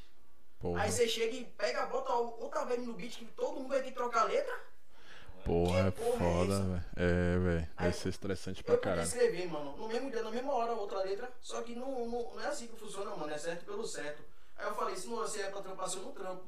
[0.59, 0.83] Porra.
[0.83, 3.91] Aí você chega e pega, bota outra vez no beat que todo mundo vai ter
[3.91, 4.61] que trocar a letra.
[5.45, 6.85] Porra, é Que porra é foda, velho.
[6.97, 7.43] É, velho.
[7.61, 9.03] Deve Aí- ser estressante pra Eu caralho.
[9.07, 12.41] escrever, mano, no mesmo dia, na mesma hora, outra letra, só que não, não, não
[12.41, 14.25] é assim que funciona, mano, é certo pelo certo.
[14.57, 16.43] Aí eu falei, se não você é pra trampar, eu não trampo.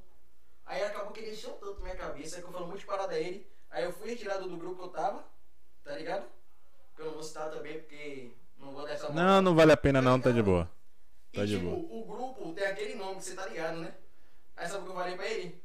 [0.66, 2.86] Aí acabou que ele encheu tanto minha cabeça, aí que eu falei um monte de
[2.86, 3.46] parada a ele.
[3.70, 5.24] Aí eu fui retirado do grupo que eu tava,
[5.90, 6.24] tá ligado?
[6.94, 9.24] Que eu não vou citar também, porque não vou dar essa moral.
[9.24, 10.70] Não, não vale a pena não, tá de boa.
[11.32, 12.00] Tá e, de tipo, boa.
[12.00, 13.92] o grupo tem aquele nome que você tá ligado, né?
[14.56, 15.60] Aí sabe o que eu falei pra ele?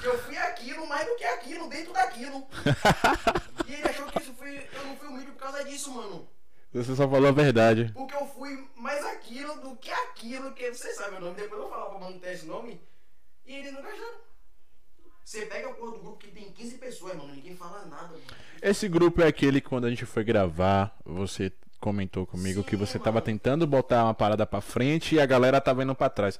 [0.00, 2.46] Que eu fui aquilo, mais do que aquilo, dentro daquilo.
[3.66, 4.68] e ele achou que isso foi.
[4.72, 6.28] Eu não fui humilde por causa disso, mano.
[6.72, 7.90] Você só falou a verdade.
[7.94, 11.34] Porque eu fui mais aquilo do que aquilo, que você sabe o nome.
[11.34, 12.80] Depois eu vou falar pra manter esse nome.
[13.44, 14.31] E eles não acharam.
[15.24, 17.34] Você pega o do grupo que tem 15 pessoas, mano.
[17.34, 18.22] Ninguém fala nada, mano.
[18.60, 22.76] Esse grupo é aquele que quando a gente foi gravar, você comentou comigo Sim, que
[22.76, 23.24] você tava mano.
[23.26, 26.38] tentando botar uma parada pra frente e a galera tava indo pra trás.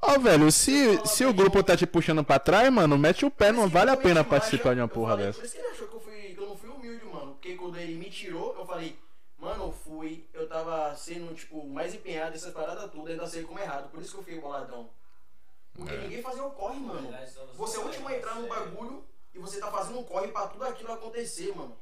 [0.00, 3.50] Ó, velho, se, se o grupo tá te puxando pra trás, mano, mete o pé,
[3.50, 5.38] não vale a pena realmente participar de uma eu porra falei, dessa.
[5.40, 7.32] Por isso que ele achou que eu, fui, que eu não fui humilde, mano.
[7.32, 8.96] Porque quando ele me tirou, eu falei,
[9.38, 13.58] mano, eu fui, eu tava sendo, tipo, mais empenhado nessas paradas tudo, ainda sei como
[13.58, 13.90] errado.
[13.90, 14.88] Por isso que eu fiquei boladão.
[15.76, 15.98] Porque É.
[15.98, 17.08] ninguém fazia um corre, mano.
[17.54, 19.04] Você é o último a entrar no bagulho
[19.34, 21.76] e você tá fazendo um corre pra tudo aquilo acontecer, mano.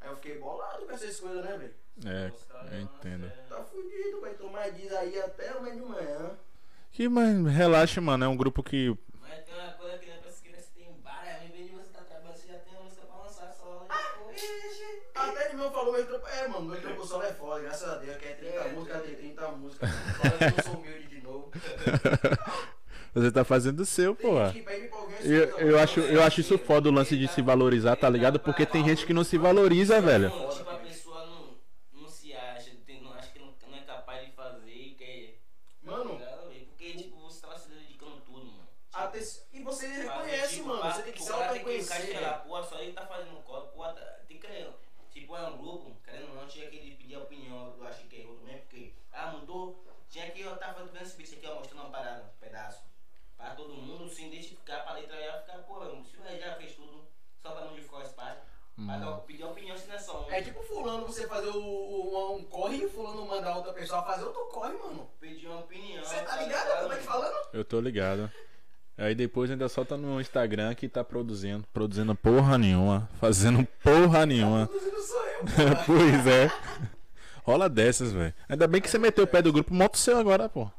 [0.00, 1.74] Aí eu fiquei bolado com essas coisas, né, velho?
[2.04, 3.28] É, eu a entendo.
[3.28, 3.44] sério.
[3.48, 6.36] Tá fudido, vai tomar diz aí até o meio de manhã.
[6.92, 8.96] Que, mas relaxa, mano, é um grupo que.
[9.20, 12.02] Mas tem uma coisa que depois que você tem várias, em vez de você tá
[12.02, 13.86] trabalhando, você já tem uma música pra lançar só.
[15.14, 16.26] Até ele mesmo falou, meu trampo.
[16.26, 18.16] É, mano, meu trampo solo é foda, graças a Deus.
[18.18, 19.00] Que é 30 É, músicas, é.
[19.06, 19.90] tem 30 músicas.
[19.90, 21.50] Fala que eu não sou humilde de novo.
[23.16, 24.52] Você tá fazendo o seu, Tem porra.
[24.52, 27.96] que pra alguém Eu, eu, acho, eu acho isso foda o lance de se valorizar,
[27.96, 28.38] tá ligado?
[28.38, 30.28] Porque tem gente que não se valoriza, velho.
[30.28, 31.56] Não, tipo, a pessoa não,
[32.02, 35.38] não se acha, tem, não acha que não, não é capaz de fazer e quer.
[35.82, 36.10] Mano.
[36.10, 36.66] Tá ligado, velho?
[36.66, 38.68] Porque, tipo, você tava se dedicando tudo, mano.
[38.92, 40.80] Até, e você Fazer, reconhece, tipo, mano.
[40.82, 41.94] pra- Você tem que o se cara tem que auto-reconhecer.
[42.10, 42.48] encaixar lá, velho.
[42.50, 44.46] pô, só ele tá fazendo um corpo, pô, tá- tem que.
[45.10, 48.04] Tipo, é um grupo, querendo ou não, tinha que ele pedir a opinião, eu achei
[48.06, 51.54] que errou também, porque, ah, mudou, tinha que eu tava fazendo esse bicho aqui, ó,
[51.54, 52.84] mostrando uma parada, um pedaço.
[53.36, 54.08] Pra todo mundo
[54.76, 57.06] identificar, pra letra já ficar, pô, se o Rei já fez tudo,
[57.42, 58.40] só pra não modificar o espaço.
[58.86, 60.30] Pra dar, pedir opinião se não é só um.
[60.30, 64.24] É tipo fulano você fazer o, o- um corre e fulano mandar outra pessoa fazer
[64.24, 65.08] outro corre, mano.
[65.18, 66.04] Pedir uma opinião.
[66.04, 66.68] Você tá ligado?
[66.82, 67.34] Eu tô te falando?
[67.54, 68.30] Eu tô ligado.
[68.98, 71.64] Aí depois ainda solta no Instagram que tá produzindo.
[71.72, 73.08] Produzindo porra nenhuma.
[73.18, 74.66] Fazendo porra nenhuma.
[74.66, 75.82] Produzindo sou eu, pô.
[75.86, 76.50] pois é.
[77.44, 78.34] Rola dessas, velho.
[78.46, 79.72] Ainda bem que você meteu o pé do grupo.
[79.72, 80.70] Monta o seu agora, pô.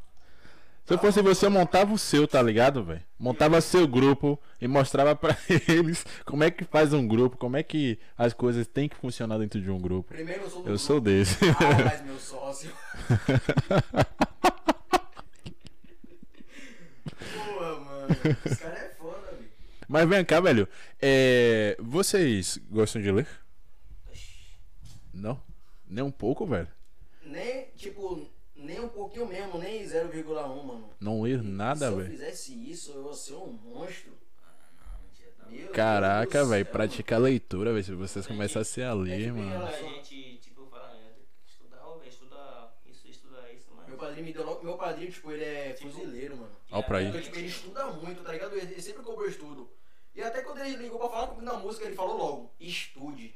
[0.87, 3.03] Se eu fosse você, eu montava o seu, tá ligado, velho?
[3.19, 5.37] Montava seu grupo e mostrava pra
[5.67, 9.37] eles como é que faz um grupo, como é que as coisas têm que funcionar
[9.37, 10.13] dentro de um grupo.
[10.13, 10.79] Primeiro eu sou do Eu grupo.
[10.79, 11.35] sou desse.
[11.49, 12.71] Ah, mas meu sócio.
[17.35, 18.15] Boa, mano.
[18.45, 19.49] Esse cara é foda, velho.
[19.89, 20.69] Mas vem cá, velho.
[21.01, 21.75] É...
[21.81, 23.27] Vocês gostam de ler?
[25.13, 25.37] Não?
[25.85, 26.69] Nem um pouco, velho?
[27.25, 28.25] Nem, tipo,
[28.57, 30.89] nem um pouquinho mesmo, nem 0,1, mano.
[30.99, 32.09] Não ler nada, Se eu velho.
[32.09, 34.13] fizesse isso, eu ia ser um monstro.
[35.49, 36.65] Meu Caraca, Deus do velho.
[36.65, 37.83] Praticar leitura, velho.
[37.83, 39.65] Se vocês começassem a ler, tipo mano.
[39.65, 43.87] A gente, tipo, fala, né, tem que estudar, ó, velho, estuda isso, estuda isso, mas.
[43.87, 44.63] Meu padrinho me deu logo.
[44.65, 46.51] Meu padrinho, tipo, ele é fuzileiro, mano.
[46.69, 47.23] Ó pra Então, aí.
[47.23, 48.57] tipo, ele estuda muito, tá ligado?
[48.57, 49.69] Ele sempre cobrou estudo.
[50.13, 53.33] E até quando ele ligou pra falar comigo na música, ele falou logo: estude.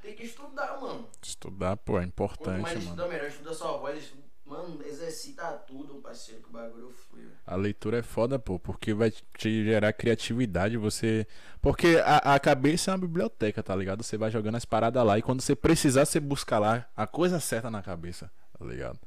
[0.00, 1.08] Tem que estudar, mano.
[1.22, 2.84] Estudar, pô, é Quanto importante, mais mano.
[2.86, 3.26] estuda, melhor.
[3.28, 3.98] Estuda sua voz.
[3.98, 4.22] Estuda...
[4.52, 7.22] Mano, exercita tudo, parceiro, que o bagulho flui.
[7.22, 7.32] velho.
[7.46, 11.26] A leitura é foda, pô, porque vai te gerar criatividade, você...
[11.62, 14.02] Porque a, a cabeça é uma biblioteca, tá ligado?
[14.02, 17.40] Você vai jogando as paradas lá e quando você precisar, você busca lá a coisa
[17.40, 18.98] certa na cabeça, tá ligado?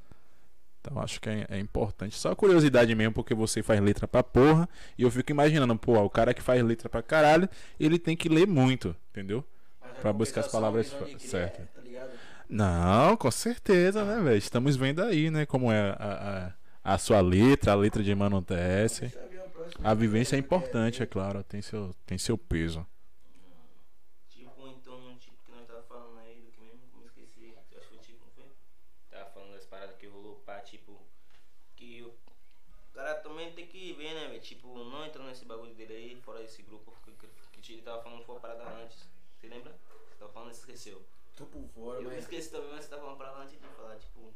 [0.82, 2.16] Então acho que é, é importante.
[2.16, 4.68] Só curiosidade mesmo, porque você faz letra pra porra.
[4.98, 7.48] E eu fico imaginando, pô, o cara que faz letra pra caralho,
[7.80, 9.44] ele tem que ler muito, entendeu?
[10.02, 11.75] Pra buscar as palavras cria, certas.
[12.50, 14.38] Não, com certeza, né, velho?
[14.38, 16.54] Estamos vendo aí, né, como é a,
[16.84, 19.02] a, a sua letra, a letra de Mano TS.
[19.84, 22.86] A vivência é importante, é claro, tem seu, tem seu peso.
[24.30, 27.56] Tipo, então, tipo, que nós tava falando aí do que mesmo, me esqueci.
[27.70, 28.46] Que foi tipo, não foi?
[29.10, 30.08] Tava falando das paradas que
[30.66, 31.02] tipo.
[31.76, 32.14] Que o
[32.94, 34.40] cara também tem que ver, né, velho?
[34.40, 36.96] Tipo, não nesse bagulho dele aí, fora esse grupo
[37.86, 39.08] tava falando foi parada antes.
[39.38, 39.74] Você lembra?
[40.20, 41.02] Tava falando e esqueceu.
[41.36, 42.20] Tô por fora, Eu mas.
[42.20, 44.34] esqueci também, mas você tava falando pra lá antes de falar, tipo.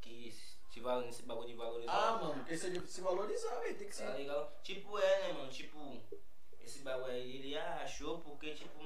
[0.00, 0.32] Que
[0.72, 1.92] se vale nesse bagulho de valorizar.
[1.92, 4.04] Ah, mano, porque se se valorizar, velho, tem que ser.
[4.06, 4.48] Tá ligado?
[4.62, 5.50] Tipo, é, né, mano?
[5.50, 5.96] Tipo,
[6.64, 8.82] esse bagulho aí, ele achou porque, tipo,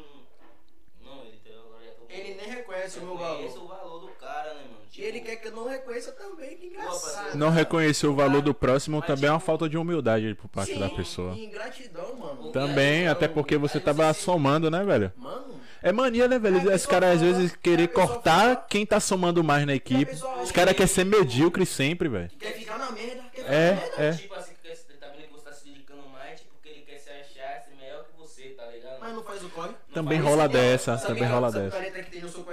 [1.00, 2.04] não, ele tem agora já tô.
[2.08, 3.64] Ele nem reconhece o meu Reconhece valor.
[3.64, 4.84] o valor do cara, né, mano?
[4.84, 7.36] E Tipo, ele quer que eu não reconheça também, que engraçado.
[7.38, 10.48] Não reconhecer o valor do próximo Mas, também é uma tipo, falta de humildade por
[10.48, 11.34] parte Sim, da pessoa.
[11.34, 12.50] E ingratidão, mano.
[12.50, 15.12] Também, até porque você tava se- somando, né, velho?
[15.16, 16.70] Mano, É mania, né, velho?
[16.72, 20.06] Esse cara às vezes querer cortar fala- quem tá somando mais na equipe.
[20.06, 22.28] pessoa Os acha caras que- querem ser medíocre sempre, velho.
[22.28, 24.02] que quer ficar na merda, quer ficar É, na merda.
[24.04, 24.12] é.
[24.12, 26.80] Tipo assim, que ele tá vendo que você tá se dedicando mais, tipo, que ele
[26.82, 29.00] quer se achar, ser melhor que você, tá ligado?
[29.00, 29.68] Mas não faz o corre.
[29.68, 31.78] Não Também rola isso, dessa, Sabe também a- rola sabe dessa.
[31.78, 32.46] letra que tem no seu?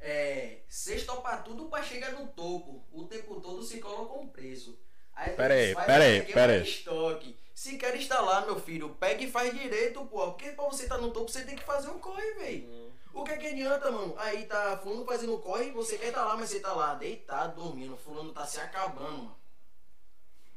[0.00, 0.56] É.
[0.68, 2.84] Cês topa tudo pra chegar no topo.
[2.92, 4.76] O tempo todo se coloca um preço.
[5.14, 6.64] Aí Pera aí, pera aí, pera aí.
[7.62, 10.32] Se quer instalar, meu filho, pega e faz direito, pô.
[10.32, 12.66] Porque pra você tá no topo, você tem que fazer um corre, velho.
[12.68, 12.90] Hum.
[13.14, 14.14] O que é que adianta, mano?
[14.18, 17.96] Aí tá fulano fazendo corre, você quer tá lá, mas você tá lá deitado, dormindo.
[17.96, 19.36] Fulano tá se acabando, mano.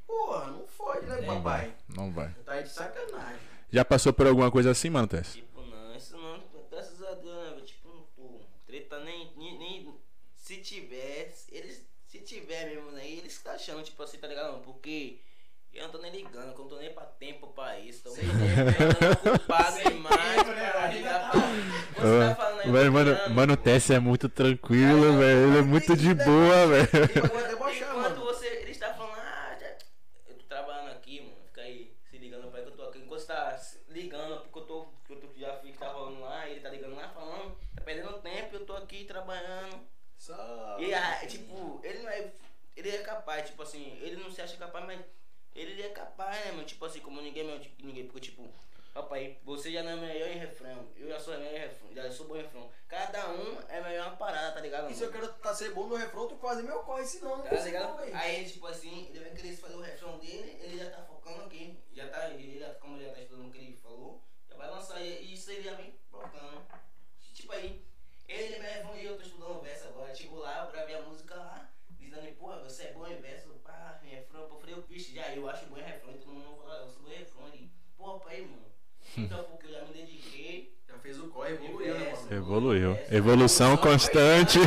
[0.07, 1.67] Porra, não fode, né, Não papai?
[1.67, 2.33] vai, não vai.
[2.43, 3.39] Tá aí de sacanagem.
[3.69, 5.33] Já passou por alguma coisa assim, mano, Tess?
[5.33, 6.41] Tipo, não, isso não,
[6.71, 7.65] graças a Deus, né, velho?
[7.67, 9.95] Tipo, pô, treta nem, nem, nem-
[10.33, 14.53] se tivesse, eles, se tiver mesmo, né, eles tá achando, tipo assim, tá ligado?
[14.53, 15.19] Não, porque
[15.75, 18.09] eu não tô nem ligando, que eu não tô nem pra tempo pra isso, tô
[18.11, 21.41] muito ocupado demais pra ligar pra...
[21.41, 23.63] Você tá falando aí, tô mano, mano, pô.
[23.63, 25.47] Tess é muito tranquilo, velho.
[25.47, 26.89] Ele é muito de boa, velho.
[27.85, 29.67] Enquanto você, ele está falando, ah, já,
[30.27, 32.99] eu tô trabalhando aqui, mano, fica aí se ligando pra ele que eu tô aqui.
[32.99, 35.87] Enquanto você tá se ligando, porque eu tô, que eu tô, já fiz que tá
[35.89, 39.79] rolando lá, ele tá ligando lá, falando, tá perdendo tempo, eu tô aqui trabalhando.
[40.17, 40.77] Só.
[40.79, 42.31] E ah, tipo, ele não é,
[42.75, 44.99] ele é capaz, tipo assim, ele não se acha capaz, mas
[45.55, 48.47] ele é capaz, né, mano, tipo assim, como ninguém é melhor que ninguém, porque tipo,
[48.93, 52.11] papai, você já não é melhor em refrão, eu já sou melhor em refrão, já
[52.11, 52.69] sou bom em refrão.
[52.87, 54.91] Cada um é melhor uma parada, tá ligado?
[54.91, 55.21] E se eu mano?
[55.21, 57.99] quero tá ser bom no refrão, tu quase meu corre, senão não Tá ligado?
[58.13, 61.77] Aí, tipo assim, ele vai querer fazer o refrão dele, ele já tá focando aqui.
[61.93, 64.69] Já tá, ele já, como ele já tá estudando o que ele falou, já vai
[64.69, 66.65] lançar e isso ele já vem colocando.
[67.33, 67.85] Tipo aí,
[68.27, 70.13] ele mesmo e eu tô estudando verso agora.
[70.13, 73.54] Tipo lá, eu gravei a música lá, dizendo, porra, você é bom em verso,
[74.15, 74.41] refrão.
[74.49, 77.03] Eu falei, eu vixe, já eu acho bom refrão, e todo mundo fala, eu sou
[77.03, 77.47] bom refrão.
[77.47, 78.65] Ele, porra, pai, mano.
[79.17, 80.75] Então, porque eu já me dediquei.
[80.87, 82.33] Já fez o corre, evoluiu, né, mano?
[82.33, 82.97] Evoluiu.
[83.11, 84.59] Evolução constante.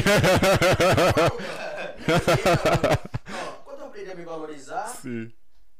[3.30, 5.32] Ó, Quando eu aprendi a me valorizar, Sim.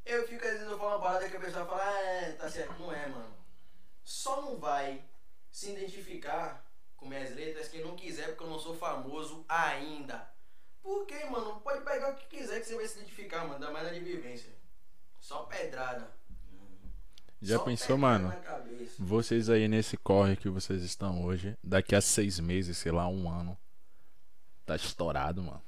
[0.05, 2.49] eu fico às vezes eu falo uma parada que a pessoa fala, ah, é, tá
[2.49, 3.33] certo, não é, mano.
[4.03, 5.03] Só não vai
[5.51, 6.65] se identificar
[6.95, 10.29] com minhas letras quem não quiser, porque eu não sou famoso ainda.
[10.89, 11.59] Por quê, mano?
[11.59, 13.53] Pode pegar o que quiser que você vai se identificar, mano.
[13.53, 14.51] Ainda mais na de vivência.
[15.19, 16.09] Só pedrada.
[17.39, 18.85] Já Só pensou, pedrada mano?
[18.97, 23.29] Vocês aí nesse corre que vocês estão hoje, daqui a seis meses, sei lá, um
[23.29, 23.55] ano,
[24.65, 25.61] tá estourado, mano.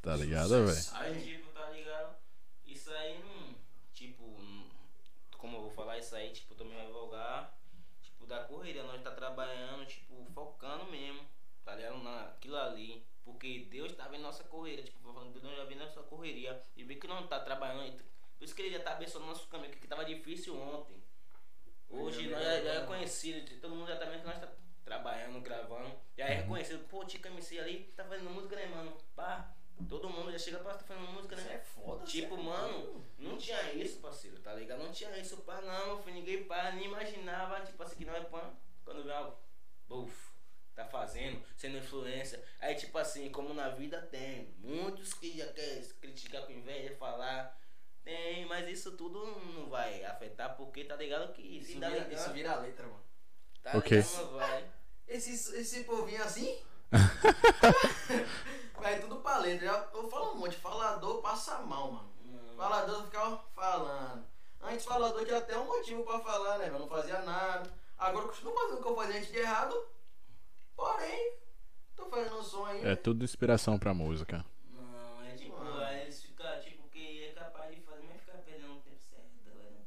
[0.00, 0.86] Tá ligado, velho?
[0.92, 2.16] Aí, tipo, tá ligado?
[2.64, 3.56] Isso aí não.
[3.92, 4.22] Tipo,
[5.36, 7.58] como eu vou falar isso aí, tipo, também vai vogar.
[8.04, 11.22] Tipo, da correria, nós tá trabalhando, tipo, focando mesmo,
[11.64, 12.00] tá ligado?
[12.04, 13.04] Naquilo ali.
[13.36, 16.58] Porque Deus tá vendo nossa correria, tipo, Deus já vendo nossa correria.
[16.74, 18.02] E vê que não tá trabalhando.
[18.38, 21.02] Por isso que ele já tá abençoando nosso caminho, que tava difícil ontem.
[21.88, 24.48] Hoje nós já, já é conhecido, todo mundo já tá vendo que nós tá
[24.84, 25.94] trabalhando, gravando.
[26.16, 28.96] Já é reconhecido, pô, Tica MC ali tá fazendo música, né, mano?
[29.14, 29.54] Pá,
[29.88, 31.58] todo mundo já chega pra tá fazendo música, Isso é né?
[31.58, 34.82] foda, Tipo, é mano, não tinha isso, parceiro, tá ligado?
[34.82, 38.16] Não tinha isso, pá, não, meu filho, ninguém pá, nem imaginava, tipo assim, que não
[38.16, 38.50] é pã,
[38.84, 39.38] quando vem algo,
[39.88, 40.32] buf,
[40.76, 42.42] tá fazendo, sendo influência.
[42.60, 47.58] Aí, tipo assim, como na vida tem, muitos que já querem criticar com inveja, falar.
[48.04, 52.30] Tem, mas isso tudo não vai afetar, porque tá ligado que Isso vira, ligado, isso
[52.32, 53.02] vira a letra, mano.
[53.62, 54.70] Tá ligado, não vai.
[55.08, 56.62] Esse, esse povinho assim?
[58.78, 59.90] Vai tudo pra letra.
[59.92, 62.12] Eu falo um monte, falador passa mal, mano.
[62.56, 64.24] Falador ficava falando.
[64.62, 66.68] Antes falador tinha até um motivo pra falar, né?
[66.68, 67.70] Eu não fazia nada.
[67.98, 69.86] Agora eu costumo fazer o que eu fazia antes de errado.
[70.76, 71.38] Porém,
[71.96, 72.68] tô fazendo um som.
[72.68, 74.44] É tudo inspiração pra música.
[74.70, 78.74] Não, é tipo, aí eles ficam, tipo, que é capaz de fazer, mas ficar perdendo
[78.74, 79.86] um tempo certo, galera.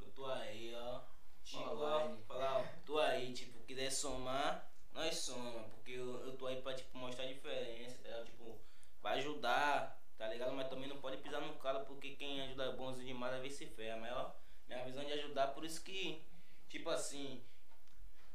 [0.00, 1.00] Eu tô aí, ó.
[1.44, 6.46] Tipo, ó, falar, ó, tô aí, tipo, quiser somar, nós soma, porque eu, eu tô
[6.46, 8.24] aí pra, tipo, mostrar a diferença, tá ligado?
[8.24, 8.58] Tipo,
[9.02, 10.52] pra ajudar, tá ligado?
[10.52, 13.66] Mas também não pode pisar no calo, porque quem ajuda bonzinho demais às vezes se
[13.66, 13.98] ferra.
[13.98, 14.34] Mas, ó,
[14.66, 16.24] minha visão de ajudar, por isso que,
[16.68, 17.44] tipo assim,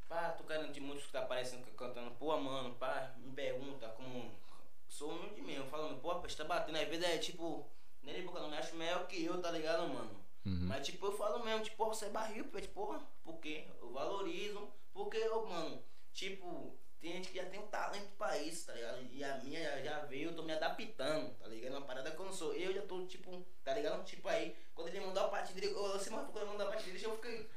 [0.10, 3.88] Pá, tô querendo de músico que tá aparecendo can- cantando, pô, mano, pá, me pergunta
[3.90, 4.31] como.
[4.88, 7.69] Sou humilde mesmo, falando, pô, tá batendo, às vezes é tipo,
[8.02, 10.26] nem boca não me acho melhor que eu, tá ligado, mano?
[10.44, 10.65] Uhum.
[10.65, 13.68] Mas tipo, eu falo mesmo, tipo, você é barril, pô, tipo, por quê?
[13.80, 15.80] Eu valorizo, porque eu, mano,
[16.11, 19.03] tipo, tem gente que já tem um talento pra isso, tá ligado?
[19.11, 21.73] E a minha já, já veio, eu tô me adaptando, tá ligado?
[21.73, 22.53] Uma parada que eu não sou.
[22.53, 24.03] Eu já tô, tipo, tá ligado?
[24.03, 26.69] Tipo aí, quando ele mandou a parte dele, eu assim, mas quando ele mandou a
[26.72, 27.48] parte dele, eu fiquei.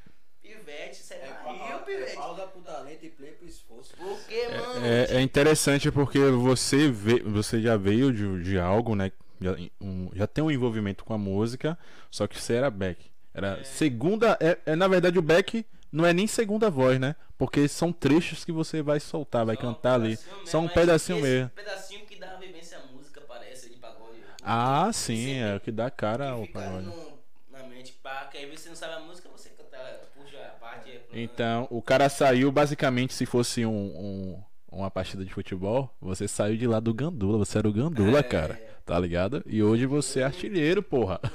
[0.42, 2.16] Pivete, você é, barril, pivete.
[2.16, 3.94] pausa pro talento e play pro esforço.
[3.96, 4.86] Por que, mano?
[4.86, 9.12] É, é interessante porque você vê, você já veio de, de algo, né?
[9.40, 11.78] Já, um- já tem um envolvimento com a música,
[12.10, 13.10] só que você era back.
[13.32, 14.36] Era segunda.
[14.40, 17.14] É, é, na verdade o back não é nem segunda voz, né?
[17.38, 20.16] Porque são trechos que você vai soltar, vai Só um cantar ali.
[20.16, 21.50] pedacinho Só um mas pedacinho esse mesmo.
[21.54, 24.18] pedacinho que dá a vivência à música, parece, de pagode.
[24.42, 26.86] Ah, sim, é o que dá cara que ao pagode.
[26.86, 27.12] no-
[27.50, 29.76] na mente, pá, que aí você não sabe a música, você canta,
[30.14, 30.90] puxa a parte.
[30.90, 36.26] é, Então, o cara saiu basicamente se fosse um, um- uma partida de futebol, você
[36.26, 38.22] saiu de lá do Gandula, você era o Gandula, É.
[38.22, 38.58] cara.
[38.84, 39.42] Tá ligado?
[39.46, 41.20] E hoje você é artilheiro, porra.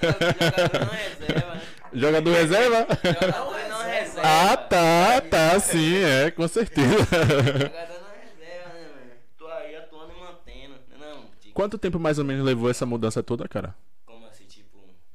[0.00, 1.62] Jogador reserva, né?
[1.92, 2.86] Jogador reserva?
[3.04, 4.22] Jogador não reserva.
[4.22, 6.88] Ah, tá, tá, sim, é, com certeza.
[6.88, 9.10] Jogador não reserva, né, mano?
[9.38, 10.74] Tô aí atuando e mantendo.
[10.74, 13.74] né, Não, Quanto tempo mais ou menos levou essa mudança toda, cara?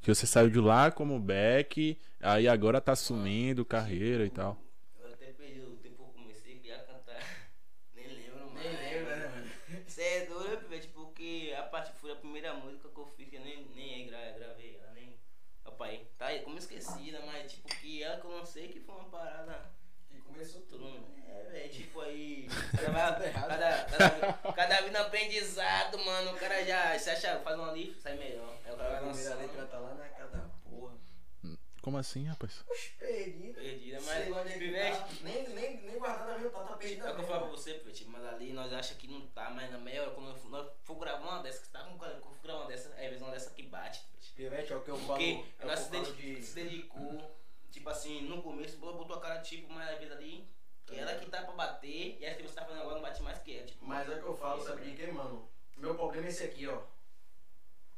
[0.02, 4.58] Que você saiu de lá como back, aí agora tá assumindo carreira e tal.
[5.00, 7.22] Eu até perdi o tempo que eu comecei a cantar.
[7.96, 8.66] Nem lembro, mais.
[8.66, 9.84] Nem lembra, né, mano?
[9.86, 13.36] Você é doido, pivete, porque a parte foi a primeira música que eu fiz, que
[13.36, 15.20] eu nem, nem gra, gravei ela, nem.
[15.82, 19.06] Aí, tá aí, como esquecida, mas tipo, que ela que eu lancei que foi uma
[19.06, 19.72] parada.
[20.12, 20.84] E começou Todo tudo.
[20.86, 21.08] mundo.
[21.26, 22.38] É, velho, tipo aí.
[22.50, 26.32] Cada, cada, cada, vida no aprendizado, mano.
[26.32, 28.56] O cara já se acha, faz uma ali, sai melhor.
[28.66, 29.42] Aí o cara A vai primeira lançando.
[29.42, 30.94] letra tá lá na cada porra.
[31.82, 32.64] Como assim, rapaz?
[32.70, 33.54] Oxe, perdido.
[33.54, 35.08] Perdida, Sei mas onde é que tá.
[35.22, 37.74] Nem, nem, nem guardada mesmo, tá, tá perdida É o que eu falo pra você,
[37.76, 40.68] Pivete, mas ali nós achamos que não tá, mas na meia hora, quando eu- nós
[40.84, 43.08] for gravar uma dessa, que você tá com quando eu for gravar uma dessa, é
[43.08, 44.34] a visão dessa que bate, Pivete.
[44.36, 45.08] Pivete é o que eu falo.
[45.08, 46.42] Porque é nós se, de...
[46.44, 47.36] se dedicou,
[47.72, 50.46] tipo assim, no começo, botou a cara tipo, mas a vida ali,
[50.90, 53.22] que ela que tá pra bater, e essa que você tá fazendo agora não bate
[53.22, 53.86] mais que ela, tipo.
[53.86, 55.48] Mas é o que eu falo, sabe de quê, mano?
[55.78, 56.80] Meu problema é esse aqui, ó.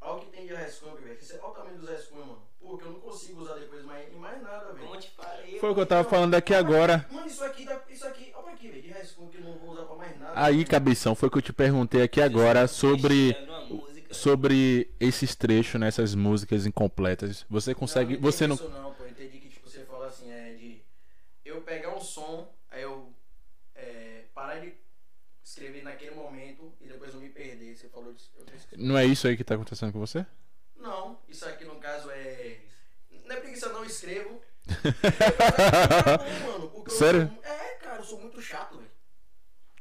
[0.01, 1.17] Olha o que tem de rascunho, velho.
[1.21, 2.41] É olha o tamanho dos rascunhos, mano.
[2.59, 5.01] Porque eu não consigo usar depois mais, em mais nada, Como eu velho.
[5.01, 7.05] te falei, Foi o que eu tava falando aqui agora.
[7.11, 8.81] Mano, isso aqui, dá- isso aqui, olha aqui, velho.
[8.81, 10.31] De rascunho que eu não vou usar pra mais nada.
[10.35, 13.35] Aí, cabeção, foi o que eu te perguntei aqui agora sobre
[14.11, 17.45] sobre esses trechos nessas músicas incompletas.
[17.49, 19.03] Você consegue, não você não entendi Isso não, pô.
[19.03, 20.81] Eu entendi que tipo, você fala assim, é de
[21.45, 23.13] eu pegar um som, aí eu
[23.73, 24.73] é, parar de
[25.71, 27.75] escrever naquele momento e depois não me perder.
[27.75, 28.31] Você falou disso.
[28.37, 28.45] Eu
[28.77, 30.25] não é isso aí que tá acontecendo com você?
[30.75, 32.59] Não, isso aqui no caso é.
[33.25, 34.41] Não é preguiça, não, eu escrevo.
[36.43, 37.27] Não, mano, porque eu Sério?
[37.33, 38.91] sou- É, cara, eu sou muito chato, velho.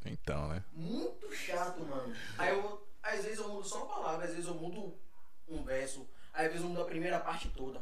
[0.06, 0.64] Então, né?
[0.72, 2.14] Muito chato, mano.
[2.38, 2.86] Aí eu.
[3.02, 4.94] Às vezes eu mudo só uma palavra, às vezes eu mudo
[5.48, 7.80] um verso, às vezes eu mudo a primeira parte toda.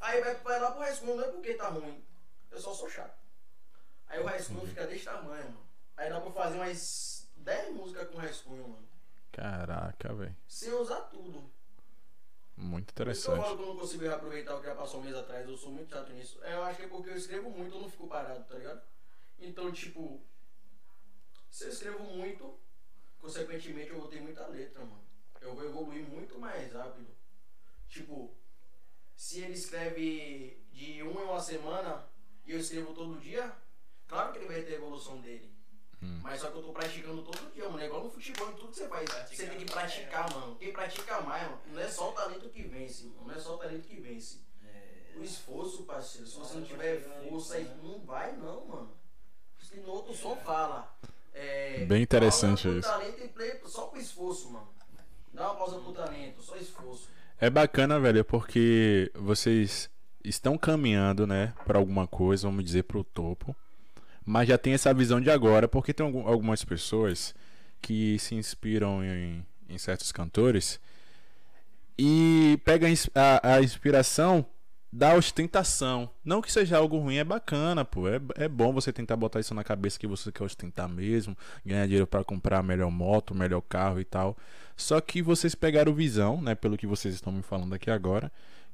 [0.00, 2.02] Aí vai, vai lá pro rascunho, não é porque tá ruim.
[2.50, 3.18] Eu só sou chato.
[4.06, 5.67] Aí o rascunho fica desse tamanho, mano.
[5.98, 8.88] Aí dá pra fazer umas 10 músicas com rascunho, mano.
[9.32, 10.36] Caraca, velho.
[10.46, 11.50] Sem usar tudo.
[12.56, 13.44] Muito Por isso eu interessante.
[13.44, 15.48] falo que eu não consigo reaproveitar o que já passou um mês atrás.
[15.48, 16.38] Eu sou muito chato nisso.
[16.42, 18.80] É, Eu acho que é porque eu escrevo muito, eu não fico parado, tá ligado?
[19.38, 20.20] Então, tipo,
[21.50, 22.58] se eu escrevo muito,
[23.20, 25.04] consequentemente eu vou ter muita letra, mano.
[25.40, 27.06] Eu vou evoluir muito mais rápido.
[27.88, 28.34] Tipo,
[29.16, 32.08] se ele escreve de um em uma semana
[32.46, 33.52] e eu escrevo todo dia,
[34.06, 35.52] claro que ele vai ter a evolução dele.
[36.00, 37.80] Mas só que eu tô praticando todo dia, mano.
[37.80, 39.10] É igual no futebol, em tudo que você faz.
[39.30, 40.56] Você tem que praticar, mano.
[40.56, 41.60] Quem pratica mais, mano.
[41.72, 43.26] Não é só o talento que vence, mano.
[43.26, 44.40] Não é só o talento que vence.
[45.16, 46.26] O esforço, parceiro.
[46.28, 48.92] Se você não tiver força, aí não vai não, mano.
[49.60, 50.96] Se no outro som fala.
[51.34, 52.88] É, Bem interessante isso.
[52.88, 54.68] talento e play só pro esforço, mano.
[55.32, 57.08] Dá uma pausa pro talento, só esforço.
[57.40, 59.88] É bacana, velho, porque vocês
[60.24, 63.54] estão caminhando, né, pra alguma coisa, vamos dizer, pro topo.
[64.28, 67.34] Mas já tem essa visão de agora, porque tem algum- algumas pessoas
[67.80, 70.80] que se inspiram em, em certos cantores
[71.98, 74.44] e pega a ins- a, a inspiração
[74.92, 76.08] da ostentação.
[76.24, 78.08] Não que seja algo ruim, é bacana, pô.
[78.08, 81.84] É, é bom você tentar botar isso na cabeça que você quer ostentar mesmo, ganhar
[81.86, 84.36] dinheiro para comprar a melhor moto, o melhor carro e tal.
[84.76, 88.30] Só que vocês pegaram visão, né, pelo que vocês estão me falando aqui agora,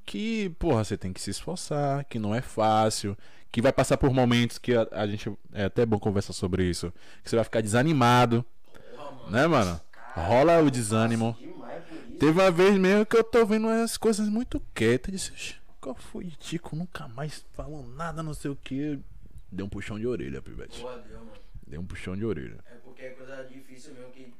[0.06, 3.16] que, porra, você tem que se esforçar, que não é fácil,
[3.54, 6.92] que vai passar por momentos que a, a gente é até bom conversar sobre isso,
[7.22, 8.44] que você vai ficar desanimado,
[9.30, 9.80] né, mano?
[10.12, 11.38] Rola o desânimo.
[12.18, 15.12] Teve uma vez mesmo que eu tô vendo as coisas muito quietas.
[15.12, 16.74] Disse, "Oxe, qual foi, Tico?
[16.74, 18.98] Nunca mais falou nada, não sei o que.
[19.52, 20.80] Deu um puxão de orelha, Pivete.
[20.80, 21.32] Porra, deu, mano.
[21.64, 22.58] Deu um puxão de orelha.
[22.66, 24.34] É porque é coisa difícil mesmo que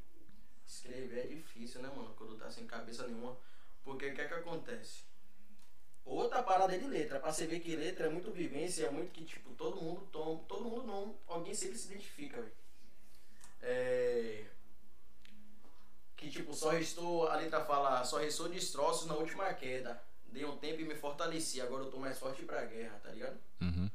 [0.66, 2.12] escrever é difícil, né, mano?
[2.16, 3.36] Quando tá sem cabeça nenhuma.
[3.84, 5.04] Porque o que é que acontece?
[6.04, 9.24] Outra parada de letra, pra você ver que letra é muito vivência, é muito que,
[9.24, 12.52] tipo, todo mundo toma, todo mundo não, alguém sempre se identifica, velho.
[13.62, 14.44] É.
[16.16, 20.02] Que tipo, só restou, a letra fala, só restou destroços na última queda.
[20.26, 23.38] Dei um tempo e me fortaleci, agora eu tô mais forte pra guerra, tá ligado?
[23.60, 23.90] Uhum.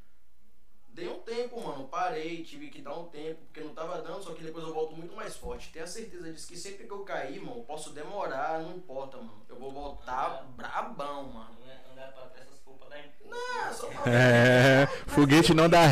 [0.99, 1.87] Dei um tempo, mano.
[1.87, 4.97] Parei, tive que dar um tempo, porque não tava dando, só que depois eu volto
[4.97, 5.71] muito mais forte.
[5.71, 9.41] Tenha certeza disso que sempre que eu cair, mano, posso demorar, não importa, mano.
[9.47, 11.55] Eu vou voltar brabão, mano.
[11.61, 13.29] Não é andar pra trás essas culpas da empresa.
[13.29, 15.87] Não, só pra É, foguete não dá.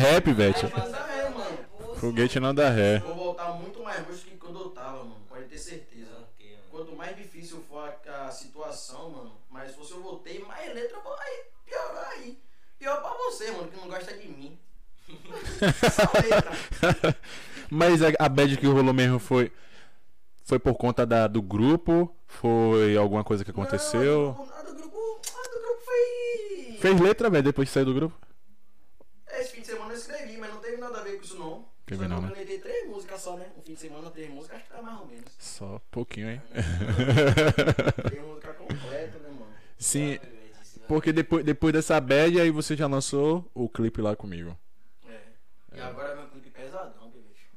[0.76, 1.58] Mas é, mano.
[1.96, 2.98] Foguete não dá ré.
[2.98, 5.24] Vou voltar muito mais roxo que quando eu tava, mano.
[5.26, 6.28] Pode ter certeza.
[6.70, 11.30] Quanto mais difícil for a, a situação, mano, mais força eu voltei, mais letra vai
[11.64, 12.38] piorar aí.
[12.78, 14.60] Pior pra você, mano, que não gosta de mim.
[17.70, 19.52] Mas a, a bad que rolou mesmo foi.
[20.44, 22.14] Foi por conta da, do grupo?
[22.26, 24.34] Foi alguma coisa que aconteceu?
[24.36, 26.76] Não, a do grupo, a do grupo foi.
[26.78, 28.18] Fez letra, velho, depois de sair do grupo?
[29.30, 31.66] Esse fim de semana eu escrevi, mas não teve nada a ver com isso não.
[31.84, 32.28] Teve não, né?
[32.28, 33.46] eu planejei três músicas só, né?
[33.56, 35.24] Um fim de semana, três músicas, acho que tá mais ou menos.
[35.38, 36.42] Só pouquinho, hein?
[38.10, 39.46] Tem música completa, né, mano?
[39.78, 40.18] Sim,
[40.86, 44.56] porque depois, depois dessa bad aí você já lançou o clipe lá comigo.
[45.72, 45.78] É.
[45.78, 47.48] E agora vem um clipe pesadão, bicho.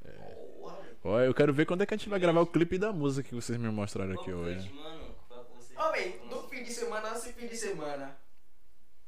[0.60, 0.98] Porra, velho.
[1.04, 3.28] Ó, eu quero ver quando é que a gente vai gravar o clipe da música
[3.28, 4.72] que vocês me mostraram aqui Ô, hoje.
[4.74, 8.18] Mano, fala com bem, no fim de semana, esse fim de semana,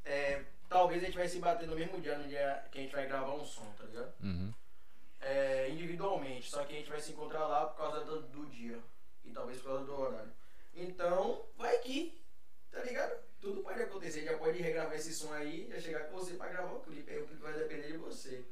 [0.06, 2.96] é, talvez a gente vai se bater no mesmo dia, no dia que a gente
[2.96, 4.14] vai gravar um som, tá ligado?
[4.22, 4.54] Uhum.
[5.22, 8.78] É, individualmente, só que a gente vai se encontrar lá por causa do, do dia
[9.24, 10.32] e talvez por causa do horário.
[10.76, 12.20] Então, vai que,
[12.72, 13.24] tá ligado?
[13.40, 16.74] Tudo pode acontecer, já pode regravar esse som aí, já chegar com você pra gravar
[16.74, 18.44] o clipe, aí o clipe vai depender de você,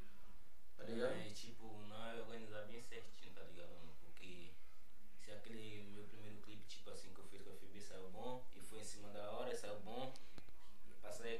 [0.86, 1.14] tá ligado?
[1.14, 3.70] É, tipo, não é organizar bem certinho, tá ligado?
[3.70, 3.92] mano?
[4.02, 4.52] Porque
[5.24, 8.44] se aquele meu primeiro clipe, tipo assim, que eu fiz com a FB saiu bom,
[8.56, 10.14] e foi em cima da hora, saiu bom,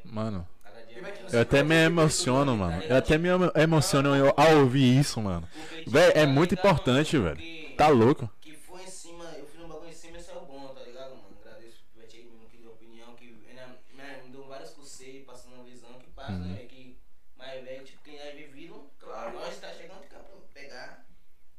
[0.04, 1.34] Mano, cada dia E vai te mais.
[1.34, 2.84] eu até me emociono, mano.
[2.90, 5.48] Eu até me emo- emociono eu- ao ouvir isso, mano.
[5.54, 7.36] Porque, tipo, Véi, é tá muito ligado, importante, mano?
[7.36, 7.38] velho.
[7.38, 8.30] Porque- Tá louco?
[8.42, 11.12] Que foi em cima, eu fiz um bagulho em cima e saiu bom, tá ligado,
[11.16, 11.38] mano?
[11.46, 15.26] Agradeço pro Pivete aí mesmo que deu opinião, que né, né, me deu vários conselhos,
[15.26, 16.40] passando uma visão que passa, Uhum.
[16.40, 16.68] né, velho?
[16.68, 16.98] Que
[17.38, 19.34] mais velho, tipo, quem é vivido, Claro.
[19.34, 21.06] nós tá chegando cá pra pegar.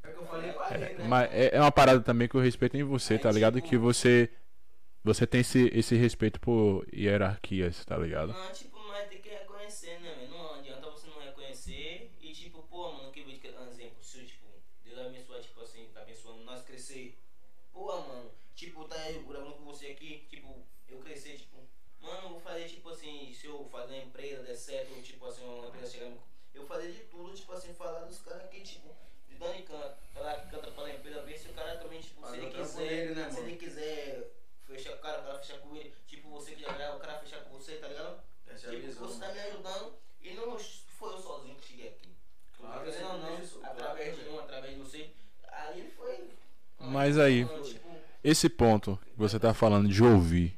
[0.02, 0.94] É o que eu falei pra ele, né?
[1.12, 3.60] Mas é é uma parada também que eu respeito em você, tá ligado?
[3.60, 4.30] Que você.
[5.04, 8.32] Você tem esse, esse respeito por hierarquias, tá ligado?
[8.32, 10.28] Não, tipo, mas tem que reconhecer, né?
[10.30, 14.46] Não adianta você não reconhecer e, tipo, pô, mano, que vídeo, um exemplo, se, tipo,
[14.84, 17.18] Deus abençoar, tipo assim, tá abençoando nós crescer.
[17.72, 21.58] Pô, mano, tipo, tá eu gravando com você aqui, tipo, eu crescer, tipo,
[22.00, 25.44] mano, eu vou fazer, tipo assim, se eu fazer uma empresa der certo, tipo assim,
[25.44, 26.22] uma empresa chegar no.
[26.54, 28.94] Eu fazer de tudo, tipo assim, falar dos caras que, tipo,
[29.28, 32.26] de Dani canta, falar que canta pra empresa, ver se o cara também, tipo, se
[32.26, 32.52] Fazer
[32.86, 33.48] ele né, se mano?
[33.48, 34.32] ele quiser
[34.66, 37.00] fechar com o cara, o cara fechar com ele, tipo, você que já grava, o
[37.00, 38.20] cara fechar com você, tá ligado?
[38.46, 39.08] Essa é Tipo, visão.
[39.08, 42.08] você tá me ajudando e não foi eu sozinho que cheguei aqui.
[42.56, 44.30] Claro, Querendo ou não, isso, através claro.
[44.30, 45.10] de um, através de você.
[45.48, 46.28] Aí foi.
[46.78, 47.92] Mas aí- Tipo,
[48.24, 50.56] Esse ponto que você tá falando de ouvir,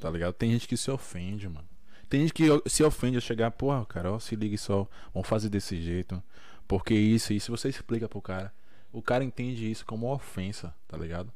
[0.00, 0.32] tá ligado?
[0.34, 1.68] Tem gente que se ofende, mano.
[2.08, 5.48] Tem gente que se ofende a chegar, porra, cara, ó, se liga só, vamos fazer
[5.48, 6.20] desse jeito.
[6.66, 8.52] Porque isso, e se você explica pro cara,
[8.92, 11.32] o cara entende isso como uma ofensa, tá ligado?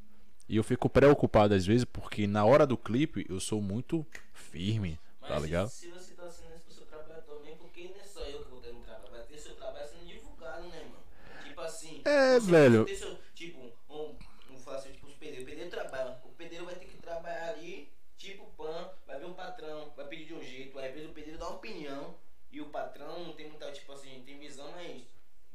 [0.49, 4.99] E eu fico preocupado às vezes porque na hora do clipe eu sou muito firme,
[5.21, 5.69] mas tá ligado?
[5.69, 8.51] Se, você tá assinando isso pro seu trabalho também, porque não é só eu que
[8.51, 11.03] vou ter um trabalho, vai ter seu trabalho sendo divulgado, né, mano?
[11.45, 12.01] Tipo assim.
[12.05, 12.89] É, velho.
[12.97, 13.59] seu- tipo,
[13.91, 14.17] um,
[14.51, 15.43] um assim, tipo, os pedreiros.
[15.45, 16.19] O pedreiro trabalha.
[16.25, 20.27] O pedreiro vai ter que trabalhar ali, tipo, pan, vai ver um patrão, vai pedir
[20.27, 20.79] de um jeito.
[20.79, 22.15] Às vezes o pedreiro dá uma opinião
[22.51, 25.03] e o patrão não tem muita, tipo assim, tem visão, mas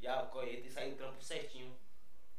[0.01, 1.75] já tem que sair do trampo certinho.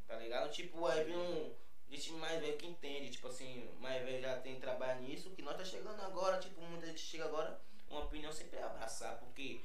[0.06, 0.50] Tá ligado?
[0.52, 1.52] Tipo, aí vem um.
[1.94, 5.56] Gente mais velho que entende, tipo assim, mais velho já tem trabalho nisso, que nós
[5.56, 9.60] tá chegando agora, tipo, muita gente chega agora, uma opinião sempre é abraçar, porque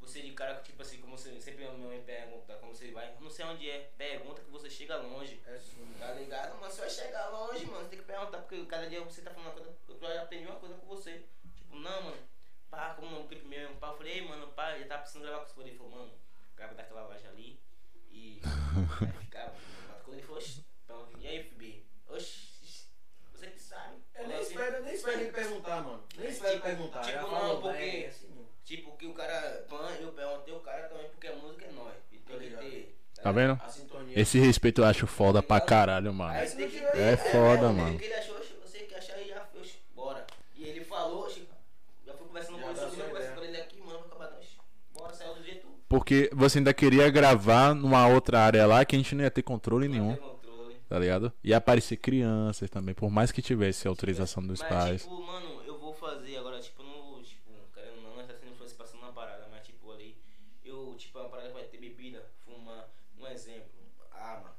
[0.00, 3.44] você de cara, tipo assim, como você sempre me pergunta, como você vai, não sei
[3.44, 5.40] onde é, pergunta que você chega longe.
[5.46, 5.94] É sim.
[6.00, 6.58] Tá ligado?
[6.60, 7.84] Mas você vai chegar longe, mano.
[7.84, 9.76] Você tem que perguntar, porque cada dia você tá falando uma coisa.
[9.88, 11.24] Eu já aprendi uma coisa com você.
[11.54, 12.18] Tipo, não, mano.
[12.68, 15.44] Pá, como não, clipe meu, pá, eu falei, ei, mano, pá, ele tá precisando gravar
[15.44, 15.68] com você.
[15.68, 16.12] Ele falou, mano,
[16.56, 17.60] grava daquela loja ali.
[18.10, 18.40] E.
[19.00, 19.54] Aí ficava.
[20.02, 20.42] Quando ele falou,
[20.82, 21.84] "Oxi, pronto, e aí, FB?
[22.08, 22.86] Oxi,
[23.32, 23.96] você que sabe.
[24.14, 26.02] Eu nem Assim, espero, nem espero ele perguntar, mano.
[26.18, 27.00] Nem espero Tipo- perguntar.
[27.00, 28.46] tipo, Já não, falou, porque- é assim.
[28.64, 31.94] Tipo, que o cara, pan, eu perguntei o cara também, porque a música é nós.
[32.12, 32.60] E tem que ligado.
[32.62, 32.98] ter.
[33.22, 33.52] Tá vendo?
[33.62, 34.18] A sintonia.
[34.20, 36.32] Esse respeito eu acho foda pra caralho, mano.
[36.56, 37.94] Tem que É foda, mano.
[37.94, 40.26] O que ele achou, você que achar e já foi, bora.
[40.56, 43.98] E ele falou, já fui conversando Já com ele, sua conversando com ele aqui, mano,
[44.00, 44.38] acabar,
[44.92, 45.68] bora, saiu do jeito.
[45.88, 49.42] Porque você ainda queria gravar numa outra área lá que a gente não ia ter
[49.42, 50.31] controle nenhum, tem.
[50.92, 51.32] Tá ligado?
[51.42, 55.02] Ia aparecer crianças também, por mais que tivesse autorização dos Mas, pais.
[55.02, 58.76] tipo, mano, eu vou fazer agora, tipo, no, tipo, querendo não, nós tá sendo influência
[58.76, 60.14] passando na parada, mas, tipo, ali,
[60.62, 63.70] eu, tipo, é uma parada que vai ter bebida, fumar, um exemplo,
[64.10, 64.54] arma.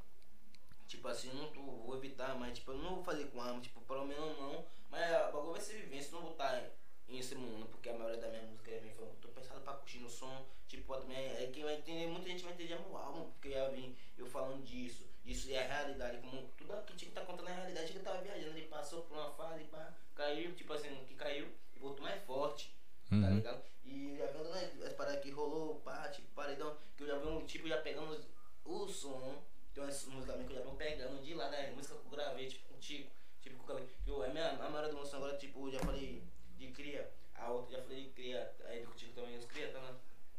[0.88, 3.61] Tipo assim, eu não tô, vou evitar, mas, tipo, eu não vou fazer com arma,
[3.61, 6.68] tipo, pelo menos não, mas o bagulho vai ser vivência, não vou estar
[7.10, 8.91] em esse mundo, porque a maioria da minha música é bem,
[9.22, 12.53] tô pensando pra curtir no som, tipo, também, é que vai entender, muita gente vai
[12.53, 15.02] entender meu álbum, porque eu ia vir eu falando disso,
[15.44, 18.22] isso é a realidade, como tudo aqui que tá contando a realidade que eu tava
[18.22, 22.22] viajando, ele passou por uma fase, pá, caiu, tipo assim, que caiu e voltou mais
[22.24, 22.74] forte,
[23.10, 23.36] tá Uhum.
[23.36, 23.61] ligado?
[23.84, 27.28] E já vendo né, as paradas que rolou, pá, tipo, paredão, que eu já vi
[27.28, 28.28] um tipo já pegando os-
[28.64, 29.44] o som,
[29.74, 32.48] tem umas músicas que eu já vi pegando de lá, né, música que eu gravei,
[32.48, 33.10] tipo, contigo,
[33.41, 35.72] tipo, com o cabelo, que eu, a, minha, a maioria do som agora, tipo, eu
[35.74, 36.24] já falei
[36.57, 39.94] de cria, a outra já falei de cria, aí contigo também, os cria, tá, né?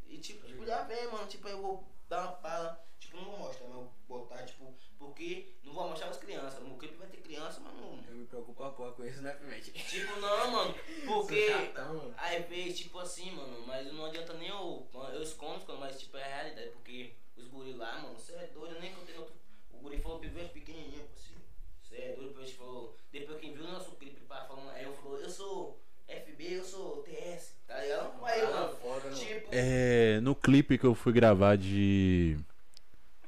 [0.06, 3.38] E tipo, tipo, já vem, mano, tipo, eu vou dar uma pala, tipo, não vou
[3.38, 4.72] mostrar, mas eu vou botar, tipo,
[5.04, 7.98] porque não vou mostrar as crianças, no clipe vai ter criança, mas não.
[8.08, 9.70] Eu me preocupo a porra com isso, né, Pimente?
[9.72, 10.74] Tipo, não, mano,
[11.06, 11.46] porque.
[11.48, 12.14] Chatão.
[12.16, 14.86] Aí vez, tipo assim, mano, mas não adianta nem eu.
[15.12, 18.74] Eu escondo, mas tipo, é a realidade, porque os guri lá, mano, você é doido,
[18.74, 19.34] eu nem contei outro.
[19.70, 21.40] O guri falou pivete pequenininho, parceiro.
[21.82, 22.96] Você é doido, depois falou.
[23.12, 26.64] Depois quem viu o nosso clipe, pá, falando, aí eu falou, eu sou FB, eu
[26.64, 28.24] sou TS, tá ligado?
[28.24, 29.16] Aí eu, Ah, mano, foda, né?
[29.16, 29.48] tipo.
[29.52, 32.36] É, no clipe que eu fui gravar de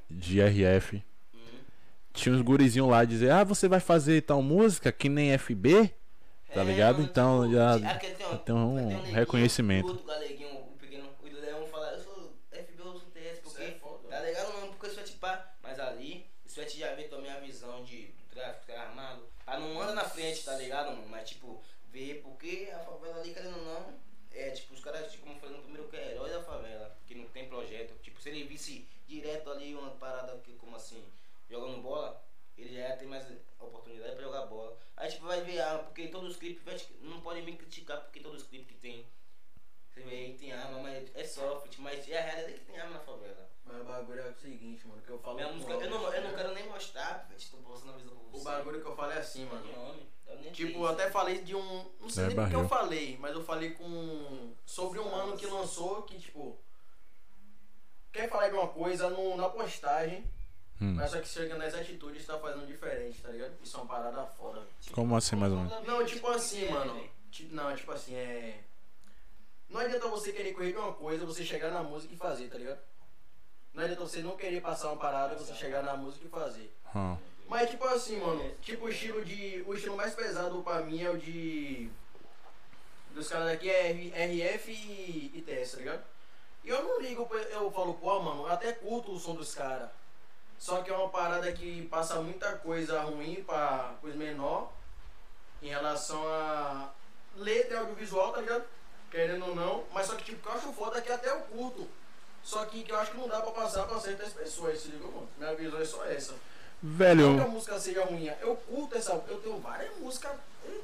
[0.09, 1.03] de RF,
[2.17, 5.93] tinha uns gurizinhos lá dizer: "Ah, você vai fazer tal música que nem FB?"
[6.53, 7.03] Tá é, ligado?
[7.03, 9.89] Então, tipo, já aquele tem um, tem um ter neguinho, reconhecimento.
[9.89, 13.63] O outro galeguinho, o pequeno, o Leão fala, eu sou FB, eu sou TS, porque.
[13.63, 14.09] é foda.
[14.09, 14.53] Tá ligado?
[14.53, 15.55] Não, porque isso vai te pá.
[15.63, 19.29] Mas ali, isso vai te já ver também a visão de, tráfico, armado.
[19.47, 21.09] Ah, não anda na frente, tá ligado, mano?
[21.11, 21.63] Mas tipo,
[21.93, 23.95] ver porque a favela ali, querendo ou não,
[24.33, 26.97] é tipo, os caras, tipo, como eu falei no primeiro, que é herói da favela,
[27.07, 27.95] que não tem projeto.
[28.03, 31.03] Tipo, se ele visse direto ali uma parada que, como assim,
[31.49, 32.23] jogando bola,
[32.57, 33.27] ele já ter mais
[33.59, 34.77] oportunidade pra jogar bola.
[34.97, 38.21] Aí tipo, vai ver arma, porque todos os clipes, vai não pode me criticar porque
[38.21, 39.07] todos os clipes que tem.
[39.91, 42.95] Você vê aí tem arma, mas é soft, mas é a realidade que tem arma
[42.95, 43.49] na favela.
[43.65, 46.23] Mas o bagulho é o seguinte, mano, que eu falo Minha música, eu não, eu
[46.23, 46.37] não né?
[46.37, 47.41] quero nem mostrar, velho.
[47.51, 48.41] Tô postando a visão pra você.
[48.41, 49.67] O bagulho que eu falo é assim, mano.
[49.73, 51.91] Nome, eu Tipo, eu até falei de um.
[51.99, 52.61] Não sei É, nem porque barril.
[52.61, 54.55] eu falei, mas eu falei com.
[54.65, 56.57] Sobre um mano que lançou que, tipo.
[58.13, 60.31] Quer falar de uma coisa no, na postagem,
[60.81, 60.93] Hum.
[60.95, 63.55] mas só que chega nas atitudes tá fazendo diferente, tá ligado?
[63.63, 64.63] Isso é uma parada foda.
[64.93, 65.87] Como assim, mais ou menos?
[65.87, 66.95] Não, tipo assim, É, mano.
[66.95, 67.11] velho.
[67.31, 68.61] Ti- Não, tipo assim, é.
[69.71, 72.79] Não adianta você querer corrigir uma coisa, você chegar na música e fazer, tá ligado?
[73.75, 76.73] Não adianta você não querer passar uma parada, você chegar na música e fazer.
[76.95, 77.17] Hum.
[77.49, 79.63] Mas tipo assim, mano, tipo o estilo de.
[79.67, 81.89] O estilo mais pesado pra mim é o de.
[83.15, 86.05] Dos caras daqui é RF e, e TS, tá ligado?
[86.65, 89.89] E eu não ligo, eu falo, pô, mano, eu até curto o som dos caras.
[90.59, 94.73] Só que é uma parada que passa muita coisa ruim pra coisa menor
[95.63, 96.91] em relação a
[97.37, 98.65] letra e audiovisual, tá ligado?
[99.11, 99.85] Querendo ou não.
[99.93, 101.87] Mas só que tipo, que eu acho foda é que até eu curto.
[102.43, 105.05] Só que, que eu acho que não dá pra passar pra certas pessoas, se liga,
[105.07, 105.29] mano.
[105.37, 106.33] Minha visão é só essa.
[106.33, 106.39] Não
[106.97, 109.13] que a Velho, música seja ruim, eu curto essa.
[109.29, 110.33] Eu tenho várias músicas.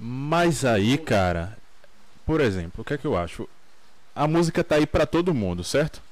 [0.01, 1.57] mas aí, cara,
[2.27, 3.49] por exemplo, o que é que eu acho?
[4.15, 6.03] A música tá aí pra todo mundo, certo?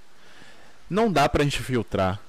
[0.88, 2.20] Não dá pra gente filtrar,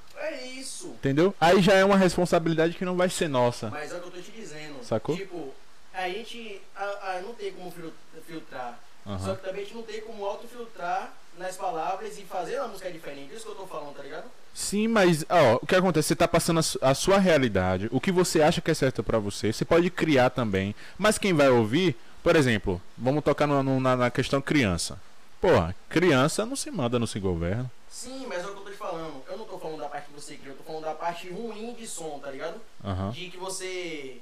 [0.81, 0.87] isso.
[0.89, 1.33] entendeu?
[1.39, 3.69] Aí já é uma responsabilidade que não vai ser nossa.
[3.69, 4.83] Mas é o que eu tô te dizendo.
[4.83, 5.15] Sacou?
[5.15, 5.53] Tipo,
[5.93, 7.93] a gente a, a, não tem como fil-
[8.27, 8.79] filtrar.
[9.05, 9.19] Aham.
[9.19, 12.91] Só que também a gente não tem como autofiltrar nas palavras e fazer uma música
[12.91, 13.33] diferente.
[13.33, 14.25] Isso que eu tô falando, tá ligado?
[14.53, 16.09] Sim, mas ó, o que acontece?
[16.09, 19.01] Você tá passando a, su- a sua realidade, o que você acha que é certo
[19.01, 20.75] pra você, você pode criar também.
[20.97, 24.99] Mas quem vai ouvir, por exemplo, vamos tocar no- no- na, na questão criança.
[25.39, 27.71] Porra, criança não se manda, não se governa.
[27.89, 29.23] Sim, mas é o que eu tô te falando.
[29.27, 31.73] Eu não tô falando da parte que você criou, eu tô falando da parte ruim
[31.73, 32.59] de som, tá ligado?
[32.83, 33.11] Aham.
[33.11, 34.21] De que você.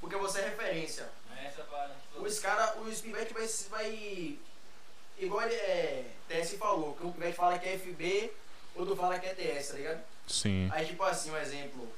[0.00, 1.08] Porque você é referência.
[1.44, 1.94] Essa parada.
[2.16, 4.38] Os caras, os pivete vai, vai.
[5.18, 6.06] igual ele é.
[6.28, 8.32] TS falou, que o Pivete fala que é FB,
[8.74, 10.00] outro fala que é TS, tá ligado?
[10.26, 10.68] Sim.
[10.72, 11.92] Aí tipo assim, um exemplo.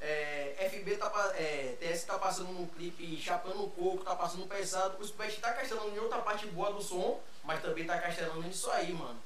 [0.00, 4.96] É, FB tá, é, TS tá passando num clipe chapando o coco, tá passando pesado,
[5.02, 8.70] o Pivete tá castelando em outra parte boa do som, mas também tá castelando nisso
[8.70, 9.20] aí, mano.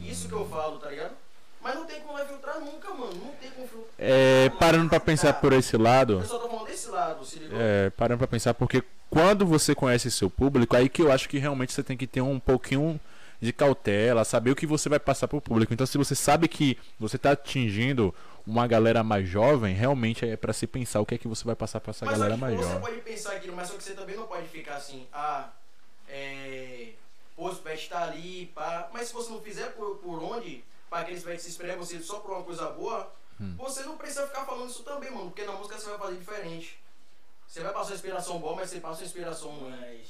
[0.00, 1.16] Isso que eu falo, tá ligado?
[1.62, 3.14] Mas não tem como vai filtrar nunca, mano.
[3.14, 3.90] Não tem como filtrar.
[3.98, 7.58] É, parando pra pensar por esse lado, Eu só tô falando desse lado, se ligou?
[7.60, 11.38] é, parando pra pensar, porque quando você conhece seu público, aí que eu acho que
[11.38, 12.98] realmente você tem que ter um pouquinho
[13.40, 15.72] de cautela, saber o que você vai passar pro público.
[15.74, 18.14] Então, se você sabe que você tá atingindo
[18.46, 21.54] uma galera mais jovem, realmente é pra se pensar o que é que você vai
[21.56, 22.80] passar pra essa Mas galera mais você jovem.
[22.80, 25.48] pode pensar aquilo, mas só que você também não pode ficar assim, ah,
[26.08, 26.88] é.
[27.36, 28.88] Pô, o pet tá ali, pá.
[28.92, 30.62] Mas se você não fizer por, por onde,
[30.92, 33.10] pra aqueles pets se esperem você só por uma coisa boa,
[33.40, 33.54] Hum.
[33.56, 35.30] você não precisa ficar falando isso também, mano.
[35.30, 36.78] Porque na música você vai fazer diferente.
[37.48, 39.70] Você vai passar uma inspiração boa, mas você passa uma inspiração ruim.
[39.70, 40.06] Mas.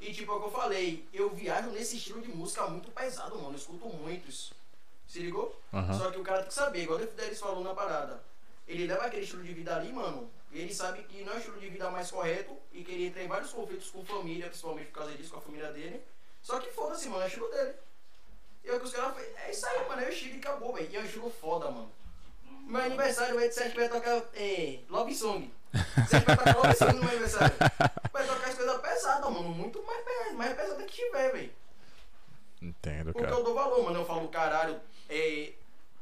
[0.00, 3.34] E tipo, é o que eu falei, eu viajo nesse estilo de música muito pesado,
[3.36, 3.50] mano.
[3.50, 4.54] Eu escuto muito isso.
[5.08, 5.60] Se ligou?
[5.72, 5.98] Aham.
[5.98, 8.22] Só que o cara tem que saber, igual o Fidelis falou na parada.
[8.66, 11.38] Ele leva aquele estilo de vida ali, mano, e ele sabe que não é o
[11.38, 14.86] estilo de vida mais correto e que ele entra em vários conflitos com família, principalmente
[14.86, 16.00] por causa disso, com a família dele.
[16.42, 17.74] Só que foda-se, mano, é o estilo dele.
[18.64, 19.14] E é o que os caras.
[19.46, 20.88] É isso aí, mano, é o estilo e acabou, velho.
[20.90, 21.90] E é um estilo foda, mano.
[22.66, 25.50] Meu aniversário, o Ed Sérgio vai tocar é, Love Song.
[26.06, 27.54] Você vai tocar Love Song no meu aniversário.
[28.12, 29.48] Vai tocar as coisas pesadas, mano.
[29.48, 31.50] Muito mais, pe- mais pesada que tiver, velho.
[32.60, 33.34] Entendo, Porque cara.
[33.34, 33.98] eu dou valor, mano.
[34.00, 35.52] Eu falo, caralho, é,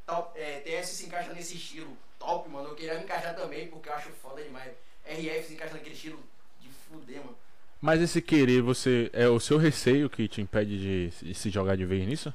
[0.07, 2.69] top, é, TS se encaixa nesse estilo top, mano.
[2.69, 4.71] Eu queria me encaixar também, porque eu acho foda demais.
[5.07, 6.23] RF se encaixa naquele estilo
[6.61, 7.37] de fuder, mano.
[7.81, 9.09] Mas esse querer, você.
[9.15, 12.35] É o seu receio que te impede de, de se jogar de vez nisso?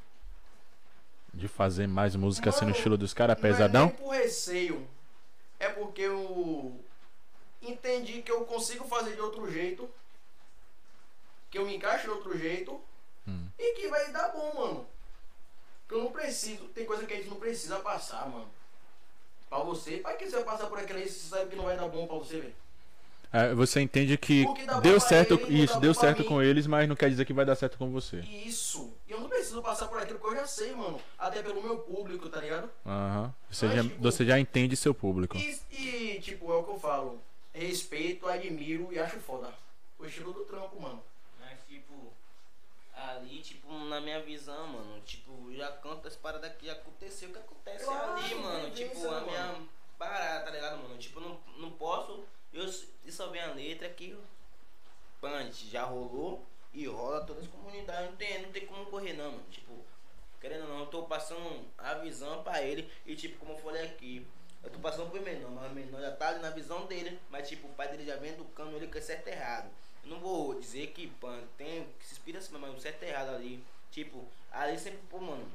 [1.35, 3.89] De fazer mais música assim no Mano, estilo dos caras, Não é pesadão?
[3.89, 4.87] por receio.
[5.59, 6.79] É porque eu
[7.61, 9.89] entendi que eu consigo fazer de outro jeito.
[11.51, 12.81] Que eu me encaixo de outro jeito.
[13.27, 13.47] Hum.
[13.59, 14.87] E que vai dar bom, mano.
[15.87, 16.63] Que eu não preciso.
[16.69, 18.49] Tem coisa que a gente não precisa passar, mano.
[19.49, 19.97] Pra você.
[19.97, 21.87] Pra que você vai passar por aquilo aí se você sabe que não vai dar
[21.87, 22.55] bom pra você, velho?
[23.35, 24.45] É, você entende que
[24.81, 25.33] deu certo.
[25.33, 26.25] ele, Isso, deu certo mim.
[26.25, 28.19] com eles, mas não quer dizer que vai dar certo com você.
[28.21, 28.93] Isso.
[29.05, 31.01] E eu não preciso passar por aquilo que eu já sei, mano.
[31.19, 32.69] Até pelo meu público, tá ligado?
[32.85, 33.33] Aham.
[33.51, 35.35] Você, Mas, já, tipo- você já entende seu público.
[35.37, 37.21] E, e, tipo, é o que eu falo.
[37.53, 39.49] Respeito, admiro e acho foda.
[39.99, 41.01] O estilo do trampo, mano.
[41.39, 42.13] Mas, tipo,
[42.95, 47.33] ali, tipo, na minha visão, mano, tipo, já canto as paradas que já aconteceu, o
[47.33, 48.69] que acontece Claro, ali, mano.
[48.71, 49.25] Tipo, a mano.
[49.27, 49.55] minha
[49.99, 50.97] parada, tá ligado, mano?
[50.97, 52.23] Tipo, não, não posso.
[52.55, 54.17] Eu s- só ver a letra que
[55.21, 58.09] punch já rolou e rola todas as comunidades.
[58.09, 59.43] Não tem, não tem como correr, não, mano.
[59.51, 59.73] Tipo,
[60.41, 63.85] querendo ou não, eu tô passando a visão pra ele e, tipo, como eu falei
[63.85, 64.25] aqui.
[64.63, 67.47] Eu tô passando pro menor, mas o menor já tá ali na visão dele, mas
[67.47, 69.69] tipo, o pai dele já vem educando ele que é certo e errado.
[70.03, 73.07] Eu não vou dizer que, pan, tem que se inspira assim, mas o certo e
[73.07, 73.63] errado ali.
[73.91, 75.47] Tipo, ali sempre, pô, mano,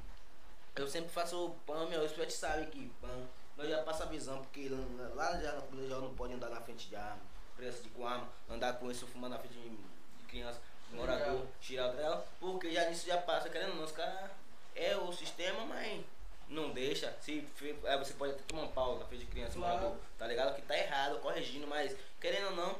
[0.76, 3.26] eu sempre faço o pan, meu, os sabem que pan,
[3.60, 4.68] nós já passa a visão, porque
[5.14, 5.52] lá- já,
[5.88, 7.20] já não pode andar na frente de arma,
[7.56, 10.58] criança de com arma, andar com isso, fumar na frente de, de criança,
[10.92, 14.30] morador, tirar dela, porque já nisso já passa, querendo ou não, os caras
[14.74, 16.02] é o sistema, mas
[16.48, 17.14] não deixa.
[17.20, 17.46] Se
[17.86, 19.76] aí você pode até tomar um pau na frente de criança, Claro.
[19.78, 20.54] morador, tá ligado?
[20.56, 22.76] Que tá errado, corrigindo, mas querendo ou não,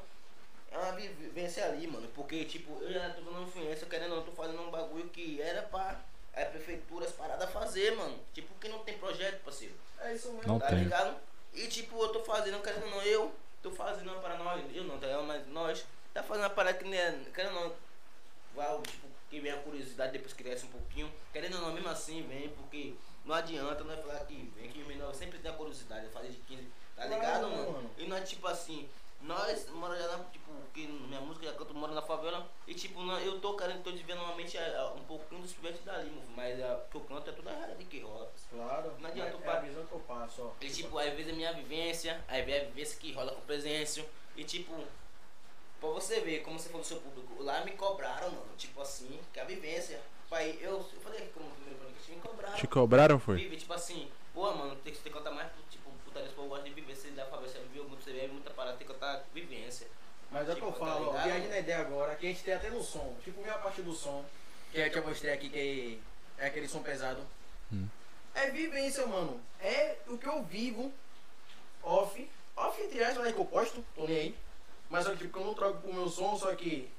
[0.71, 2.07] é uma vivência ali, mano.
[2.15, 5.39] Porque, tipo, eu já tô dando influência, querendo ou não, tô fazendo um bagulho que
[5.41, 6.01] era pra
[6.33, 8.17] a prefeitura, as paradas fazer, mano.
[8.33, 9.73] Tipo, que não tem projeto, parceiro.
[9.99, 10.47] É isso mesmo.
[10.47, 10.79] Não tá tem.
[10.79, 11.15] ligado?
[11.53, 14.83] E tipo, eu tô fazendo, querendo ou não, eu tô fazendo uma para nós, eu
[14.85, 15.23] não, tá ligado?
[15.23, 17.75] Mas nós tá fazendo uma parada que né, querendo ou não,
[18.55, 21.89] vai, tipo, que vem a curiosidade depois que cresce um pouquinho, querendo ou não, mesmo
[21.89, 22.95] assim vem, porque
[23.25, 26.29] não adianta nós falar que vem que o menor sempre tem a curiosidade de fazer
[26.29, 27.71] de 15, tá ligado, mano?
[27.71, 27.91] mano?
[27.97, 28.89] E nós, tipo assim,
[29.23, 32.99] nós mora já na, tipo, que minha música já canto, mora na favela, e tipo,
[33.19, 36.27] eu tô querendo, tô desviando uma mente a- a- um pouquinho dos pivetes dali, mano,
[36.35, 38.31] mas a, que eu canto é toda a realidade que rola.
[38.49, 38.93] Claro.
[38.99, 40.51] Não adianta é, o é pai- a visão que eu passo, ó.
[40.61, 43.41] E tipo, às vezes é minha vivência, às vezes é a vivência que rola com
[43.41, 44.05] presença.
[44.35, 44.73] E tipo,
[45.79, 48.51] pra você ver como você falou do seu público, lá me cobraram, mano.
[48.57, 49.99] Tipo assim, que a vivência.
[50.29, 52.55] Pai, eu, eu falei como primeiro podcast, me cobraram.
[52.55, 53.35] Te cobraram, foi?
[53.35, 56.63] Vive, tipo assim, pô, mano, tem que tem que contar mais, tipo, putaria, eu gosto
[56.63, 57.70] de viver, você dá pra ver, você viveu
[58.11, 59.87] vive muita parada, tem que contar vivência.
[60.31, 61.11] Mas é o que eu Tipo, tá falo, ó.
[61.11, 61.25] ligado?
[61.25, 63.15] Viagem na ideia agora, que a gente tem até no som.
[63.23, 64.23] Tipo, minha parte do som,
[64.71, 65.99] que é que eu mostrei aqui, que
[66.37, 67.21] é aquele som pesado.
[67.71, 67.87] Hum.
[68.33, 69.41] É vivência, mano.
[69.59, 70.91] É o que eu vivo
[71.83, 72.29] off.
[72.55, 73.33] Off entre aspas, né?
[73.33, 74.35] Que eu posto, tô nem aí.
[74.89, 76.89] Mas só que tipo, que eu não troco pro meu som, só que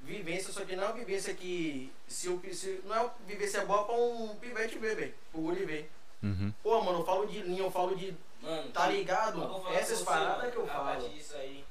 [0.00, 1.92] vivência, só que não é uma vivência que.
[2.08, 5.14] Se eu se, não é uma vivência boa pra um pivete ver, velho.
[5.30, 5.90] Pro guri ver.
[6.22, 6.52] Uhum.
[6.62, 8.14] Pô, mano, eu falo de linha, eu falo de.
[8.42, 9.66] Mano, Tá ligado?
[9.72, 11.08] Essas você, paradas mano, que eu falo.
[11.10, 11.64] disso aí,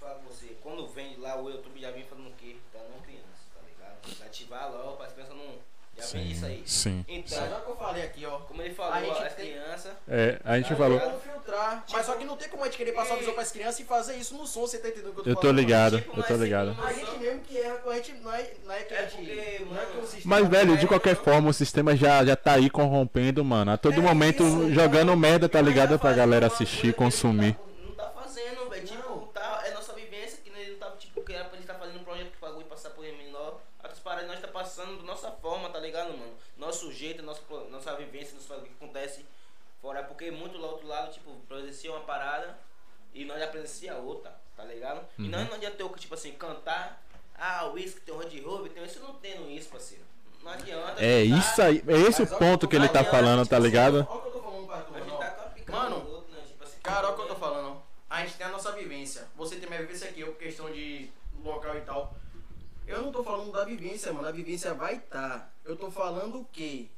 [0.00, 2.56] fala pra você, quando vem lá o YouTube já vem falando o quê?
[2.72, 4.26] Tá não criança, tá ligado?
[4.26, 5.36] Ativar logo, pra as crianças
[5.98, 6.62] Sim, isso aí.
[6.64, 7.04] sim.
[7.08, 8.38] Então, Mas já que eu falei aqui, ó.
[8.40, 9.92] como ele falou, A gente as tem- crianças.
[10.08, 11.00] É, a gente Tá falou.
[11.20, 11.84] filtrar.
[11.92, 13.84] Mas só que não tem como a gente querer passar a visão pras crianças e
[13.84, 15.56] fazer isso no som, você tá entendendo o que eu tô Eu tô falando?
[15.56, 16.76] ligado, Tipo, eu tô ligado.
[16.82, 19.08] A gente mesmo que erra com a gente, não é, não é que a É
[19.08, 19.16] gente.
[19.16, 20.40] porque, não é que o mano, sistema.
[20.40, 21.24] Mas, velho, de É, qualquer não.
[21.24, 23.70] forma, o sistema já, já tá aí corrompendo, mano.
[23.72, 25.98] A todo É momento isso, jogando merda, tá ligado?
[25.98, 27.56] Pra galera assistir, consumir.
[27.84, 28.86] Não tá, não tá fazendo, velho.
[28.86, 29.26] Tipo, Não.
[29.28, 32.00] tá, é nossa vivência, que ele não tá, tipo, que era pra gente tá fazendo
[32.00, 33.60] um projeto que pagou e passar por menor.
[33.82, 36.32] Outras paradas nós tá passando da nossa forma, tá ligado, mano?
[36.68, 37.40] Nosso jeito, nosso,
[37.70, 39.24] nossa vivência, nosso, o que acontece
[39.80, 40.02] fora.
[40.02, 42.58] Porque muito lá outro lado, tipo, presencia uma parada
[43.14, 45.00] e nós já presencia outra, tá ligado?
[45.18, 45.28] E Uhum.
[45.30, 47.02] nós não adianta eu, tipo assim, cantar.
[47.34, 50.04] Ah, o uísque tem um de roubo, tem isso não tem isso, parceiro.
[50.42, 51.02] Não adianta.
[51.02, 51.38] É cantar.
[51.38, 54.06] isso aí, é esse o ponto que ele tá adianta, falando, tipo tá assim, ligado?
[54.10, 55.18] Olha o que eu tô falando pra tu, A gente mano.
[55.20, 56.42] tá a Mano, no outro, né?
[56.46, 57.76] Tipo assim, Cara, olha o que eu tô falando.
[57.76, 57.76] ó.
[58.10, 59.26] A gente tem a nossa vivência.
[59.36, 61.10] Você tem minha vivência aqui, eu por questão de
[61.42, 62.14] local e tal.
[62.88, 64.26] Eu não tô falando da vivência, mano.
[64.26, 65.54] A vivência vai estar.
[65.62, 66.88] Eu tô falando o quê?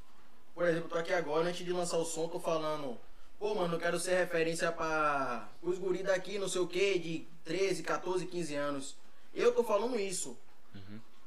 [0.54, 2.96] Por exemplo, eu tô aqui agora, antes de lançar o som, tô falando.
[3.40, 7.26] Pô, mano, eu quero ser referência pra os guri daqui, não sei o quê, de
[7.44, 8.96] 13, 14, 15 anos.
[9.34, 10.38] Eu tô falando isso.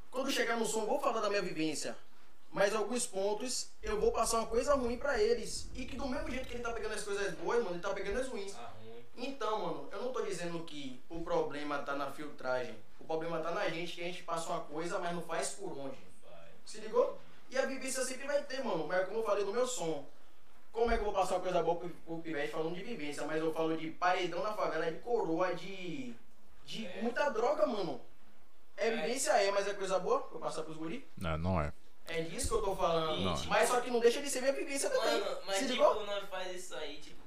[0.09, 1.97] Quando chegar no som, eu vou falar da minha vivência.
[2.49, 5.67] Mas alguns pontos eu vou passar uma coisa ruim pra eles.
[5.75, 7.89] E que do mesmo jeito que ele tá pegando as coisas boas, mano, ele tá
[7.89, 8.55] pegando as ruins.
[8.55, 8.82] Ah, ruim.
[9.15, 12.75] Então, mano, eu não tô dizendo que o problema tá na filtragem.
[12.99, 15.77] O problema tá na gente, que a gente passa uma coisa, mas não faz por
[15.77, 15.97] onde.
[16.65, 17.19] Se ligou?
[17.49, 18.87] E a vivência sempre vai ter, mano.
[18.87, 20.05] Mas como eu falei no meu som.
[20.71, 23.23] Como é que eu vou passar uma coisa boa pro, pro Pivete falando de vivência?
[23.27, 26.15] Mas eu falo de paredão na favela, de coroa, de.
[26.65, 28.01] de muita droga, mano.
[28.75, 30.27] É vivência é, mas é coisa boa?
[30.31, 31.07] Vou passar pros guri?
[31.15, 31.71] Não, não é.
[32.07, 33.21] É disso que eu tô falando.
[33.21, 33.45] Não.
[33.45, 35.21] Mas só que não deixa de ser minha vivência também.
[35.21, 36.05] Mano, mas Se tipo, ligou?
[36.05, 37.22] nós faz isso aí, tipo.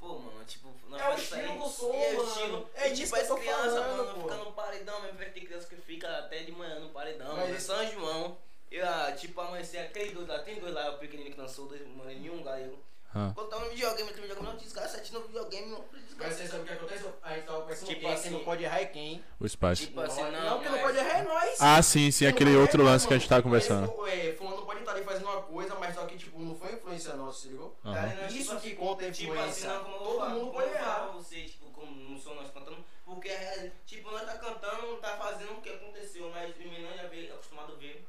[0.00, 2.28] Não, pô, mano, tipo, nós É o estilo do som, é mano.
[2.28, 2.70] estilo.
[2.74, 4.20] É e, tipo, as crianças, falando, mano, pô.
[4.22, 7.36] fica no paredão, mesmo vai ter criança que fica até de manhã no paredão.
[7.36, 8.38] Mas isso- São João.
[8.70, 11.84] Eu, ah, tipo, amanhecer aquele dois lá, tem dois lá, o pequenininho que dançou, dois
[11.88, 12.78] moreninhos, um galego.
[13.12, 13.32] Ah.
[13.34, 14.58] Quando tava no videogame, videogame, não
[14.88, 15.84] sete no videogame, não
[16.16, 17.04] Mas você sabe o que acontece?
[17.22, 18.30] A gente tava pensando Tipo quem, assim.
[18.30, 19.24] não pode errar é quem.
[19.40, 19.80] Os pais.
[19.80, 20.30] Tipo assim, não.
[20.30, 21.56] não, quem não mas- pode errar é nós.
[21.60, 24.06] Ah, sim, sim, aquele outro é lance que a gente nós, tava conversando.
[24.06, 27.14] É, fulano pode estar ali fazendo uma coisa, mas só que, tipo, não foi influência
[27.14, 27.76] nossa, se ligou?
[27.82, 29.70] Nós, Isso tipo que assim, conta a Tipo assim, influência.
[29.70, 31.00] Todo mundo pode errar.
[31.00, 35.00] pra você, tipo, como não sou nós cantando, porque, é, tipo, nós tá cantando, não
[35.00, 38.06] tá fazendo o que aconteceu, mas os meninos já veio acostumado a ver.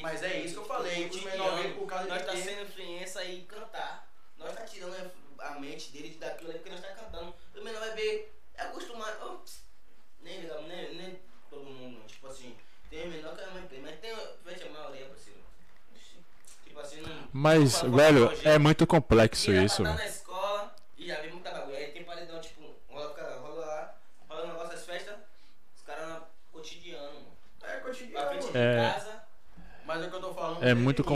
[0.00, 1.36] Mas é isso que eu falei, cotidiano.
[1.36, 2.38] menores veem por causa Nós de tá quê?
[2.42, 4.09] sendo influência aí cantar.
[4.40, 4.94] Nós tá tirando
[5.38, 7.34] a- a mente deles daquilo ali, porque nós tá cantando.
[7.54, 9.40] O menor vai ver, é acostumado, oh,
[10.22, 12.56] nem, liga, nem, nem todo mundo, tipo assim,
[12.90, 15.36] tem menor que é mais mas tem, chamar a orelha pra cima.
[16.64, 17.28] Tipo assim, não...
[17.32, 21.50] Mas, não velho, é muito complexo E isso, tá na escola e já vi muita
[21.50, 21.76] bagulho.
[21.76, 23.94] Aí tem paredão, tipo, rola, rola lá,
[24.28, 25.16] rola um negócio das festas,
[25.76, 27.36] os caras no cotidiano, mano.
[27.62, 28.40] É Pra cotidiano.
[28.40, 28.92] de É.
[28.92, 29.22] casa.
[29.84, 30.62] Mas é o que eu tô falando.
[30.62, 31.02] É muito